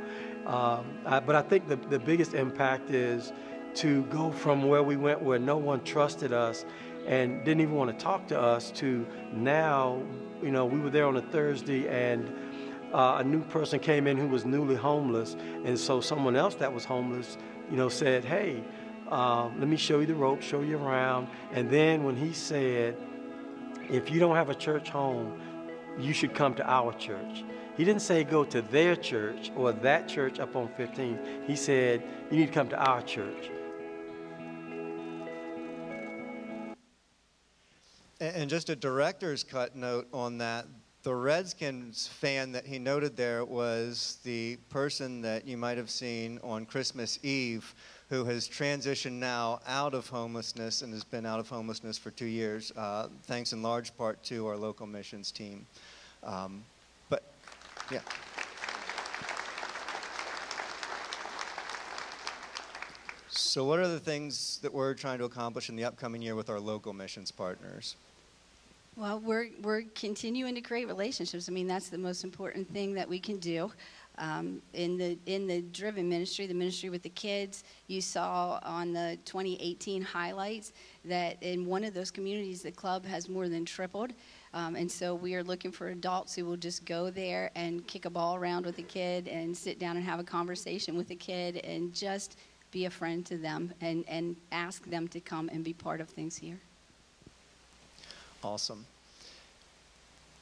Um, 0.45 0.99
I, 1.05 1.19
but 1.21 1.35
I 1.35 1.41
think 1.41 1.67
the, 1.67 1.77
the 1.77 1.99
biggest 1.99 2.33
impact 2.33 2.89
is 2.89 3.31
to 3.75 4.03
go 4.03 4.31
from 4.31 4.67
where 4.67 4.83
we 4.83 4.97
went, 4.97 5.21
where 5.21 5.39
no 5.39 5.57
one 5.57 5.83
trusted 5.83 6.33
us 6.33 6.65
and 7.07 7.43
didn't 7.45 7.61
even 7.61 7.75
want 7.75 7.97
to 7.97 8.03
talk 8.03 8.27
to 8.27 8.39
us, 8.39 8.71
to 8.71 9.05
now, 9.33 10.01
you 10.43 10.51
know, 10.51 10.65
we 10.65 10.79
were 10.79 10.89
there 10.89 11.07
on 11.07 11.17
a 11.17 11.21
Thursday 11.21 11.87
and 11.87 12.29
uh, 12.93 13.17
a 13.19 13.23
new 13.23 13.41
person 13.41 13.79
came 13.79 14.07
in 14.07 14.17
who 14.17 14.27
was 14.27 14.45
newly 14.45 14.75
homeless. 14.75 15.35
And 15.65 15.77
so 15.79 16.01
someone 16.01 16.35
else 16.35 16.55
that 16.55 16.71
was 16.71 16.85
homeless, 16.85 17.37
you 17.71 17.77
know, 17.77 17.89
said, 17.89 18.23
hey, 18.25 18.63
um, 19.09 19.59
let 19.59 19.67
me 19.67 19.77
show 19.77 19.99
you 19.99 20.05
the 20.05 20.15
rope, 20.15 20.41
show 20.41 20.61
you 20.61 20.77
around. 20.77 21.27
And 21.51 21.69
then 21.69 22.03
when 22.03 22.15
he 22.15 22.33
said, 22.33 22.97
if 23.89 24.11
you 24.11 24.19
don't 24.19 24.35
have 24.35 24.49
a 24.49 24.55
church 24.55 24.89
home, 24.89 25.39
you 25.99 26.13
should 26.13 26.33
come 26.33 26.53
to 26.55 26.69
our 26.69 26.93
church. 26.93 27.43
He 27.77 27.83
didn't 27.83 28.01
say 28.01 28.23
go 28.23 28.43
to 28.45 28.61
their 28.61 28.95
church 28.95 29.51
or 29.55 29.71
that 29.71 30.07
church 30.07 30.39
up 30.39 30.55
on 30.55 30.69
15. 30.77 31.43
He 31.47 31.55
said, 31.55 32.03
you 32.29 32.37
need 32.37 32.47
to 32.47 32.53
come 32.53 32.69
to 32.69 32.77
our 32.77 33.01
church. 33.01 33.49
And 38.23 38.49
just 38.49 38.69
a 38.69 38.75
director's 38.77 39.43
cut 39.43 39.75
note 39.75 40.07
on 40.13 40.37
that. 40.37 40.65
The 41.01 41.13
Redskins 41.13 42.07
fan 42.07 42.53
that 42.53 42.65
he 42.65 42.79
noted 42.79 43.17
there 43.17 43.43
was 43.43 44.19
the 44.23 44.55
person 44.69 45.21
that 45.23 45.45
you 45.45 45.57
might 45.57 45.77
have 45.77 45.89
seen 45.89 46.39
on 46.41 46.65
Christmas 46.65 47.19
Eve 47.21 47.75
who 48.07 48.23
has 48.23 48.47
transitioned 48.47 49.19
now 49.19 49.59
out 49.67 49.93
of 49.93 50.07
homelessness 50.07 50.83
and 50.83 50.93
has 50.93 51.03
been 51.03 51.25
out 51.25 51.41
of 51.41 51.49
homelessness 51.49 51.97
for 51.97 52.11
two 52.11 52.25
years, 52.25 52.71
uh, 52.77 53.09
thanks 53.23 53.51
in 53.51 53.61
large 53.61 53.93
part 53.97 54.23
to 54.23 54.47
our 54.47 54.55
local 54.55 54.87
missions 54.87 55.29
team. 55.29 55.65
Um, 56.23 56.63
but, 57.09 57.23
yeah. 57.91 57.99
So, 63.27 63.65
what 63.65 63.79
are 63.79 63.89
the 63.89 63.99
things 63.99 64.59
that 64.61 64.73
we're 64.73 64.93
trying 64.93 65.17
to 65.17 65.25
accomplish 65.25 65.67
in 65.67 65.75
the 65.75 65.83
upcoming 65.83 66.21
year 66.21 66.35
with 66.35 66.49
our 66.49 66.61
local 66.61 66.93
missions 66.93 67.29
partners? 67.29 67.97
Well, 68.95 69.19
we're, 69.19 69.49
we're 69.63 69.83
continuing 69.95 70.53
to 70.53 70.61
create 70.61 70.87
relationships. 70.87 71.49
I 71.49 71.51
mean, 71.51 71.65
that's 71.65 71.89
the 71.89 71.97
most 71.97 72.23
important 72.23 72.71
thing 72.71 72.93
that 72.93 73.09
we 73.09 73.19
can 73.19 73.39
do. 73.39 73.71
Um, 74.19 74.61
in 74.73 74.95
the 74.95 75.17
in 75.25 75.47
the 75.47 75.63
driven 75.63 76.07
ministry, 76.07 76.45
the 76.45 76.53
ministry 76.53 76.91
with 76.91 77.01
the 77.01 77.09
kids, 77.09 77.63
you 77.87 77.99
saw 77.99 78.59
on 78.61 78.93
the 78.93 79.17
2018 79.25 80.03
highlights 80.03 80.73
that 81.05 81.41
in 81.41 81.65
one 81.65 81.83
of 81.83 81.95
those 81.95 82.11
communities, 82.11 82.61
the 82.61 82.71
club 82.71 83.03
has 83.07 83.27
more 83.27 83.49
than 83.49 83.65
tripled. 83.65 84.13
Um, 84.53 84.75
and 84.75 84.91
so 84.91 85.15
we 85.15 85.33
are 85.33 85.43
looking 85.43 85.71
for 85.71 85.87
adults 85.87 86.35
who 86.35 86.45
will 86.45 86.57
just 86.57 86.85
go 86.85 87.09
there 87.09 87.49
and 87.55 87.87
kick 87.87 88.05
a 88.05 88.11
ball 88.11 88.35
around 88.35 88.67
with 88.67 88.77
a 88.77 88.83
kid 88.83 89.27
and 89.27 89.57
sit 89.57 89.79
down 89.79 89.97
and 89.97 90.05
have 90.05 90.19
a 90.19 90.23
conversation 90.23 90.95
with 90.95 91.09
a 91.09 91.15
kid 91.15 91.57
and 91.57 91.91
just 91.91 92.37
be 92.69 92.85
a 92.85 92.91
friend 92.91 93.25
to 93.25 93.37
them 93.39 93.73
and, 93.81 94.05
and 94.07 94.35
ask 94.51 94.85
them 94.85 95.07
to 95.07 95.19
come 95.19 95.49
and 95.49 95.63
be 95.63 95.73
part 95.73 95.99
of 95.99 96.09
things 96.09 96.35
here. 96.35 96.59
Awesome. 98.43 98.85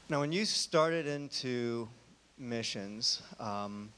Now, 0.09 0.21
when 0.21 0.31
you 0.31 0.43
started 0.43 1.05
into 1.05 1.87
missions, 2.39 3.21
um, 3.39 3.89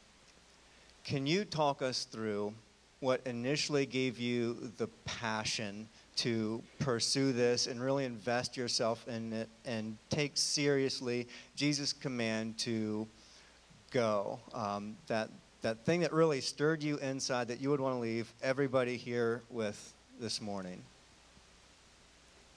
can 1.05 1.25
you 1.25 1.45
talk 1.45 1.81
us 1.81 2.03
through 2.03 2.53
what 2.99 3.21
initially 3.25 3.85
gave 3.85 4.19
you 4.19 4.73
the 4.77 4.87
passion 5.05 5.87
to 6.17 6.61
pursue 6.79 7.31
this 7.31 7.67
and 7.67 7.81
really 7.81 8.03
invest 8.03 8.57
yourself 8.57 9.07
in 9.07 9.31
it 9.31 9.47
and 9.63 9.97
take 10.09 10.33
seriously 10.35 11.25
Jesus' 11.55 11.93
command 11.93 12.57
to 12.59 13.07
go? 13.91 14.37
Um, 14.53 14.97
that, 15.07 15.29
that 15.61 15.85
thing 15.85 16.01
that 16.01 16.11
really 16.11 16.41
stirred 16.41 16.83
you 16.83 16.97
inside 16.97 17.47
that 17.47 17.61
you 17.61 17.69
would 17.69 17.79
want 17.79 17.95
to 17.95 17.99
leave 17.99 18.33
everybody 18.43 18.97
here 18.97 19.43
with 19.49 19.93
this 20.19 20.41
morning. 20.41 20.83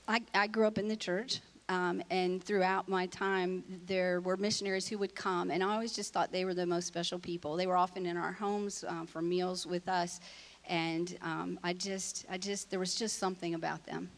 I, 0.08 0.20
I 0.34 0.46
grew 0.46 0.66
up 0.66 0.78
in 0.78 0.88
the 0.88 0.96
church. 0.96 1.40
Um, 1.68 2.00
and 2.10 2.42
throughout 2.42 2.88
my 2.88 3.06
time, 3.06 3.64
there 3.86 4.20
were 4.20 4.36
missionaries 4.36 4.86
who 4.86 4.98
would 4.98 5.16
come, 5.16 5.50
and 5.50 5.64
I 5.64 5.72
always 5.72 5.92
just 5.92 6.12
thought 6.12 6.30
they 6.30 6.44
were 6.44 6.54
the 6.54 6.64
most 6.64 6.86
special 6.86 7.18
people. 7.18 7.56
They 7.56 7.66
were 7.66 7.76
often 7.76 8.06
in 8.06 8.16
our 8.16 8.30
homes 8.30 8.84
um, 8.86 9.08
for 9.08 9.20
meals 9.20 9.66
with 9.66 9.88
us, 9.88 10.20
and 10.68 11.18
um, 11.22 11.58
I 11.64 11.72
just, 11.72 12.24
I 12.30 12.38
just, 12.38 12.70
there 12.70 12.78
was 12.78 12.94
just 12.94 13.18
something 13.18 13.54
about 13.54 13.84
them. 13.84 14.08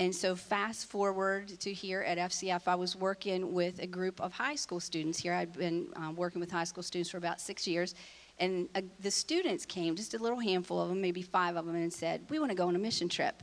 And 0.00 0.14
so, 0.14 0.34
fast 0.34 0.86
forward 0.86 1.48
to 1.60 1.72
here 1.74 2.00
at 2.00 2.16
FCF, 2.16 2.62
I 2.66 2.74
was 2.74 2.96
working 2.96 3.52
with 3.52 3.80
a 3.80 3.86
group 3.86 4.18
of 4.18 4.32
high 4.32 4.56
school 4.56 4.80
students 4.80 5.18
here. 5.18 5.34
I'd 5.34 5.52
been 5.52 5.88
um, 5.96 6.16
working 6.16 6.40
with 6.40 6.50
high 6.50 6.64
school 6.64 6.82
students 6.82 7.10
for 7.10 7.18
about 7.18 7.38
six 7.38 7.66
years. 7.66 7.94
And 8.40 8.68
uh, 8.74 8.80
the 8.98 9.10
students 9.10 9.64
came, 9.64 9.94
just 9.94 10.14
a 10.14 10.18
little 10.18 10.40
handful 10.40 10.80
of 10.80 10.88
them, 10.88 11.00
maybe 11.00 11.22
five 11.22 11.54
of 11.54 11.66
them, 11.66 11.76
and 11.76 11.92
said, 11.92 12.22
We 12.30 12.38
want 12.38 12.50
to 12.50 12.56
go 12.56 12.66
on 12.66 12.74
a 12.74 12.78
mission 12.78 13.08
trip. 13.08 13.42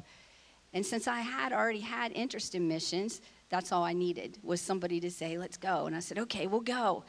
And 0.73 0.85
since 0.85 1.07
I 1.07 1.19
had 1.19 1.51
already 1.51 1.81
had 1.81 2.11
interest 2.13 2.55
in 2.55 2.67
missions, 2.67 3.21
that's 3.49 3.71
all 3.71 3.83
I 3.83 3.93
needed 3.93 4.37
was 4.43 4.61
somebody 4.61 4.99
to 5.01 5.11
say, 5.11 5.37
let's 5.37 5.57
go. 5.57 5.85
And 5.85 5.95
I 5.95 5.99
said, 5.99 6.17
okay, 6.19 6.47
we'll 6.47 6.61
go. 6.61 7.03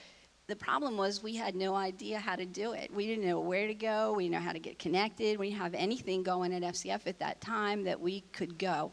The 0.49 0.57
problem 0.57 0.97
was 0.97 1.23
we 1.23 1.37
had 1.37 1.55
no 1.55 1.77
idea 1.77 2.19
how 2.19 2.35
to 2.35 2.45
do 2.45 2.73
it. 2.73 2.93
We 2.93 3.07
didn't 3.07 3.25
know 3.25 3.39
where 3.39 3.69
to 3.69 3.75
go. 3.75 4.13
We 4.13 4.25
didn't 4.25 4.35
know 4.35 4.45
how 4.45 4.53
to 4.53 4.59
get 4.59 4.79
connected. 4.79 5.39
We 5.39 5.51
didn't 5.51 5.63
have 5.63 5.75
anything 5.75 6.25
going 6.25 6.53
at 6.53 6.63
FCF 6.63 7.07
at 7.07 7.21
that 7.21 7.41
time 7.41 7.85
that 7.85 8.01
we 8.01 8.23
could 8.33 8.59
go. 8.59 8.91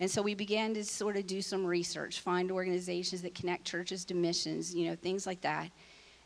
And 0.00 0.10
so 0.10 0.20
we 0.20 0.34
began 0.34 0.74
to 0.74 0.84
sort 0.84 1.16
of 1.16 1.26
do 1.26 1.40
some 1.40 1.64
research, 1.64 2.20
find 2.20 2.50
organizations 2.50 3.22
that 3.22 3.34
connect 3.34 3.64
churches 3.64 4.04
to 4.06 4.14
missions, 4.14 4.74
you 4.74 4.88
know, 4.88 4.96
things 4.96 5.26
like 5.26 5.40
that. 5.40 5.70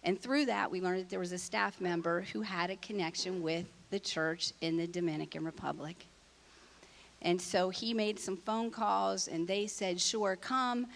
And 0.03 0.21
through 0.21 0.47
that, 0.47 0.71
we 0.71 0.81
learned 0.81 1.03
that 1.03 1.09
there 1.09 1.21
was 1.21 1.33
a 1.33 1.39
staff 1.39 1.81
member 1.81 2.23
who 2.33 2.41
had 2.41 2.71
a 2.71 2.77
connection 2.77 3.43
with 3.43 3.67
the 3.91 4.01
church 4.01 4.53
in 4.61 4.77
the 4.77 4.87
Dominican 4.87 5.45
Republic. 5.45 6.07
And 7.23 7.41
so 7.41 7.71
he 7.71 7.95
made 7.95 8.19
some 8.19 8.37
phone 8.37 8.71
calls, 8.71 9.29
and 9.29 9.47
they 9.47 9.67
said, 9.67 10.01
Sure, 10.01 10.37
come. 10.37 10.87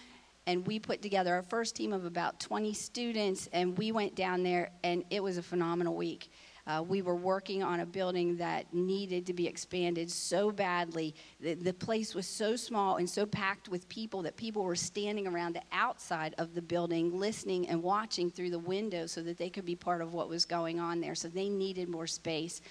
And 0.45 0.67
we 0.67 0.77
put 0.77 1.01
together 1.01 1.33
our 1.33 1.43
first 1.43 1.75
team 1.75 1.93
of 1.93 2.05
about 2.05 2.39
20 2.39 2.73
students, 2.73 3.47
and 3.53 3.77
we 3.77 3.91
went 3.91 4.15
down 4.15 4.43
there, 4.43 4.71
and 4.83 5.03
it 5.09 5.23
was 5.23 5.37
a 5.37 5.43
phenomenal 5.43 5.95
week. 5.95 6.29
Uh, 6.65 6.81
we 6.81 7.01
were 7.01 7.15
working 7.15 7.61
on 7.61 7.81
a 7.81 7.85
building 7.85 8.37
that 8.37 8.73
needed 8.73 9.25
to 9.25 9.33
be 9.33 9.45
expanded 9.47 10.09
so 10.09 10.49
badly. 10.49 11.13
The, 11.41 11.55
the, 11.55 11.73
place 11.73 12.15
was 12.15 12.25
so 12.25 12.55
small 12.55 12.97
and 12.97 13.09
so 13.09 13.25
packed 13.25 13.67
with 13.67 13.89
people 13.89 14.21
that 14.21 14.37
people 14.37 14.63
were 14.63 14.75
standing 14.75 15.27
around 15.27 15.55
the 15.55 15.61
outside 15.73 16.33
of 16.37 16.55
the 16.55 16.61
building, 16.61 17.19
listening 17.19 17.67
and 17.67 17.83
watching 17.83 18.31
through 18.31 18.51
the 18.51 18.59
window 18.59 19.07
so 19.07 19.21
that 19.23 19.37
they 19.37 19.49
could 19.49 19.65
be 19.65 19.75
part 19.75 20.01
of 20.01 20.13
what 20.13 20.29
was 20.29 20.45
going 20.45 20.79
on 20.79 21.01
there. 21.01 21.15
So 21.15 21.27
they 21.27 21.49
needed 21.49 21.89
more 21.89 22.07
space. 22.07 22.61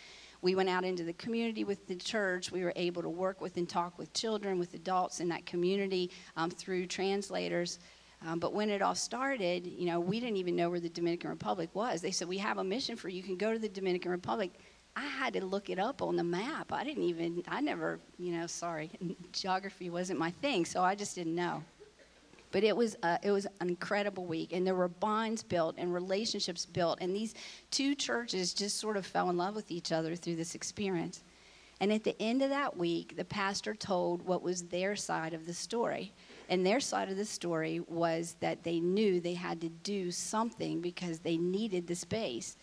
We 0.43 0.57
went 0.57 0.69
out 0.69 0.85
into 0.85 1.05
the 1.05 1.13
community 1.15 1.63
with 1.63 1.87
the 1.87 1.95
church. 1.95 2.51
We 2.51 2.65
were 2.65 2.73
able 2.75 3.01
to 3.03 3.09
work 3.09 3.41
with 3.41 3.57
and 3.57 3.69
talk 3.69 3.97
with 3.97 4.13
children, 4.13 4.59
with 4.59 4.75
adults 4.75 5.21
in 5.21 5.29
that 5.29 5.47
community 5.47 6.11
um, 6.37 6.51
through 6.51 6.87
translators. 6.89 7.79
Um, 8.27 8.39
but 8.39 8.53
when 8.53 8.69
it 8.69 8.83
all 8.83 8.95
started, 8.95 9.67
you 9.67 9.87
know, 9.87 10.01
we 10.01 10.21
didn't 10.21 10.37
even 10.37 10.57
know 10.57 10.69
where 10.69 10.81
the 10.81 10.89
Dominican 10.89 11.31
Republic 11.31 11.71
was. 11.75 12.01
They 12.01 12.11
said, 12.11 12.29
We 12.29 12.39
have 12.39 12.59
a 12.59 12.65
mission 12.65 12.97
for 12.97 13.09
you. 13.09 13.19
You 13.19 13.23
can 13.23 13.37
go 13.37 13.53
to 13.53 13.59
the 13.59 13.69
Dominican 13.69 14.11
Republic. 14.11 14.53
I 14.95 15.07
had 15.07 15.33
to 15.35 15.45
look 15.45 15.71
it 15.71 15.79
up 15.79 16.03
on 16.03 16.17
the 16.17 16.25
map. 16.25 16.73
I 16.73 16.85
didn't 16.85 17.05
even, 17.05 17.43
I 17.49 17.61
never, 17.61 17.99
you 18.19 18.33
know, 18.33 18.47
sorry, 18.47 18.91
geography 19.33 19.91
wasn't 19.91 20.19
my 20.19 20.31
thing, 20.31 20.67
so 20.67 20.83
I 20.83 20.95
just 20.95 21.15
didn't 21.15 21.35
know. 21.35 21.63
But 22.53 22.65
it 22.65 22.77
was, 22.77 22.97
uh, 23.03 23.19
it 23.23 23.31
was 23.31 23.47
an 23.61 23.71
incredible 23.71 24.27
week, 24.27 24.53
and 24.53 24.67
there 24.67 24.75
were 24.75 24.89
bonds 24.89 25.43
built 25.43 25.75
and 25.79 25.93
relationships 25.93 26.67
built, 26.67 26.99
and 27.01 27.17
these 27.17 27.35
two 27.71 27.95
churches 27.95 28.53
just 28.55 28.79
sort 28.79 28.97
of 28.97 29.07
fell 29.07 29.31
in 29.31 29.39
love 29.39 29.57
with 29.57 29.71
each 29.71 29.91
other 29.91 30.15
through 30.15 30.37
this 30.37 30.55
experience. 30.55 31.23
And 31.81 31.93
at 31.93 32.05
the 32.05 32.21
end 32.23 32.43
of 32.43 32.51
that 32.51 32.77
week, 32.77 33.17
the 33.17 33.25
pastor 33.25 33.75
told 33.75 34.23
what 34.25 34.41
was 34.41 34.63
their 34.65 34.95
side 34.95 35.35
of 35.35 35.47
the 35.47 35.53
story. 35.53 36.13
And 36.49 36.65
their 36.65 36.79
side 36.79 37.11
of 37.11 37.17
the 37.17 37.25
story 37.25 37.81
was 37.89 38.37
that 38.39 38.63
they 38.63 38.79
knew 38.79 39.19
they 39.19 39.35
had 39.35 39.61
to 39.63 39.69
do 39.69 40.13
something 40.13 40.81
because 40.81 41.19
they 41.19 41.37
needed 41.37 41.89
the 41.89 41.97
space. 41.97 42.57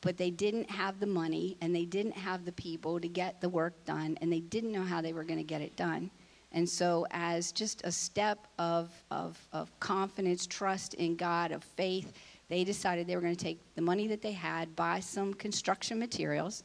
But 0.00 0.16
they 0.16 0.30
didn't 0.30 0.68
have 0.68 0.98
the 0.98 1.06
money 1.06 1.58
and 1.60 1.72
they 1.72 1.84
didn't 1.84 2.16
have 2.16 2.44
the 2.44 2.50
people 2.50 2.98
to 2.98 3.06
get 3.06 3.40
the 3.40 3.48
work 3.48 3.84
done 3.84 4.18
and 4.20 4.32
they 4.32 4.40
didn't 4.40 4.72
know 4.72 4.82
how 4.82 5.00
they 5.00 5.12
were 5.12 5.24
going 5.24 5.38
to 5.38 5.44
get 5.44 5.60
it 5.60 5.76
done. 5.76 6.10
And 6.52 6.68
so, 6.68 7.06
as 7.12 7.52
just 7.52 7.82
a 7.84 7.92
step 7.92 8.46
of, 8.58 8.90
of, 9.10 9.38
of 9.52 9.70
confidence, 9.78 10.46
trust 10.46 10.94
in 10.94 11.14
God, 11.14 11.52
of 11.52 11.62
faith, 11.62 12.12
they 12.48 12.64
decided 12.64 13.06
they 13.06 13.14
were 13.14 13.22
going 13.22 13.36
to 13.36 13.44
take 13.44 13.60
the 13.76 13.82
money 13.82 14.08
that 14.08 14.22
they 14.22 14.32
had, 14.32 14.74
buy 14.74 14.98
some 14.98 15.32
construction 15.32 15.98
materials, 15.98 16.64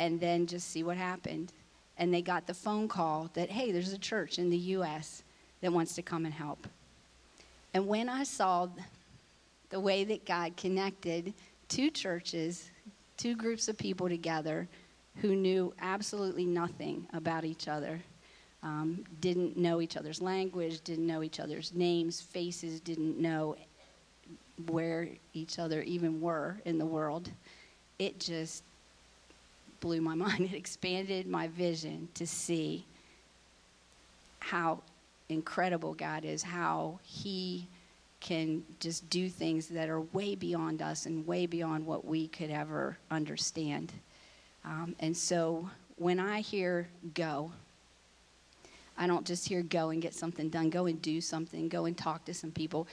and 0.00 0.18
then 0.18 0.46
just 0.46 0.68
see 0.68 0.82
what 0.82 0.96
happened. 0.96 1.52
And 1.98 2.12
they 2.12 2.22
got 2.22 2.46
the 2.46 2.54
phone 2.54 2.88
call 2.88 3.30
that, 3.34 3.50
hey, 3.50 3.70
there's 3.70 3.92
a 3.92 3.98
church 3.98 4.38
in 4.38 4.50
the 4.50 4.56
U.S. 4.56 5.22
that 5.60 5.72
wants 5.72 5.94
to 5.94 6.02
come 6.02 6.24
and 6.24 6.34
help. 6.34 6.66
And 7.72 7.86
when 7.86 8.08
I 8.08 8.24
saw 8.24 8.68
the 9.68 9.78
way 9.78 10.02
that 10.04 10.26
God 10.26 10.56
connected 10.56 11.32
two 11.68 11.90
churches, 11.90 12.70
two 13.16 13.36
groups 13.36 13.68
of 13.68 13.78
people 13.78 14.08
together 14.08 14.66
who 15.16 15.36
knew 15.36 15.72
absolutely 15.80 16.46
nothing 16.46 17.06
about 17.12 17.44
each 17.44 17.68
other, 17.68 18.00
um, 18.62 19.04
didn't 19.20 19.56
know 19.56 19.80
each 19.80 19.96
other's 19.96 20.20
language, 20.20 20.82
didn't 20.82 21.06
know 21.06 21.22
each 21.22 21.40
other's 21.40 21.72
names, 21.74 22.20
faces, 22.20 22.80
didn't 22.80 23.18
know 23.18 23.56
where 24.68 25.08
each 25.32 25.58
other 25.58 25.82
even 25.82 26.20
were 26.20 26.56
in 26.64 26.78
the 26.78 26.84
world. 26.84 27.30
It 27.98 28.20
just 28.20 28.62
blew 29.80 30.00
my 30.00 30.14
mind. 30.26 30.40
It 30.40 30.54
expanded 30.54 31.26
my 31.26 31.48
vision 31.48 32.08
to 32.14 32.26
see 32.26 32.84
how 34.40 34.80
incredible 35.28 35.94
God 35.94 36.24
is, 36.24 36.42
how 36.42 36.98
He 37.02 37.66
can 38.20 38.62
just 38.80 39.08
do 39.08 39.30
things 39.30 39.68
that 39.68 39.88
are 39.88 40.00
way 40.00 40.34
beyond 40.34 40.82
us 40.82 41.06
and 41.06 41.26
way 41.26 41.46
beyond 41.46 41.86
what 41.86 42.04
we 42.04 42.28
could 42.28 42.50
ever 42.50 42.98
understand. 43.10 43.92
Um, 44.64 44.94
and 45.00 45.16
so 45.16 45.70
when 45.96 46.20
I 46.20 46.40
hear 46.40 46.88
go, 47.14 47.50
I 49.00 49.06
don't 49.06 49.26
just 49.26 49.48
hear 49.48 49.62
go 49.62 49.88
and 49.88 50.02
get 50.02 50.14
something 50.14 50.50
done, 50.50 50.68
go 50.68 50.84
and 50.84 51.00
do 51.00 51.22
something, 51.22 51.70
go 51.70 51.86
and 51.86 51.96
talk 51.96 52.26
to 52.26 52.34
some 52.34 52.52
people. 52.52 52.86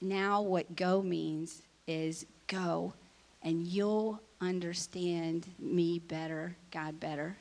Now, 0.00 0.42
what 0.42 0.74
go 0.74 1.00
means 1.00 1.62
is 1.86 2.26
go 2.48 2.92
and 3.44 3.64
you'll 3.64 4.20
understand 4.40 5.46
me 5.60 6.00
better, 6.00 6.56
God 6.72 6.98
better. 6.98 7.36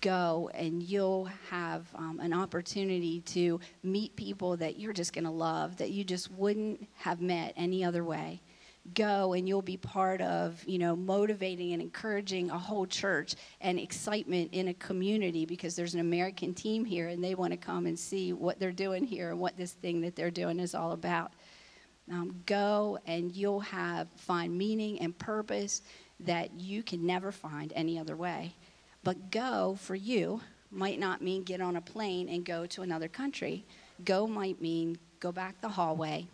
Go 0.00 0.50
and 0.54 0.82
you'll 0.82 1.26
have 1.50 1.84
um, 1.94 2.20
an 2.20 2.32
opportunity 2.32 3.20
to 3.20 3.60
meet 3.82 4.16
people 4.16 4.56
that 4.56 4.80
you're 4.80 4.94
just 4.94 5.12
going 5.12 5.24
to 5.24 5.30
love, 5.30 5.76
that 5.76 5.90
you 5.90 6.04
just 6.04 6.32
wouldn't 6.32 6.88
have 6.96 7.20
met 7.20 7.52
any 7.54 7.84
other 7.84 8.02
way 8.02 8.40
go 8.94 9.32
and 9.32 9.48
you'll 9.48 9.62
be 9.62 9.76
part 9.76 10.20
of 10.20 10.62
you 10.66 10.78
know 10.78 10.94
motivating 10.94 11.72
and 11.72 11.82
encouraging 11.82 12.50
a 12.50 12.58
whole 12.58 12.86
church 12.86 13.34
and 13.60 13.78
excitement 13.78 14.50
in 14.52 14.68
a 14.68 14.74
community 14.74 15.44
because 15.44 15.74
there's 15.74 15.94
an 15.94 16.00
american 16.00 16.54
team 16.54 16.84
here 16.84 17.08
and 17.08 17.22
they 17.22 17.34
want 17.34 17.52
to 17.52 17.56
come 17.56 17.86
and 17.86 17.98
see 17.98 18.32
what 18.32 18.58
they're 18.60 18.72
doing 18.72 19.04
here 19.04 19.30
and 19.30 19.38
what 19.38 19.56
this 19.56 19.72
thing 19.72 20.00
that 20.00 20.14
they're 20.14 20.30
doing 20.30 20.60
is 20.60 20.74
all 20.74 20.92
about. 20.92 21.32
Um, 22.10 22.42
go 22.46 22.98
and 23.06 23.34
you'll 23.34 23.60
have 23.60 24.08
find 24.16 24.56
meaning 24.56 25.00
and 25.00 25.16
purpose 25.18 25.82
that 26.20 26.52
you 26.60 26.82
can 26.82 27.04
never 27.04 27.32
find 27.32 27.72
any 27.74 27.98
other 27.98 28.16
way. 28.16 28.54
But 29.02 29.30
go 29.30 29.76
for 29.80 29.94
you 29.94 30.40
might 30.70 31.00
not 31.00 31.22
mean 31.22 31.42
get 31.42 31.60
on 31.60 31.76
a 31.76 31.80
plane 31.80 32.28
and 32.28 32.44
go 32.44 32.66
to 32.66 32.82
another 32.82 33.08
country. 33.08 33.64
Go 34.04 34.26
might 34.26 34.60
mean 34.60 34.98
go 35.18 35.32
back 35.32 35.60
the 35.60 35.68
hallway 35.68 36.28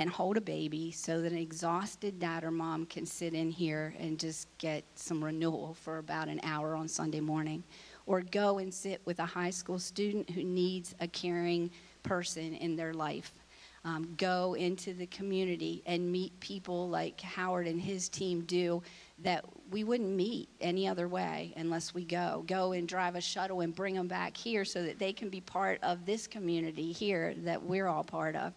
and 0.00 0.08
hold 0.08 0.38
a 0.38 0.40
baby 0.40 0.90
so 0.90 1.20
that 1.20 1.30
an 1.30 1.38
exhausted 1.38 2.18
dad 2.18 2.42
or 2.42 2.50
mom 2.50 2.86
can 2.86 3.04
sit 3.04 3.34
in 3.34 3.50
here 3.50 3.94
and 3.98 4.18
just 4.18 4.48
get 4.56 4.82
some 4.94 5.22
renewal 5.22 5.74
for 5.74 5.98
about 5.98 6.26
an 6.26 6.40
hour 6.42 6.74
on 6.74 6.88
Sunday 6.88 7.20
morning. 7.20 7.62
Or 8.06 8.22
go 8.22 8.58
and 8.58 8.72
sit 8.72 9.02
with 9.04 9.18
a 9.18 9.26
high 9.26 9.50
school 9.50 9.78
student 9.78 10.30
who 10.30 10.42
needs 10.42 10.94
a 11.00 11.06
caring 11.06 11.70
person 12.02 12.54
in 12.54 12.76
their 12.76 12.94
life. 12.94 13.34
Um, 13.84 14.14
go 14.16 14.54
into 14.54 14.94
the 14.94 15.06
community 15.06 15.82
and 15.84 16.10
meet 16.10 16.38
people 16.40 16.88
like 16.88 17.20
Howard 17.20 17.66
and 17.66 17.80
his 17.80 18.08
team 18.08 18.40
do 18.42 18.82
that 19.18 19.44
we 19.70 19.84
wouldn't 19.84 20.10
meet 20.10 20.48
any 20.62 20.88
other 20.88 21.08
way 21.08 21.52
unless 21.56 21.92
we 21.92 22.06
go. 22.06 22.42
Go 22.46 22.72
and 22.72 22.88
drive 22.88 23.16
a 23.16 23.20
shuttle 23.20 23.60
and 23.60 23.74
bring 23.74 23.94
them 23.94 24.08
back 24.08 24.34
here 24.34 24.64
so 24.64 24.82
that 24.82 24.98
they 24.98 25.12
can 25.12 25.28
be 25.28 25.42
part 25.42 25.78
of 25.82 26.06
this 26.06 26.26
community 26.26 26.90
here 26.90 27.34
that 27.44 27.62
we're 27.62 27.86
all 27.86 28.04
part 28.04 28.34
of 28.34 28.54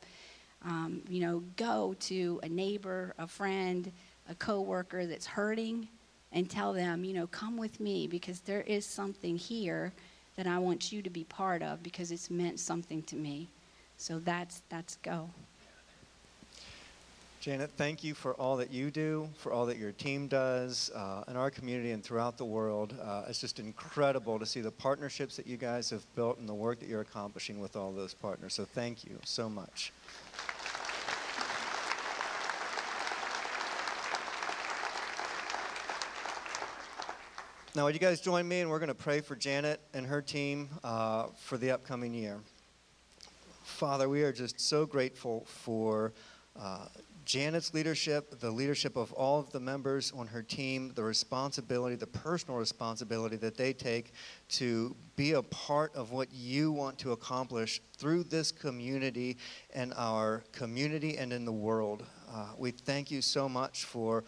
um, 0.66 1.01
you 1.09 1.22
know, 1.22 1.43
go 1.57 1.95
to 2.01 2.39
a 2.43 2.49
neighbor, 2.49 3.14
a 3.18 3.28
friend, 3.28 3.91
a 4.30 4.36
coworker 4.36 5.05
that's 5.05 5.26
hurting 5.26 5.88
and 6.32 6.49
tell 6.49 6.74
them, 6.74 7.03
you 7.03 7.14
know, 7.14 7.28
come 7.28 7.57
with 7.57 7.80
me 7.80 8.07
because 8.07 8.39
there 8.41 8.61
is 8.61 8.86
something 8.86 9.38
here 9.38 9.93
that 10.36 10.47
I 10.47 10.57
want 10.57 10.91
you 10.91 11.01
to 11.01 11.09
be 11.09 11.24
part 11.26 11.61
of 11.61 11.84
because 11.84 12.11
it's 12.11 12.30
meant 12.30 12.59
something 12.59 13.03
to 13.03 13.16
me. 13.16 13.49
So 13.97 14.20
that's 14.20 14.64
that's 14.70 14.95
go. 14.97 15.30
Janet, 17.39 17.72
thank 17.76 18.05
you 18.05 18.14
for 18.14 18.36
all 18.36 18.55
that 18.55 18.72
you 18.72 18.89
do, 18.89 19.28
for 19.38 19.51
all 19.51 19.66
that 19.66 19.78
your 19.78 19.91
team 19.91 20.30
does 20.30 20.89
uh, 20.95 21.26
in 21.28 21.36
our 21.36 21.51
community 21.51 21.91
and 21.91 22.01
throughout 22.01 22.38
the 22.38 22.45
world. 22.45 22.95
Uh, 23.03 23.24
it's 23.28 23.41
just 23.41 23.59
incredible 23.59 24.39
to 24.39 24.45
see 24.45 24.61
the 24.61 24.72
partnerships 24.72 25.36
that 25.36 25.45
you 25.45 25.57
guys 25.57 25.89
have 25.89 26.05
built 26.16 26.38
and 26.38 26.47
the 26.47 26.53
work 26.53 26.80
that 26.80 26.88
you're 26.88 27.01
accomplishing 27.01 27.59
with 27.59 27.76
all 27.76 27.91
those 27.91 28.14
partners. 28.14 28.53
So 28.53 28.64
thank 28.64 29.03
you 29.03 29.20
so 29.26 29.49
much. 29.49 29.91
Now, 37.76 37.86
would 37.86 37.95
you 37.95 37.99
guys 37.99 38.21
join 38.21 38.47
me 38.47 38.59
and 38.59 38.69
we're 38.69 38.78
going 38.78 38.89
to 38.89 38.93
pray 38.93 39.19
for 39.19 39.36
Janet 39.36 39.82
and 39.95 40.05
her 40.05 40.21
team 40.21 40.69
uh, 40.84 41.30
for 41.39 41.57
the 41.57 41.71
upcoming 41.71 42.13
year? 42.13 42.38
Father, 43.63 44.07
we 44.07 44.21
are 44.21 44.32
just 44.32 44.61
so 44.61 44.86
grateful 44.86 45.43
for 45.47 46.13
uh, 46.55 46.86
Janet's 47.26 47.74
leadership, 47.74 48.39
the 48.39 48.51
leadership 48.51 48.95
of 48.95 49.11
all 49.13 49.39
of 49.39 49.51
the 49.51 49.59
members 49.59 50.13
on 50.15 50.28
her 50.28 50.43
team, 50.43 50.91
the 50.93 51.03
responsibility, 51.03 51.95
the 51.95 52.05
personal 52.05 52.59
responsibility 52.59 53.38
that 53.38 53.57
they 53.57 53.74
take 53.74 54.13
to 54.49 54.95
be 55.15 55.32
a 55.32 55.41
part 55.41 55.95
of 55.95 56.11
what 56.11 56.28
you 56.32 56.71
want 56.71 56.99
to 56.99 57.11
accomplish 57.11 57.82
through 57.97 58.26
this 58.26 58.51
community 58.51 59.36
and 59.74 59.95
our 59.97 60.43
community 60.51 61.17
and 61.17 61.34
in 61.34 61.43
the 61.43 61.51
world. 61.51 62.03
Uh, 62.32 62.49
we 62.55 62.69
thank 62.69 63.09
you 63.09 63.19
so 63.19 63.49
much 63.49 63.86
for 63.86 64.24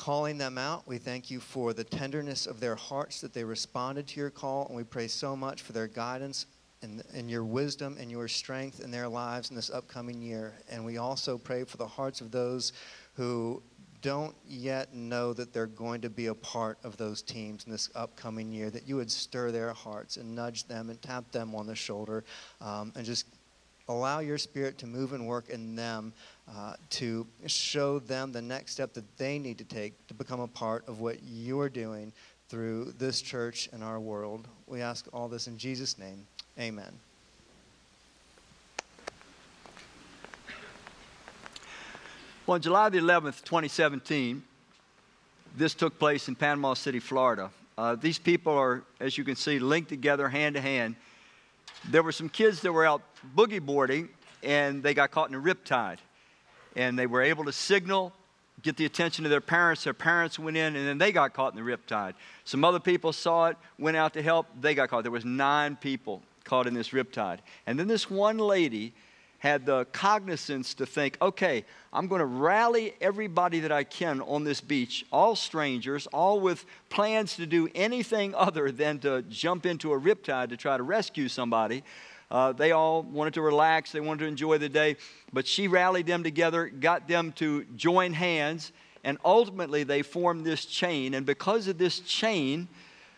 calling 0.00 0.38
them 0.38 0.56
out. 0.56 0.88
We 0.88 0.96
thank 0.96 1.30
you 1.30 1.40
for 1.40 1.74
the 1.74 1.84
tenderness 1.84 2.46
of 2.46 2.58
their 2.58 2.74
hearts 2.74 3.20
that 3.20 3.34
they 3.34 3.44
responded 3.44 4.06
to 4.08 4.20
your 4.20 4.30
call, 4.30 4.66
and 4.66 4.74
we 4.74 4.82
pray 4.82 5.06
so 5.06 5.36
much 5.36 5.60
for 5.60 5.72
their 5.72 5.88
guidance 5.88 6.46
and, 6.80 7.02
and 7.12 7.30
your 7.30 7.44
wisdom 7.44 7.98
and 8.00 8.10
your 8.10 8.26
strength 8.26 8.80
in 8.80 8.90
their 8.90 9.06
lives 9.06 9.50
in 9.50 9.56
this 9.56 9.68
upcoming 9.68 10.22
year. 10.22 10.54
And 10.70 10.86
we 10.86 10.96
also 10.96 11.36
pray 11.36 11.64
for 11.64 11.76
the 11.76 11.86
hearts 11.86 12.22
of 12.22 12.30
those 12.30 12.72
who 13.12 13.62
don't 14.00 14.34
yet 14.48 14.94
know 14.94 15.34
that 15.34 15.52
they're 15.52 15.66
going 15.66 16.00
to 16.00 16.08
be 16.08 16.26
a 16.26 16.34
part 16.34 16.78
of 16.82 16.96
those 16.96 17.20
teams 17.20 17.66
in 17.66 17.70
this 17.70 17.90
upcoming 17.94 18.50
year, 18.50 18.70
that 18.70 18.88
you 18.88 18.96
would 18.96 19.10
stir 19.10 19.50
their 19.50 19.74
hearts 19.74 20.16
and 20.16 20.34
nudge 20.34 20.66
them 20.66 20.88
and 20.88 21.02
tap 21.02 21.30
them 21.30 21.54
on 21.54 21.66
the 21.66 21.74
shoulder 21.74 22.24
um, 22.62 22.90
and 22.96 23.04
just 23.04 23.26
allow 23.90 24.20
your 24.20 24.38
spirit 24.38 24.78
to 24.78 24.86
move 24.86 25.12
and 25.12 25.26
work 25.26 25.48
in 25.50 25.74
them 25.74 26.12
uh, 26.48 26.74
to 26.90 27.26
show 27.46 27.98
them 27.98 28.30
the 28.30 28.40
next 28.40 28.72
step 28.72 28.92
that 28.94 29.04
they 29.18 29.38
need 29.38 29.58
to 29.58 29.64
take 29.64 30.06
to 30.06 30.14
become 30.14 30.40
a 30.40 30.46
part 30.46 30.86
of 30.88 31.00
what 31.00 31.16
you're 31.24 31.68
doing 31.68 32.12
through 32.48 32.94
this 32.98 33.20
church 33.20 33.68
and 33.72 33.82
our 33.82 33.98
world. 33.98 34.46
We 34.66 34.80
ask 34.80 35.06
all 35.12 35.28
this 35.28 35.48
in 35.48 35.58
Jesus' 35.58 35.98
name. 35.98 36.26
Amen. 36.58 36.92
Well, 42.46 42.54
on 42.54 42.60
July 42.60 42.88
the 42.88 42.98
11th, 42.98 43.44
2017, 43.44 44.42
this 45.56 45.74
took 45.74 45.98
place 45.98 46.28
in 46.28 46.36
Panama 46.36 46.74
City, 46.74 47.00
Florida. 47.00 47.50
Uh, 47.76 47.96
these 47.96 48.18
people 48.18 48.52
are, 48.52 48.82
as 49.00 49.18
you 49.18 49.24
can 49.24 49.36
see, 49.36 49.58
linked 49.58 49.88
together 49.88 50.28
hand 50.28 50.54
to 50.54 50.60
hand. 50.60 50.96
There 51.88 52.02
were 52.02 52.12
some 52.12 52.28
kids 52.28 52.60
that 52.60 52.72
were 52.72 52.86
out 52.86 53.02
boogie 53.34 53.60
boarding 53.60 54.08
and 54.42 54.82
they 54.82 54.94
got 54.94 55.10
caught 55.10 55.28
in 55.28 55.34
a 55.34 55.40
riptide. 55.40 55.98
And 56.76 56.98
they 56.98 57.06
were 57.06 57.22
able 57.22 57.44
to 57.44 57.52
signal, 57.52 58.12
get 58.62 58.76
the 58.76 58.84
attention 58.84 59.24
of 59.24 59.30
their 59.30 59.40
parents. 59.40 59.84
Their 59.84 59.94
parents 59.94 60.38
went 60.38 60.56
in 60.56 60.76
and 60.76 60.86
then 60.86 60.98
they 60.98 61.12
got 61.12 61.32
caught 61.32 61.54
in 61.54 61.64
the 61.64 61.70
riptide. 61.70 62.14
Some 62.44 62.64
other 62.64 62.80
people 62.80 63.12
saw 63.12 63.48
it, 63.48 63.56
went 63.78 63.96
out 63.96 64.12
to 64.14 64.22
help. 64.22 64.46
They 64.60 64.74
got 64.74 64.88
caught. 64.88 65.02
There 65.02 65.10
was 65.12 65.24
nine 65.24 65.76
people 65.76 66.22
caught 66.44 66.66
in 66.66 66.74
this 66.74 66.90
riptide. 66.90 67.38
And 67.66 67.78
then 67.78 67.88
this 67.88 68.10
one 68.10 68.38
lady 68.38 68.92
had 69.40 69.64
the 69.64 69.86
cognizance 69.86 70.74
to 70.74 70.86
think, 70.86 71.16
okay, 71.20 71.64
I'm 71.94 72.08
going 72.08 72.20
to 72.20 72.26
rally 72.26 72.92
everybody 73.00 73.60
that 73.60 73.72
I 73.72 73.84
can 73.84 74.20
on 74.20 74.44
this 74.44 74.60
beach, 74.60 75.06
all 75.10 75.34
strangers, 75.34 76.06
all 76.08 76.40
with 76.40 76.66
plans 76.90 77.36
to 77.36 77.46
do 77.46 77.66
anything 77.74 78.34
other 78.34 78.70
than 78.70 78.98
to 79.00 79.22
jump 79.22 79.64
into 79.64 79.92
a 79.94 79.98
riptide 79.98 80.50
to 80.50 80.58
try 80.58 80.76
to 80.76 80.82
rescue 80.82 81.26
somebody. 81.26 81.82
Uh, 82.30 82.52
they 82.52 82.72
all 82.72 83.02
wanted 83.02 83.32
to 83.34 83.40
relax, 83.40 83.92
they 83.92 84.00
wanted 84.00 84.20
to 84.20 84.26
enjoy 84.26 84.58
the 84.58 84.68
day, 84.68 84.96
but 85.32 85.46
she 85.46 85.68
rallied 85.68 86.06
them 86.06 86.22
together, 86.22 86.68
got 86.68 87.08
them 87.08 87.32
to 87.32 87.64
join 87.76 88.12
hands, 88.12 88.72
and 89.04 89.16
ultimately 89.24 89.84
they 89.84 90.02
formed 90.02 90.44
this 90.44 90.66
chain. 90.66 91.14
And 91.14 91.24
because 91.24 91.66
of 91.66 91.78
this 91.78 92.00
chain, 92.00 92.68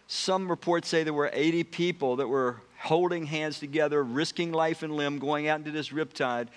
some 0.06 0.48
reports 0.48 0.88
say 0.88 1.02
there 1.02 1.12
were 1.12 1.30
80 1.32 1.64
people 1.64 2.16
that 2.16 2.28
were 2.28 2.62
holding 2.82 3.26
hands 3.26 3.60
together, 3.60 4.02
risking 4.02 4.52
life 4.52 4.82
and 4.82 4.96
limb, 4.96 5.18
going 5.18 5.48
out 5.48 5.58
into 5.58 5.70
this 5.70 5.90
riptide. 5.90 6.48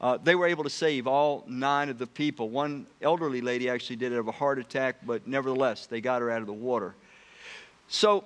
Uh, 0.00 0.16
they 0.22 0.34
were 0.34 0.46
able 0.46 0.64
to 0.64 0.70
save 0.70 1.06
all 1.06 1.44
nine 1.48 1.88
of 1.88 1.98
the 1.98 2.06
people. 2.06 2.48
One 2.48 2.86
elderly 3.00 3.40
lady 3.40 3.68
actually 3.68 3.96
did 3.96 4.12
of 4.12 4.28
a 4.28 4.32
heart 4.32 4.58
attack, 4.58 4.96
but 5.04 5.26
nevertheless, 5.26 5.86
they 5.86 6.00
got 6.00 6.22
her 6.22 6.30
out 6.30 6.40
of 6.40 6.46
the 6.46 6.52
water. 6.52 6.94
So 7.88 8.24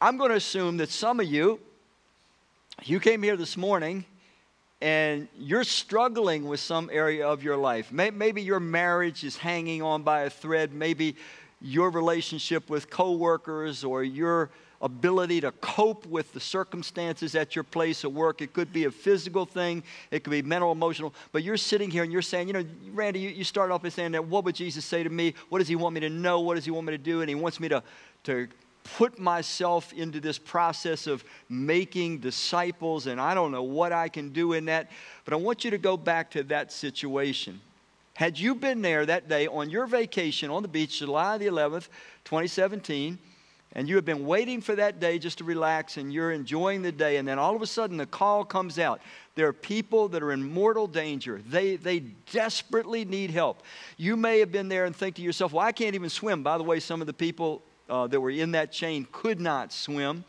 I'm 0.00 0.16
going 0.16 0.30
to 0.30 0.36
assume 0.36 0.76
that 0.78 0.88
some 0.88 1.18
of 1.18 1.26
you, 1.26 1.60
you 2.84 3.00
came 3.00 3.22
here 3.22 3.36
this 3.36 3.56
morning 3.56 4.04
and 4.80 5.28
you're 5.38 5.64
struggling 5.64 6.46
with 6.46 6.60
some 6.60 6.90
area 6.92 7.26
of 7.26 7.42
your 7.42 7.56
life. 7.56 7.90
Maybe 7.90 8.42
your 8.42 8.60
marriage 8.60 9.24
is 9.24 9.36
hanging 9.36 9.82
on 9.82 10.02
by 10.02 10.22
a 10.22 10.30
thread. 10.30 10.72
Maybe 10.72 11.16
your 11.60 11.90
relationship 11.90 12.68
with 12.68 12.90
coworkers 12.90 13.82
or 13.82 14.04
your 14.04 14.50
ability 14.84 15.40
to 15.40 15.50
cope 15.50 16.06
with 16.06 16.32
the 16.34 16.40
circumstances 16.40 17.34
at 17.34 17.56
your 17.56 17.64
place 17.64 18.04
of 18.04 18.14
work. 18.14 18.42
It 18.42 18.52
could 18.52 18.72
be 18.72 18.84
a 18.84 18.90
physical 18.90 19.46
thing, 19.46 19.82
it 20.10 20.22
could 20.22 20.30
be 20.30 20.42
mental, 20.42 20.70
emotional. 20.70 21.14
But 21.32 21.42
you're 21.42 21.56
sitting 21.56 21.90
here 21.90 22.04
and 22.04 22.12
you're 22.12 22.22
saying, 22.22 22.48
you 22.48 22.52
know, 22.52 22.64
Randy, 22.92 23.18
you, 23.18 23.30
you 23.30 23.44
start 23.44 23.70
off 23.70 23.82
by 23.82 23.88
saying 23.88 24.12
that 24.12 24.26
what 24.26 24.44
would 24.44 24.54
Jesus 24.54 24.84
say 24.84 25.02
to 25.02 25.10
me? 25.10 25.34
What 25.48 25.58
does 25.58 25.68
he 25.68 25.74
want 25.74 25.94
me 25.94 26.00
to 26.00 26.10
know? 26.10 26.40
What 26.40 26.56
does 26.56 26.66
he 26.66 26.70
want 26.70 26.86
me 26.86 26.92
to 26.92 26.98
do? 26.98 27.22
And 27.22 27.28
he 27.28 27.34
wants 27.34 27.58
me 27.58 27.68
to, 27.70 27.82
to 28.24 28.46
put 28.98 29.18
myself 29.18 29.92
into 29.94 30.20
this 30.20 30.38
process 30.38 31.06
of 31.06 31.24
making 31.48 32.18
disciples, 32.18 33.06
and 33.06 33.18
I 33.18 33.32
don't 33.32 33.50
know 33.50 33.62
what 33.62 33.92
I 33.92 34.10
can 34.10 34.28
do 34.28 34.52
in 34.52 34.66
that. 34.66 34.90
But 35.24 35.32
I 35.32 35.36
want 35.36 35.64
you 35.64 35.70
to 35.70 35.78
go 35.78 35.96
back 35.96 36.30
to 36.32 36.42
that 36.44 36.70
situation. 36.70 37.60
Had 38.12 38.38
you 38.38 38.54
been 38.54 38.82
there 38.82 39.04
that 39.06 39.28
day 39.28 39.48
on 39.48 39.70
your 39.70 39.86
vacation 39.86 40.50
on 40.50 40.62
the 40.62 40.68
beach, 40.68 40.98
July 40.98 41.38
the 41.38 41.46
11th, 41.46 41.88
2017, 42.24 43.18
and 43.74 43.88
you 43.88 43.96
have 43.96 44.04
been 44.04 44.26
waiting 44.26 44.60
for 44.60 44.76
that 44.76 45.00
day 45.00 45.18
just 45.18 45.38
to 45.38 45.44
relax 45.44 45.96
and 45.96 46.12
you're 46.12 46.32
enjoying 46.32 46.82
the 46.82 46.92
day, 46.92 47.16
and 47.16 47.26
then 47.26 47.38
all 47.38 47.56
of 47.56 47.62
a 47.62 47.66
sudden 47.66 47.96
the 47.96 48.06
call 48.06 48.44
comes 48.44 48.78
out. 48.78 49.00
There 49.34 49.48
are 49.48 49.52
people 49.52 50.08
that 50.10 50.22
are 50.22 50.32
in 50.32 50.42
mortal 50.42 50.86
danger. 50.86 51.40
They, 51.48 51.76
they 51.76 52.00
desperately 52.30 53.04
need 53.04 53.30
help. 53.30 53.62
You 53.96 54.16
may 54.16 54.38
have 54.38 54.52
been 54.52 54.68
there 54.68 54.84
and 54.84 54.94
think 54.94 55.16
to 55.16 55.22
yourself, 55.22 55.52
well, 55.52 55.66
I 55.66 55.72
can't 55.72 55.94
even 55.94 56.10
swim. 56.10 56.42
By 56.42 56.56
the 56.56 56.64
way, 56.64 56.78
some 56.78 57.00
of 57.00 57.06
the 57.06 57.12
people 57.12 57.62
uh, 57.88 58.06
that 58.06 58.20
were 58.20 58.30
in 58.30 58.52
that 58.52 58.70
chain 58.70 59.06
could 59.10 59.40
not 59.40 59.72
swim 59.72 60.24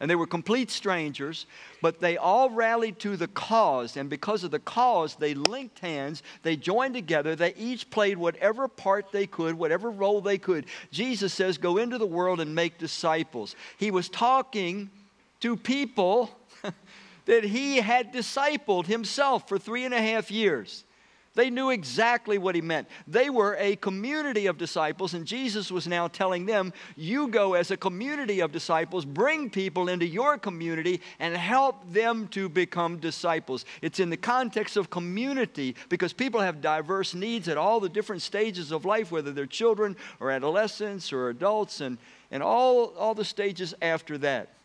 and 0.00 0.10
they 0.10 0.16
were 0.16 0.26
complete 0.26 0.70
strangers, 0.70 1.46
but 1.82 2.00
they 2.00 2.16
all 2.16 2.50
rallied 2.50 2.98
to 3.00 3.16
the 3.16 3.28
cause. 3.28 3.96
And 3.96 4.08
because 4.08 4.44
of 4.44 4.50
the 4.50 4.58
cause, 4.58 5.16
they 5.16 5.34
linked 5.34 5.80
hands, 5.80 6.22
they 6.42 6.56
joined 6.56 6.94
together, 6.94 7.34
they 7.34 7.54
each 7.54 7.90
played 7.90 8.18
whatever 8.18 8.68
part 8.68 9.10
they 9.12 9.26
could, 9.26 9.54
whatever 9.54 9.90
role 9.90 10.20
they 10.20 10.38
could. 10.38 10.66
Jesus 10.90 11.34
says, 11.34 11.58
Go 11.58 11.78
into 11.78 11.98
the 11.98 12.06
world 12.06 12.40
and 12.40 12.54
make 12.54 12.78
disciples. 12.78 13.56
He 13.76 13.90
was 13.90 14.08
talking 14.08 14.90
to 15.40 15.56
people 15.56 16.30
that 17.26 17.44
he 17.44 17.76
had 17.76 18.12
discipled 18.12 18.86
himself 18.86 19.48
for 19.48 19.58
three 19.58 19.84
and 19.84 19.94
a 19.94 20.00
half 20.00 20.30
years. 20.30 20.84
They 21.38 21.50
knew 21.50 21.70
exactly 21.70 22.36
what 22.36 22.56
he 22.56 22.60
meant. 22.60 22.88
They 23.06 23.30
were 23.30 23.54
a 23.60 23.76
community 23.76 24.46
of 24.46 24.58
disciples, 24.58 25.14
and 25.14 25.24
Jesus 25.24 25.70
was 25.70 25.86
now 25.86 26.08
telling 26.08 26.46
them, 26.46 26.72
You 26.96 27.28
go 27.28 27.54
as 27.54 27.70
a 27.70 27.76
community 27.76 28.40
of 28.40 28.50
disciples, 28.50 29.04
bring 29.04 29.48
people 29.48 29.88
into 29.88 30.04
your 30.04 30.36
community, 30.36 31.00
and 31.20 31.36
help 31.36 31.92
them 31.92 32.26
to 32.32 32.48
become 32.48 32.96
disciples. 32.96 33.64
It's 33.82 34.00
in 34.00 34.10
the 34.10 34.16
context 34.16 34.76
of 34.76 34.90
community 34.90 35.76
because 35.88 36.12
people 36.12 36.40
have 36.40 36.60
diverse 36.60 37.14
needs 37.14 37.46
at 37.46 37.56
all 37.56 37.78
the 37.78 37.88
different 37.88 38.22
stages 38.22 38.72
of 38.72 38.84
life, 38.84 39.12
whether 39.12 39.30
they're 39.30 39.46
children 39.46 39.94
or 40.18 40.32
adolescents 40.32 41.12
or 41.12 41.28
adults, 41.28 41.80
and, 41.80 41.98
and 42.32 42.42
all, 42.42 42.86
all 42.98 43.14
the 43.14 43.24
stages 43.24 43.74
after 43.80 44.18
that. 44.18 44.57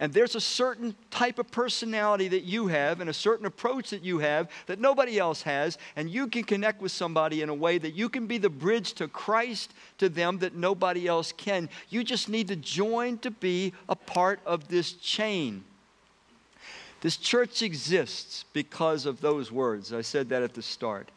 And 0.00 0.12
there's 0.12 0.34
a 0.34 0.40
certain 0.40 0.94
type 1.10 1.38
of 1.38 1.50
personality 1.50 2.28
that 2.28 2.44
you 2.44 2.66
have 2.68 3.00
and 3.00 3.08
a 3.08 3.14
certain 3.14 3.46
approach 3.46 3.90
that 3.90 4.02
you 4.02 4.18
have 4.18 4.50
that 4.66 4.80
nobody 4.80 5.18
else 5.18 5.42
has. 5.42 5.78
And 5.96 6.10
you 6.10 6.26
can 6.26 6.44
connect 6.44 6.82
with 6.82 6.92
somebody 6.92 7.42
in 7.42 7.48
a 7.48 7.54
way 7.54 7.78
that 7.78 7.94
you 7.94 8.08
can 8.08 8.26
be 8.26 8.38
the 8.38 8.50
bridge 8.50 8.94
to 8.94 9.08
Christ 9.08 9.72
to 9.98 10.08
them 10.08 10.38
that 10.38 10.54
nobody 10.54 11.06
else 11.06 11.32
can. 11.32 11.68
You 11.90 12.04
just 12.04 12.28
need 12.28 12.48
to 12.48 12.56
join 12.56 13.18
to 13.18 13.30
be 13.30 13.72
a 13.88 13.94
part 13.94 14.40
of 14.44 14.68
this 14.68 14.92
chain. 14.94 15.64
This 17.00 17.16
church 17.18 17.60
exists 17.62 18.46
because 18.54 19.04
of 19.04 19.20
those 19.20 19.52
words. 19.52 19.92
I 19.92 20.00
said 20.00 20.30
that 20.30 20.42
at 20.42 20.54
the 20.54 20.62
start. 20.62 21.10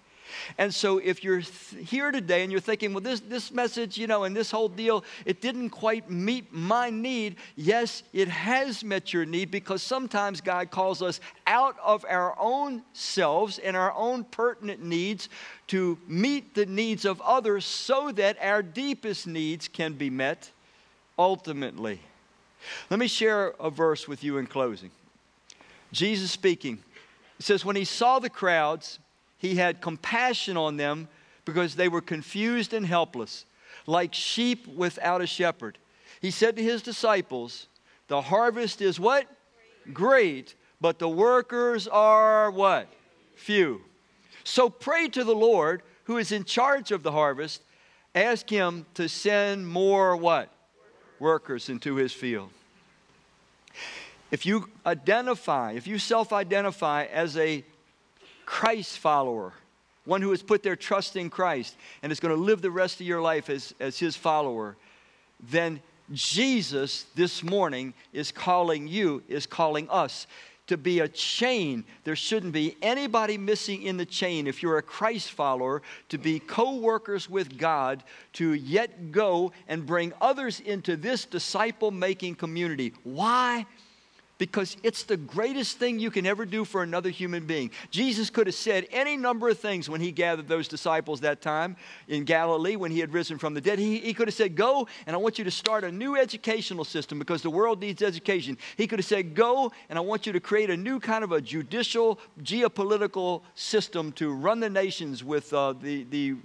And 0.57 0.73
so 0.73 0.97
if 0.97 1.23
you're 1.23 1.41
th- 1.41 1.87
here 1.89 2.11
today 2.11 2.43
and 2.43 2.51
you're 2.51 2.61
thinking, 2.61 2.93
well, 2.93 3.01
this, 3.01 3.19
this 3.21 3.51
message, 3.51 3.97
you 3.97 4.07
know, 4.07 4.23
and 4.23 4.35
this 4.35 4.51
whole 4.51 4.69
deal, 4.69 5.03
it 5.25 5.41
didn't 5.41 5.69
quite 5.69 6.09
meet 6.09 6.51
my 6.51 6.89
need. 6.89 7.37
Yes, 7.55 8.03
it 8.13 8.27
has 8.27 8.83
met 8.83 9.13
your 9.13 9.25
need 9.25 9.51
because 9.51 9.81
sometimes 9.81 10.41
God 10.41 10.71
calls 10.71 11.01
us 11.01 11.19
out 11.45 11.75
of 11.83 12.05
our 12.09 12.35
own 12.39 12.83
selves 12.93 13.59
and 13.59 13.75
our 13.75 13.93
own 13.93 14.23
pertinent 14.23 14.83
needs 14.83 15.29
to 15.67 15.97
meet 16.07 16.55
the 16.55 16.65
needs 16.65 17.05
of 17.05 17.21
others 17.21 17.65
so 17.65 18.11
that 18.13 18.37
our 18.41 18.61
deepest 18.61 19.27
needs 19.27 19.67
can 19.67 19.93
be 19.93 20.09
met 20.09 20.51
ultimately. 21.17 21.99
Let 22.89 22.99
me 22.99 23.07
share 23.07 23.53
a 23.59 23.69
verse 23.69 24.07
with 24.07 24.23
you 24.23 24.37
in 24.37 24.47
closing. 24.47 24.91
Jesus 25.91 26.31
speaking. 26.31 26.79
It 27.39 27.45
says, 27.45 27.63
When 27.63 27.75
he 27.75 27.85
saw 27.85 28.19
the 28.19 28.29
crowds, 28.29 28.99
he 29.37 29.55
had 29.55 29.81
compassion 29.81 30.57
on 30.57 30.77
them 30.77 31.07
because 31.45 31.75
they 31.75 31.87
were 31.87 32.01
confused 32.01 32.73
and 32.73 32.85
helpless, 32.85 33.45
like 33.85 34.13
sheep 34.13 34.67
without 34.67 35.21
a 35.21 35.27
shepherd. 35.27 35.77
He 36.21 36.31
said 36.31 36.55
to 36.57 36.63
his 36.63 36.81
disciples, 36.81 37.67
The 38.07 38.21
harvest 38.21 38.81
is 38.81 38.99
what? 38.99 39.27
Great, 39.93 40.55
but 40.81 40.99
the 40.99 41.09
workers 41.09 41.87
are 41.87 42.51
what? 42.51 42.87
Few. 43.35 43.81
So 44.43 44.69
pray 44.69 45.07
to 45.09 45.23
the 45.23 45.35
Lord 45.35 45.81
who 46.05 46.17
is 46.17 46.31
in 46.31 46.43
charge 46.43 46.91
of 46.91 47.03
the 47.03 47.11
harvest. 47.11 47.61
Ask 48.15 48.49
him 48.49 48.85
to 48.95 49.07
send 49.07 49.67
more 49.67 50.15
what? 50.15 50.49
Workers 51.19 51.69
into 51.69 51.95
his 51.95 52.13
field. 52.13 52.49
If 54.31 54.45
you 54.45 54.69
identify, 54.85 55.73
if 55.73 55.87
you 55.87 55.99
self 55.99 56.33
identify 56.33 57.05
as 57.05 57.37
a 57.37 57.63
Christ 58.47 58.97
follower, 58.97 59.51
one 60.05 60.21
who 60.21 60.31
has 60.31 60.41
put 60.41 60.63
their 60.63 60.77
trust 60.77 61.17
in 61.17 61.29
Christ 61.29 61.75
and 62.01 62.13
is 62.13 62.21
going 62.21 62.33
to 62.33 62.41
live 62.41 62.61
the 62.61 62.71
rest 62.71 63.01
of 63.01 63.05
your 63.05 63.21
life 63.21 63.49
as, 63.49 63.75
as 63.79 63.99
his 63.99 64.15
follower, 64.15 64.77
then 65.51 65.81
Jesus 66.13 67.05
this 67.13 67.43
morning 67.43 67.93
is 68.13 68.31
calling 68.31 68.87
you, 68.87 69.21
is 69.27 69.45
calling 69.45 69.89
us 69.89 70.27
to 70.67 70.77
be 70.77 71.01
a 71.01 71.09
chain. 71.09 71.83
There 72.05 72.15
shouldn't 72.15 72.53
be 72.53 72.77
anybody 72.81 73.37
missing 73.37 73.83
in 73.83 73.97
the 73.97 74.05
chain 74.05 74.47
if 74.47 74.63
you're 74.63 74.77
a 74.77 74.81
Christ 74.81 75.31
follower 75.31 75.81
to 76.07 76.17
be 76.17 76.39
co 76.39 76.77
workers 76.77 77.29
with 77.29 77.57
God, 77.57 78.01
to 78.33 78.53
yet 78.53 79.11
go 79.11 79.51
and 79.67 79.85
bring 79.85 80.13
others 80.21 80.61
into 80.61 80.95
this 80.95 81.25
disciple 81.25 81.91
making 81.91 82.35
community. 82.35 82.93
Why? 83.03 83.65
Because 84.37 84.77
it's 84.83 85.03
the 85.03 85.17
greatest 85.17 85.77
thing 85.77 85.99
you 85.99 86.11
can 86.11 86.25
ever 86.25 86.45
do 86.45 86.63
for 86.63 86.83
another 86.83 87.09
human 87.09 87.45
being. 87.45 87.71
Jesus 87.89 88.29
could 88.29 88.47
have 88.47 88.55
said 88.55 88.87
any 88.91 89.17
number 89.17 89.49
of 89.49 89.59
things 89.59 89.89
when 89.89 90.01
he 90.01 90.11
gathered 90.11 90.47
those 90.47 90.67
disciples 90.67 91.21
that 91.21 91.41
time 91.41 91.75
in 92.07 92.23
Galilee 92.23 92.75
when 92.75 92.91
he 92.91 92.99
had 92.99 93.13
risen 93.13 93.37
from 93.37 93.53
the 93.53 93.61
dead. 93.61 93.79
He, 93.79 93.99
he 93.99 94.13
could 94.13 94.27
have 94.27 94.35
said, 94.35 94.55
Go, 94.55 94.87
and 95.05 95.15
I 95.15 95.19
want 95.19 95.37
you 95.37 95.43
to 95.43 95.51
start 95.51 95.83
a 95.83 95.91
new 95.91 96.15
educational 96.15 96.83
system 96.83 97.19
because 97.19 97.41
the 97.41 97.49
world 97.49 97.79
needs 97.79 98.01
education. 98.01 98.57
He 98.75 98.87
could 98.87 98.99
have 98.99 99.05
said, 99.05 99.33
Go, 99.33 99.71
and 99.89 99.97
I 99.97 100.01
want 100.01 100.27
you 100.27 100.33
to 100.33 100.39
create 100.39 100.69
a 100.69 100.77
new 100.77 100.99
kind 100.99 101.23
of 101.23 101.31
a 101.31 101.41
judicial, 101.41 102.19
geopolitical 102.43 103.41
system 103.55 104.11
to 104.13 104.31
run 104.31 104.59
the 104.59 104.69
nations 104.69 105.23
with 105.23 105.51
uh, 105.53 105.73
the, 105.73 106.03
the 106.05 106.35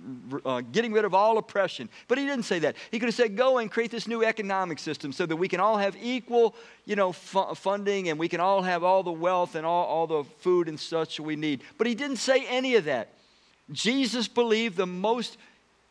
uh, 0.45 0.62
getting 0.72 0.93
rid 0.93 1.05
of 1.05 1.14
all 1.14 1.38
oppression. 1.38 1.88
But 2.09 2.18
he 2.18 2.26
didn't 2.26 2.45
say 2.45 2.59
that. 2.61 2.76
He 2.90 2.99
could 2.99 3.09
have 3.09 3.14
said, 3.14 3.36
Go 3.36 3.59
and 3.59 3.70
create 3.70 3.90
this 3.90 4.09
new 4.09 4.24
economic 4.24 4.78
system 4.78 5.12
so 5.12 5.26
that 5.26 5.36
we 5.36 5.49
can 5.49 5.61
all 5.61 5.76
have 5.76 5.97
equal 6.01 6.55
you 6.84 6.97
know, 6.97 7.12
funding 7.12 7.82
and 7.89 8.18
we 8.18 8.28
can 8.28 8.41
all 8.41 8.62
have 8.62 8.83
all 8.83 9.03
the 9.03 9.12
wealth 9.12 9.55
and 9.55 9.66
all, 9.66 9.85
all 9.87 10.07
the 10.07 10.24
food 10.39 10.68
and 10.68 10.78
such 10.78 11.20
we 11.20 11.37
need. 11.37 11.62
But 11.78 11.87
he 11.87 11.95
didn't 11.95 12.16
say 12.16 12.47
any 12.47 12.76
of 12.76 12.85
that. 12.85 13.09
Jesus 13.70 14.28
believed 14.28 14.76
the 14.76 14.87
most, 14.87 15.37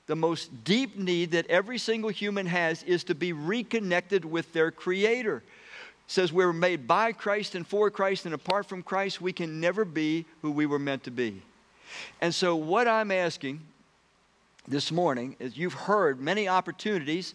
the 0.08 0.16
most 0.16 0.64
deep 0.64 0.98
need 0.98 1.32
that 1.32 1.48
every 1.48 1.78
single 1.78 2.10
human 2.10 2.46
has 2.46 2.84
is 2.84 3.04
to 3.06 3.16
be 3.16 3.34
reconnected 3.34 4.26
with 4.26 4.52
their 4.54 4.72
Creator. 4.72 5.44
says 6.08 6.34
we're 6.34 6.54
made 6.54 6.88
by 6.88 7.12
Christ 7.12 7.56
and 7.56 7.66
for 7.66 7.90
Christ, 7.90 8.26
and 8.26 8.34
apart 8.34 8.66
from 8.66 8.84
Christ, 8.84 9.22
we 9.22 9.34
can 9.34 9.60
never 9.60 9.86
be 9.86 10.26
who 10.42 10.52
we 10.52 10.66
were 10.66 10.80
meant 10.80 11.04
to 11.06 11.12
be. 11.12 11.42
And 12.22 12.34
so, 12.34 12.56
what 12.56 12.88
I'm 12.88 13.12
asking 13.12 13.62
this 14.68 14.92
morning 14.92 15.36
is 15.40 15.58
you've 15.58 15.74
heard 15.74 16.22
many 16.22 16.48
opportunities, 16.48 17.34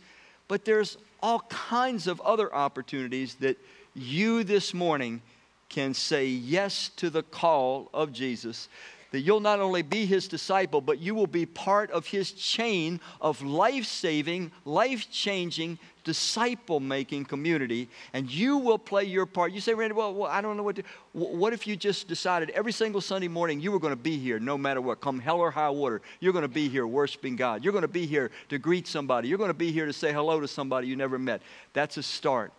but 0.48 0.64
there's 0.64 0.96
all 1.22 1.40
kinds 1.48 2.06
of 2.06 2.20
other 2.20 2.54
opportunities 2.54 3.34
that 3.36 3.58
you 3.96 4.44
this 4.44 4.74
morning 4.74 5.22
can 5.68 5.94
say 5.94 6.26
yes 6.26 6.90
to 6.96 7.10
the 7.10 7.22
call 7.22 7.90
of 7.92 8.12
Jesus. 8.12 8.68
That 9.12 9.20
you'll 9.20 9.40
not 9.40 9.60
only 9.60 9.82
be 9.82 10.04
his 10.04 10.28
disciple, 10.28 10.80
but 10.80 10.98
you 10.98 11.14
will 11.14 11.28
be 11.28 11.46
part 11.46 11.90
of 11.92 12.06
his 12.06 12.32
chain 12.32 13.00
of 13.20 13.40
life 13.40 13.86
saving, 13.86 14.50
life 14.64 15.10
changing, 15.10 15.78
disciple 16.04 16.80
making 16.80 17.24
community, 17.24 17.88
and 18.12 18.30
you 18.30 18.58
will 18.58 18.78
play 18.78 19.04
your 19.04 19.24
part. 19.24 19.52
You 19.52 19.60
say, 19.60 19.74
Randy, 19.74 19.94
well, 19.94 20.12
well, 20.12 20.30
I 20.30 20.40
don't 20.40 20.56
know 20.56 20.62
what 20.62 20.76
to. 20.76 20.82
What 21.12 21.52
if 21.52 21.66
you 21.66 21.76
just 21.76 22.08
decided 22.08 22.50
every 22.50 22.72
single 22.72 23.00
Sunday 23.00 23.28
morning 23.28 23.60
you 23.60 23.72
were 23.72 23.78
going 23.78 23.92
to 23.92 23.96
be 23.96 24.18
here 24.18 24.38
no 24.38 24.58
matter 24.58 24.80
what, 24.80 25.00
come 25.00 25.18
hell 25.18 25.38
or 25.38 25.50
high 25.50 25.70
water? 25.70 26.02
You're 26.20 26.32
going 26.32 26.42
to 26.42 26.48
be 26.48 26.68
here 26.68 26.86
worshiping 26.86 27.36
God. 27.36 27.64
You're 27.64 27.72
going 27.72 27.82
to 27.82 27.88
be 27.88 28.06
here 28.06 28.30
to 28.50 28.58
greet 28.58 28.86
somebody. 28.86 29.28
You're 29.28 29.38
going 29.38 29.50
to 29.50 29.54
be 29.54 29.72
here 29.72 29.86
to 29.86 29.92
say 29.92 30.12
hello 30.12 30.40
to 30.40 30.48
somebody 30.48 30.88
you 30.88 30.96
never 30.96 31.18
met. 31.18 31.42
That's 31.72 31.96
a 31.96 32.02
start. 32.02 32.52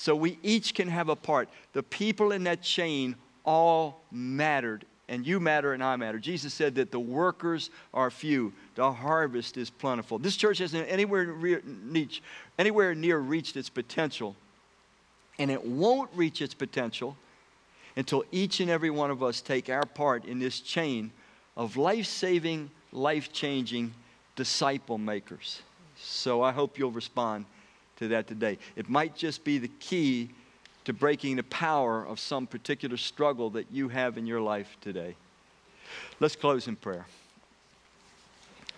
So 0.00 0.16
we 0.16 0.38
each 0.42 0.74
can 0.74 0.88
have 0.88 1.10
a 1.10 1.14
part. 1.14 1.50
The 1.74 1.82
people 1.82 2.32
in 2.32 2.44
that 2.44 2.62
chain 2.62 3.16
all 3.44 4.00
mattered 4.10 4.86
and 5.10 5.26
you 5.26 5.38
matter 5.38 5.74
and 5.74 5.84
I 5.84 5.96
matter. 5.96 6.18
Jesus 6.18 6.54
said 6.54 6.76
that 6.76 6.90
the 6.90 6.98
workers 6.98 7.68
are 7.92 8.10
few, 8.10 8.54
the 8.76 8.90
harvest 8.90 9.58
is 9.58 9.68
plentiful. 9.68 10.18
This 10.18 10.38
church 10.38 10.56
hasn't 10.56 10.90
anywhere, 10.90 11.26
reach, 11.26 12.22
anywhere 12.58 12.94
near 12.94 13.18
reached 13.18 13.58
its 13.58 13.68
potential, 13.68 14.36
and 15.38 15.50
it 15.50 15.62
won't 15.62 16.08
reach 16.14 16.40
its 16.40 16.54
potential 16.54 17.14
until 17.94 18.24
each 18.32 18.60
and 18.60 18.70
every 18.70 18.88
one 18.88 19.10
of 19.10 19.22
us 19.22 19.42
take 19.42 19.68
our 19.68 19.84
part 19.84 20.24
in 20.24 20.38
this 20.38 20.60
chain 20.60 21.10
of 21.58 21.76
life 21.76 22.06
saving, 22.06 22.70
life 22.90 23.34
changing 23.34 23.92
disciple 24.34 24.96
makers. 24.96 25.60
So 25.98 26.40
I 26.40 26.52
hope 26.52 26.78
you'll 26.78 26.90
respond 26.90 27.44
to 28.00 28.08
that 28.08 28.26
today. 28.26 28.58
It 28.76 28.88
might 28.88 29.14
just 29.14 29.44
be 29.44 29.58
the 29.58 29.68
key 29.78 30.30
to 30.84 30.92
breaking 30.94 31.36
the 31.36 31.42
power 31.44 32.02
of 32.02 32.18
some 32.18 32.46
particular 32.46 32.96
struggle 32.96 33.50
that 33.50 33.66
you 33.70 33.88
have 33.88 34.16
in 34.16 34.26
your 34.26 34.40
life 34.40 34.76
today. 34.80 35.14
Let's 36.18 36.34
close 36.34 36.66
in 36.66 36.76
prayer. 36.76 37.04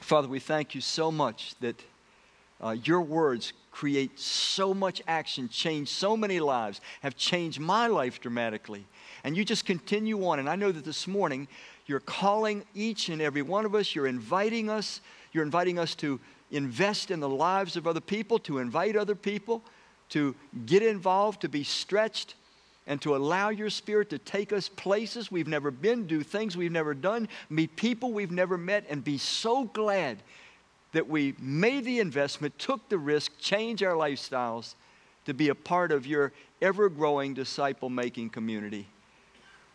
Father, 0.01 0.27
we 0.27 0.41
thank 0.41 0.75
you 0.75 0.81
so 0.81 1.13
much 1.13 1.55
that 1.61 1.81
uh, 2.61 2.77
your 2.85 3.01
words 3.01 3.53
create 3.71 4.19
so 4.19 4.75
much 4.75 5.01
action, 5.07 5.49
change 5.49 5.89
so 5.89 6.17
many 6.17 6.41
lives, 6.41 6.81
have 7.01 7.17
changed 7.17 7.61
my 7.61 7.87
life 7.87 8.21
dramatically. 8.21 8.85
And 9.23 9.37
you 9.37 9.45
just 9.45 9.65
continue 9.65 10.27
on. 10.27 10.41
And 10.41 10.51
I 10.51 10.57
know 10.57 10.73
that 10.73 10.85
this 10.85 11.07
morning 11.07 11.47
you're 11.87 12.01
calling 12.01 12.65
each 12.75 13.09
and 13.09 13.23
every 13.23 13.43
one 13.43 13.65
of 13.65 13.77
us, 13.77 13.95
you're 13.95 14.09
inviting 14.09 14.69
us, 14.69 15.01
you're 15.33 15.45
inviting 15.45 15.79
us 15.79 15.95
to 15.97 16.19
invest 16.53 17.11
in 17.11 17.19
the 17.19 17.29
lives 17.29 17.77
of 17.77 17.87
other 17.87 18.01
people, 18.01 18.39
to 18.41 18.59
invite 18.59 18.95
other 18.95 19.15
people, 19.15 19.63
to 20.11 20.35
get 20.67 20.83
involved, 20.83 21.41
to 21.41 21.49
be 21.49 21.65
stretched, 21.65 22.35
and 22.87 23.01
to 23.01 23.17
allow 23.17 23.49
your 23.49 23.71
spirit 23.71 24.11
to 24.11 24.19
take 24.19 24.53
us 24.53 24.69
places 24.69 25.31
we've 25.31 25.49
never 25.49 25.71
been, 25.71 26.07
do 26.07 26.23
things 26.23 26.57
we've 26.57 26.73
never 26.73 26.95
done, 26.95 27.29
meet 27.49 27.75
people 27.77 28.13
we've 28.13 28.31
never 28.31 28.59
met, 28.59 28.85
and 28.89 29.03
be 29.03 29.19
so 29.19 29.65
glad 29.65 30.19
that 30.93 31.09
we 31.09 31.35
made 31.41 31.85
the 31.85 32.01
investment, 32.01 32.59
took 32.59 32.89
the 32.89 32.99
risk, 32.99 33.39
changed 33.39 33.83
our 33.83 33.95
lifestyles 33.95 34.75
to 35.25 35.33
be 35.33 35.49
a 35.49 35.55
part 35.55 35.93
of 35.93 36.07
your 36.07 36.33
ever 36.61 36.89
growing 36.89 37.35
disciple 37.35 37.89
making 37.89 38.29
community. 38.29 38.87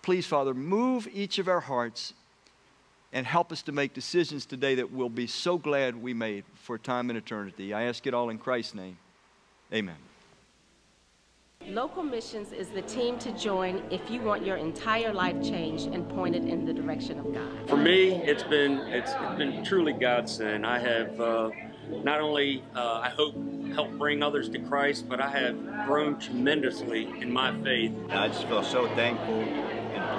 Please, 0.02 0.26
Father, 0.26 0.54
move 0.54 1.08
each 1.12 1.40
of 1.40 1.48
our 1.48 1.60
hearts 1.60 2.14
and 3.14 3.26
help 3.26 3.52
us 3.52 3.62
to 3.64 3.72
make 3.72 3.94
decisions 3.94 4.46
today 4.46 4.76
that 4.76 4.92
we'll 4.92 5.10
be 5.10 5.28
so 5.28 5.58
glad 5.58 5.96
we 6.02 6.14
made 6.14 6.44
for 6.56 6.78
time 6.78 7.10
and 7.10 7.18
eternity. 7.18 7.74
I 7.74 7.84
ask 7.84 8.06
it 8.06 8.14
all 8.14 8.30
in 8.30 8.38
Christ's 8.38 8.76
name. 8.76 8.98
Amen. 9.74 9.96
Local 11.66 12.04
Missions 12.04 12.54
is 12.54 12.70
the 12.70 12.84
team 12.84 13.20
to 13.20 13.32
join 13.32 13.84
if 13.92 14.10
you 14.10 14.22
want 14.22 14.46
your 14.46 14.56
entire 14.56 15.14
life 15.14 15.42
changed 15.44 15.88
and 15.88 16.08
pointed 16.10 16.48
in 16.48 16.66
the 16.66 16.74
direction 16.74 17.20
of 17.20 17.34
God. 17.34 17.68
For 17.68 17.76
me, 17.76 18.16
it's 18.24 18.44
been 18.44 18.78
it's, 18.88 19.12
it's 19.12 19.38
been 19.38 19.66
truly 19.66 19.92
godsend. 19.92 20.66
I 20.66 20.80
have 20.80 21.20
uh, 21.20 21.50
not 22.04 22.22
only 22.22 22.64
uh, 22.74 23.02
I 23.04 23.10
hope 23.10 23.36
helped 23.74 23.98
bring 23.98 24.24
others 24.24 24.48
to 24.50 24.60
Christ, 24.60 25.10
but 25.10 25.20
I 25.20 25.30
have 25.30 25.88
grown 25.88 26.18
tremendously 26.20 27.04
in 27.20 27.34
my 27.34 27.52
faith. 27.64 27.92
I 28.12 28.30
just 28.30 28.48
feel 28.48 28.64
so 28.64 28.88
thankful 28.96 29.44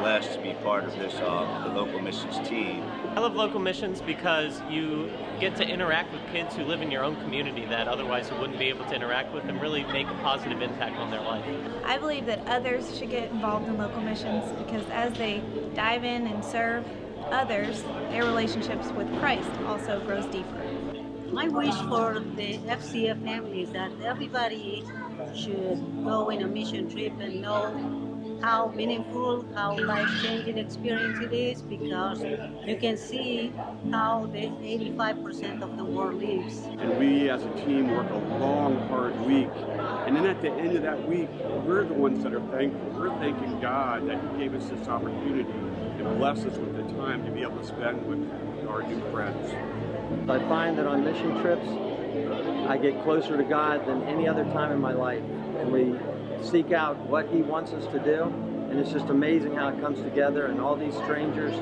blessed 0.01 0.34
to 0.34 0.41
be 0.43 0.55
part 0.62 0.84
of 0.84 0.97
this 0.99 1.14
uh, 1.14 1.64
the 1.64 1.74
local 1.74 2.01
missions 2.01 2.49
team. 2.49 2.82
I 3.16 3.20
love 3.20 3.34
local 3.34 3.61
missions 3.61 4.01
because 4.01 4.61
you 4.70 5.11
get 5.41 5.57
to 5.57 5.68
interact 5.68 6.12
with 6.12 6.22
kids 6.32 6.55
who 6.55 6.64
live 6.64 6.82
in 6.82 6.91
your 6.91 7.05
own 7.05 7.16
community 7.22 7.64
that 7.66 7.89
otherwise 7.89 8.30
you 8.30 8.36
wouldn't 8.36 8.59
be 8.59 8.66
able 8.66 8.84
to 8.86 8.95
interact 8.95 9.32
with 9.34 9.45
and 9.45 9.61
really 9.61 9.84
make 9.84 10.07
a 10.07 10.14
positive 10.14 10.62
impact 10.62 10.97
on 10.97 11.11
their 11.11 11.20
life. 11.20 11.45
I 11.84 11.99
believe 11.99 12.26
that 12.26 12.47
others 12.47 12.99
should 12.99 13.11
get 13.11 13.30
involved 13.30 13.68
in 13.68 13.78
local 13.78 14.01
missions 14.03 14.45
because 14.59 14.89
as 14.91 15.12
they 15.14 15.43
dive 15.74 16.05
in 16.05 16.26
and 16.26 16.45
serve 16.45 16.84
others, 17.30 17.82
their 18.11 18.24
relationships 18.24 18.89
with 18.93 19.09
Christ 19.18 19.51
also 19.66 20.01
grows 20.01 20.26
deeper. 20.26 20.64
My 21.32 21.49
wish 21.49 21.74
for 21.89 22.20
the 22.36 22.59
FCF 22.59 23.22
family 23.22 23.62
is 23.62 23.70
that 23.72 23.91
everybody 24.03 24.84
should 25.34 26.05
go 26.05 26.30
in 26.30 26.43
a 26.43 26.47
mission 26.47 26.91
trip 26.91 27.12
and 27.20 27.43
know 27.43 27.97
how 28.41 28.68
meaningful, 28.68 29.45
how 29.55 29.76
life-changing 29.78 30.59
experience 30.59 31.20
it 31.20 31.32
is 31.32 31.62
because 31.62 32.22
you 32.66 32.76
can 32.76 32.97
see 32.97 33.53
how 33.91 34.26
the 34.26 34.47
85% 34.49 35.62
of 35.62 35.76
the 35.76 35.84
world 35.84 36.22
lives. 36.22 36.59
And 36.78 36.99
we 36.99 37.30
as 37.30 37.43
a 37.45 37.51
team 37.64 37.91
work 37.91 38.09
a 38.11 38.18
long, 38.39 38.89
hard 38.89 39.18
week. 39.22 39.51
And 40.07 40.16
then 40.16 40.26
at 40.26 40.41
the 40.41 40.51
end 40.53 40.76
of 40.76 40.82
that 40.82 41.09
week, 41.09 41.28
we're 41.64 41.84
the 41.84 41.95
ones 41.95 42.22
that 42.22 42.32
are 42.32 42.47
thankful. 42.51 42.91
We're 42.99 43.16
thanking 43.18 43.61
God 43.61 44.09
that 44.09 44.20
He 44.32 44.39
gave 44.39 44.55
us 44.55 44.68
this 44.68 44.86
opportunity 44.89 45.51
and 45.51 46.18
blessed 46.18 46.47
us 46.47 46.57
with 46.57 46.76
the 46.76 46.82
time 46.95 47.24
to 47.24 47.30
be 47.30 47.43
able 47.43 47.59
to 47.59 47.66
spend 47.66 48.07
with 48.07 48.68
our 48.68 48.82
new 48.82 49.01
friends. 49.11 49.53
I 50.30 50.39
find 50.49 50.78
that 50.78 50.86
on 50.86 51.05
mission 51.05 51.41
trips, 51.41 51.66
I 52.68 52.78
get 52.78 53.03
closer 53.03 53.36
to 53.36 53.45
God 53.45 53.86
than 53.86 54.03
any 54.05 54.28
other 54.28 54.45
time 54.45 54.72
in 54.72 54.80
my 54.80 54.93
life. 54.93 55.22
And 55.59 55.72
we 55.72 55.95
seek 56.43 56.72
out 56.72 56.97
what 57.07 57.28
he 57.28 57.43
wants 57.43 57.72
us 57.72 57.84
to 57.93 57.99
do. 57.99 58.24
And 58.70 58.78
it's 58.78 58.93
just 58.93 59.07
amazing 59.07 59.55
how 59.55 59.68
it 59.68 59.80
comes 59.80 60.01
together 60.03 60.47
and 60.47 60.61
all 60.61 60.76
these 60.76 60.95
strangers. 60.95 61.55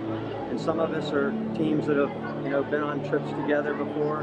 And 0.50 0.60
some 0.60 0.80
of 0.80 0.92
us 0.92 1.12
are 1.12 1.30
teams 1.54 1.86
that 1.86 1.96
have, 1.96 2.10
you 2.42 2.50
know, 2.50 2.64
been 2.64 2.82
on 2.82 3.08
trips 3.08 3.30
together 3.30 3.74
before, 3.74 4.22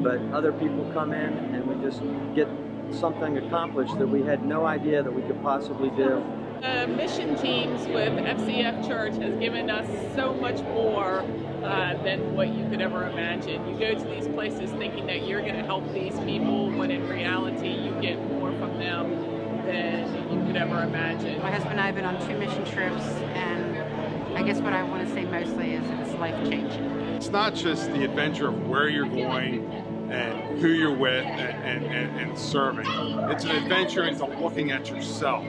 but 0.00 0.20
other 0.32 0.52
people 0.52 0.88
come 0.92 1.12
in 1.12 1.32
and 1.54 1.66
we 1.66 1.82
just 1.82 2.02
get 2.34 2.48
something 2.90 3.38
accomplished 3.38 3.98
that 3.98 4.06
we 4.06 4.22
had 4.22 4.44
no 4.44 4.66
idea 4.66 5.02
that 5.02 5.12
we 5.12 5.22
could 5.22 5.40
possibly 5.42 5.90
do. 5.90 6.22
The 6.60 6.86
mission 6.88 7.36
teams 7.36 7.86
with 7.86 8.12
FCF 8.12 8.86
Church 8.86 9.14
has 9.16 9.38
given 9.38 9.70
us 9.70 9.86
so 10.14 10.34
much 10.34 10.60
more 10.62 11.20
uh, 11.62 11.94
than 12.02 12.34
what 12.34 12.48
you 12.48 12.68
could 12.68 12.80
ever 12.80 13.08
imagine. 13.08 13.66
You 13.68 13.78
go 13.78 13.94
to 13.94 14.04
these 14.04 14.26
places 14.28 14.70
thinking 14.72 15.06
that 15.06 15.26
you're 15.26 15.40
going 15.40 15.54
to 15.54 15.64
help 15.64 15.90
these 15.92 16.18
people, 16.20 16.70
when 16.72 16.90
in 16.90 17.08
reality 17.08 17.68
you 17.68 17.92
get 18.00 18.20
more 18.28 18.50
from 18.58 18.76
them 18.78 19.27
than 19.68 20.32
you 20.32 20.46
could 20.46 20.56
ever 20.56 20.82
imagine. 20.82 21.40
My 21.42 21.50
husband 21.50 21.72
and 21.72 21.80
I 21.80 21.86
have 21.86 21.94
been 21.94 22.04
on 22.04 22.18
two 22.26 22.36
mission 22.38 22.64
trips, 22.64 23.04
and 23.34 24.36
I 24.36 24.42
guess 24.42 24.60
what 24.60 24.72
I 24.72 24.82
want 24.82 25.06
to 25.06 25.14
say 25.14 25.24
mostly 25.24 25.74
is 25.74 25.84
it's 26.00 26.18
life 26.18 26.34
changing. 26.48 26.84
It's 27.16 27.28
not 27.28 27.54
just 27.54 27.92
the 27.92 28.04
adventure 28.04 28.48
of 28.48 28.68
where 28.68 28.88
you're 28.88 29.08
going 29.08 29.70
and 30.10 30.58
who 30.58 30.68
you're 30.68 30.96
with 30.96 31.24
and, 31.26 31.84
and, 31.84 32.18
and 32.18 32.38
serving. 32.38 32.86
It's 33.30 33.44
an 33.44 33.50
adventure 33.50 34.04
into 34.04 34.24
looking 34.24 34.70
at 34.70 34.88
yourself 34.88 35.44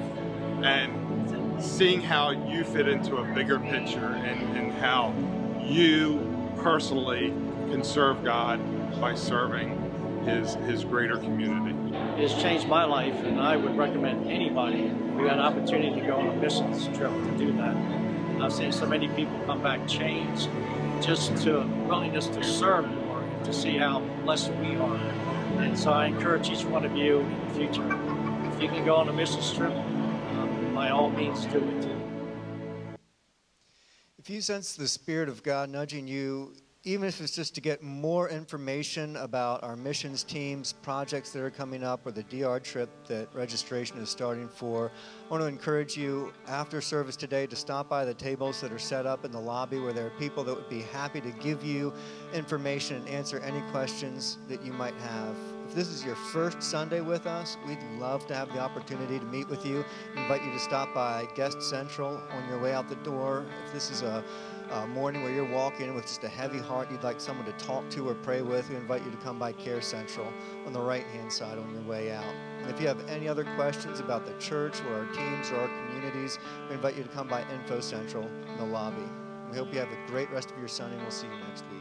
and 0.63 1.63
seeing 1.63 2.01
how 2.01 2.31
you 2.31 2.63
fit 2.63 2.87
into 2.87 3.17
a 3.17 3.33
bigger 3.33 3.59
picture 3.59 4.15
and, 4.15 4.57
and 4.57 4.71
how 4.73 5.13
you 5.61 6.53
personally 6.61 7.29
can 7.69 7.83
serve 7.83 8.23
God 8.23 8.59
by 8.99 9.15
serving 9.15 10.23
his, 10.25 10.55
his 10.55 10.83
greater 10.83 11.17
community. 11.17 11.78
It 12.19 12.29
has 12.29 12.41
changed 12.41 12.67
my 12.67 12.83
life, 12.83 13.15
and 13.23 13.39
I 13.39 13.55
would 13.55 13.77
recommend 13.77 14.29
anybody 14.29 14.89
who 14.89 15.23
got 15.23 15.35
an 15.35 15.39
opportunity 15.39 16.01
to 16.01 16.05
go 16.05 16.17
on 16.17 16.27
a 16.27 16.33
missions 16.33 16.85
trip 16.87 17.13
to 17.13 17.37
do 17.37 17.53
that. 17.53 17.77
I've 18.41 18.51
seen 18.51 18.73
so 18.73 18.85
many 18.85 19.07
people 19.07 19.39
come 19.45 19.63
back 19.63 19.87
changed 19.87 20.49
just 20.99 21.37
to 21.43 21.61
willingness 21.87 22.27
to 22.27 22.43
serve 22.43 22.89
more, 22.89 23.21
and 23.21 23.45
to 23.45 23.53
see 23.53 23.77
how 23.77 24.01
blessed 24.25 24.51
we 24.55 24.75
are. 24.75 24.97
And 25.59 25.79
so 25.79 25.91
I 25.91 26.07
encourage 26.07 26.49
each 26.49 26.65
one 26.65 26.83
of 26.83 26.93
you 26.93 27.19
in 27.19 27.47
the 27.47 27.53
future, 27.53 27.87
if 28.53 28.61
you 28.61 28.67
can 28.67 28.83
go 28.83 28.97
on 28.97 29.07
a 29.07 29.13
missions 29.13 29.53
trip, 29.53 29.71
um, 29.71 30.73
by 30.75 30.89
all 30.89 31.09
means 31.11 31.45
do 31.45 31.59
it. 31.59 31.87
If 34.17 34.29
you 34.29 34.41
sense 34.41 34.75
the 34.75 34.89
Spirit 34.89 35.29
of 35.29 35.41
God 35.41 35.69
nudging 35.69 36.05
you 36.05 36.53
even 36.85 37.09
if 37.09 37.19
it's 37.19 37.35
just 37.35 37.53
to 37.55 37.61
get 37.61 37.83
more 37.83 38.29
information 38.29 39.17
about 39.17 39.61
our 39.63 39.75
missions 39.75 40.23
teams, 40.23 40.71
projects 40.71 41.31
that 41.31 41.41
are 41.41 41.49
coming 41.49 41.83
up, 41.83 42.05
or 42.05 42.11
the 42.11 42.23
DR 42.23 42.57
trip 42.61 42.89
that 43.05 43.27
registration 43.33 43.97
is 43.97 44.09
starting 44.09 44.47
for, 44.47 44.89
I 45.27 45.29
want 45.29 45.43
to 45.43 45.47
encourage 45.47 45.97
you 45.97 46.31
after 46.47 46.79
service 46.79 47.17
today 47.17 47.47
to 47.47 47.55
stop 47.55 47.89
by 47.89 48.05
the 48.05 48.13
tables 48.13 48.61
that 48.61 48.71
are 48.71 48.79
set 48.79 49.05
up 49.05 49.25
in 49.25 49.31
the 49.31 49.39
lobby 49.39 49.77
where 49.77 49.91
there 49.91 50.07
are 50.07 50.11
people 50.11 50.41
that 50.45 50.55
would 50.55 50.69
be 50.69 50.83
happy 50.83 51.19
to 51.19 51.31
give 51.31 51.65
you 51.65 51.91
information 52.33 52.95
and 52.95 53.09
answer 53.09 53.39
any 53.39 53.61
questions 53.71 54.37
that 54.47 54.63
you 54.63 54.71
might 54.71 54.95
have. 54.95 55.35
If 55.67 55.75
this 55.75 55.89
is 55.89 56.03
your 56.03 56.15
first 56.15 56.63
Sunday 56.63 57.01
with 57.01 57.27
us, 57.27 57.57
we'd 57.67 57.83
love 57.99 58.25
to 58.27 58.33
have 58.33 58.51
the 58.53 58.59
opportunity 58.59 59.19
to 59.19 59.25
meet 59.25 59.47
with 59.49 59.65
you. 59.65 59.85
invite 60.15 60.43
you 60.43 60.51
to 60.51 60.59
stop 60.59 60.93
by 60.95 61.27
Guest 61.35 61.61
Central 61.61 62.19
on 62.31 62.49
your 62.49 62.57
way 62.57 62.73
out 62.73 62.89
the 62.89 62.95
door. 62.95 63.45
If 63.67 63.73
this 63.73 63.91
is 63.91 64.01
a 64.01 64.23
uh, 64.71 64.85
morning 64.87 65.23
where 65.23 65.31
you're 65.31 65.49
walking 65.49 65.93
with 65.95 66.05
just 66.05 66.23
a 66.23 66.27
heavy 66.27 66.59
heart, 66.59 66.91
you'd 66.91 67.03
like 67.03 67.19
someone 67.19 67.45
to 67.45 67.51
talk 67.53 67.89
to 67.89 68.07
or 68.07 68.13
pray 68.15 68.41
with, 68.41 68.69
we 68.69 68.75
invite 68.75 69.03
you 69.03 69.11
to 69.11 69.17
come 69.17 69.39
by 69.39 69.51
Care 69.51 69.81
Central 69.81 70.27
on 70.65 70.73
the 70.73 70.79
right 70.79 71.05
hand 71.07 71.31
side 71.31 71.57
on 71.57 71.71
your 71.73 71.81
way 71.83 72.11
out. 72.11 72.33
And 72.61 72.69
if 72.69 72.79
you 72.79 72.87
have 72.87 73.07
any 73.07 73.27
other 73.27 73.43
questions 73.55 73.99
about 73.99 74.25
the 74.25 74.33
church 74.33 74.81
or 74.81 74.93
our 74.95 75.05
teams 75.13 75.51
or 75.51 75.57
our 75.61 75.87
communities, 75.87 76.37
we 76.67 76.75
invite 76.75 76.95
you 76.95 77.03
to 77.03 77.09
come 77.09 77.27
by 77.27 77.43
Info 77.51 77.79
Central 77.79 78.23
in 78.23 78.57
the 78.57 78.65
lobby. 78.65 79.07
We 79.51 79.57
hope 79.57 79.73
you 79.73 79.79
have 79.79 79.91
a 79.91 80.07
great 80.07 80.29
rest 80.31 80.51
of 80.51 80.59
your 80.59 80.67
Sunday, 80.67 80.95
and 80.95 81.03
we'll 81.03 81.11
see 81.11 81.27
you 81.27 81.39
next 81.47 81.63
week. 81.71 81.78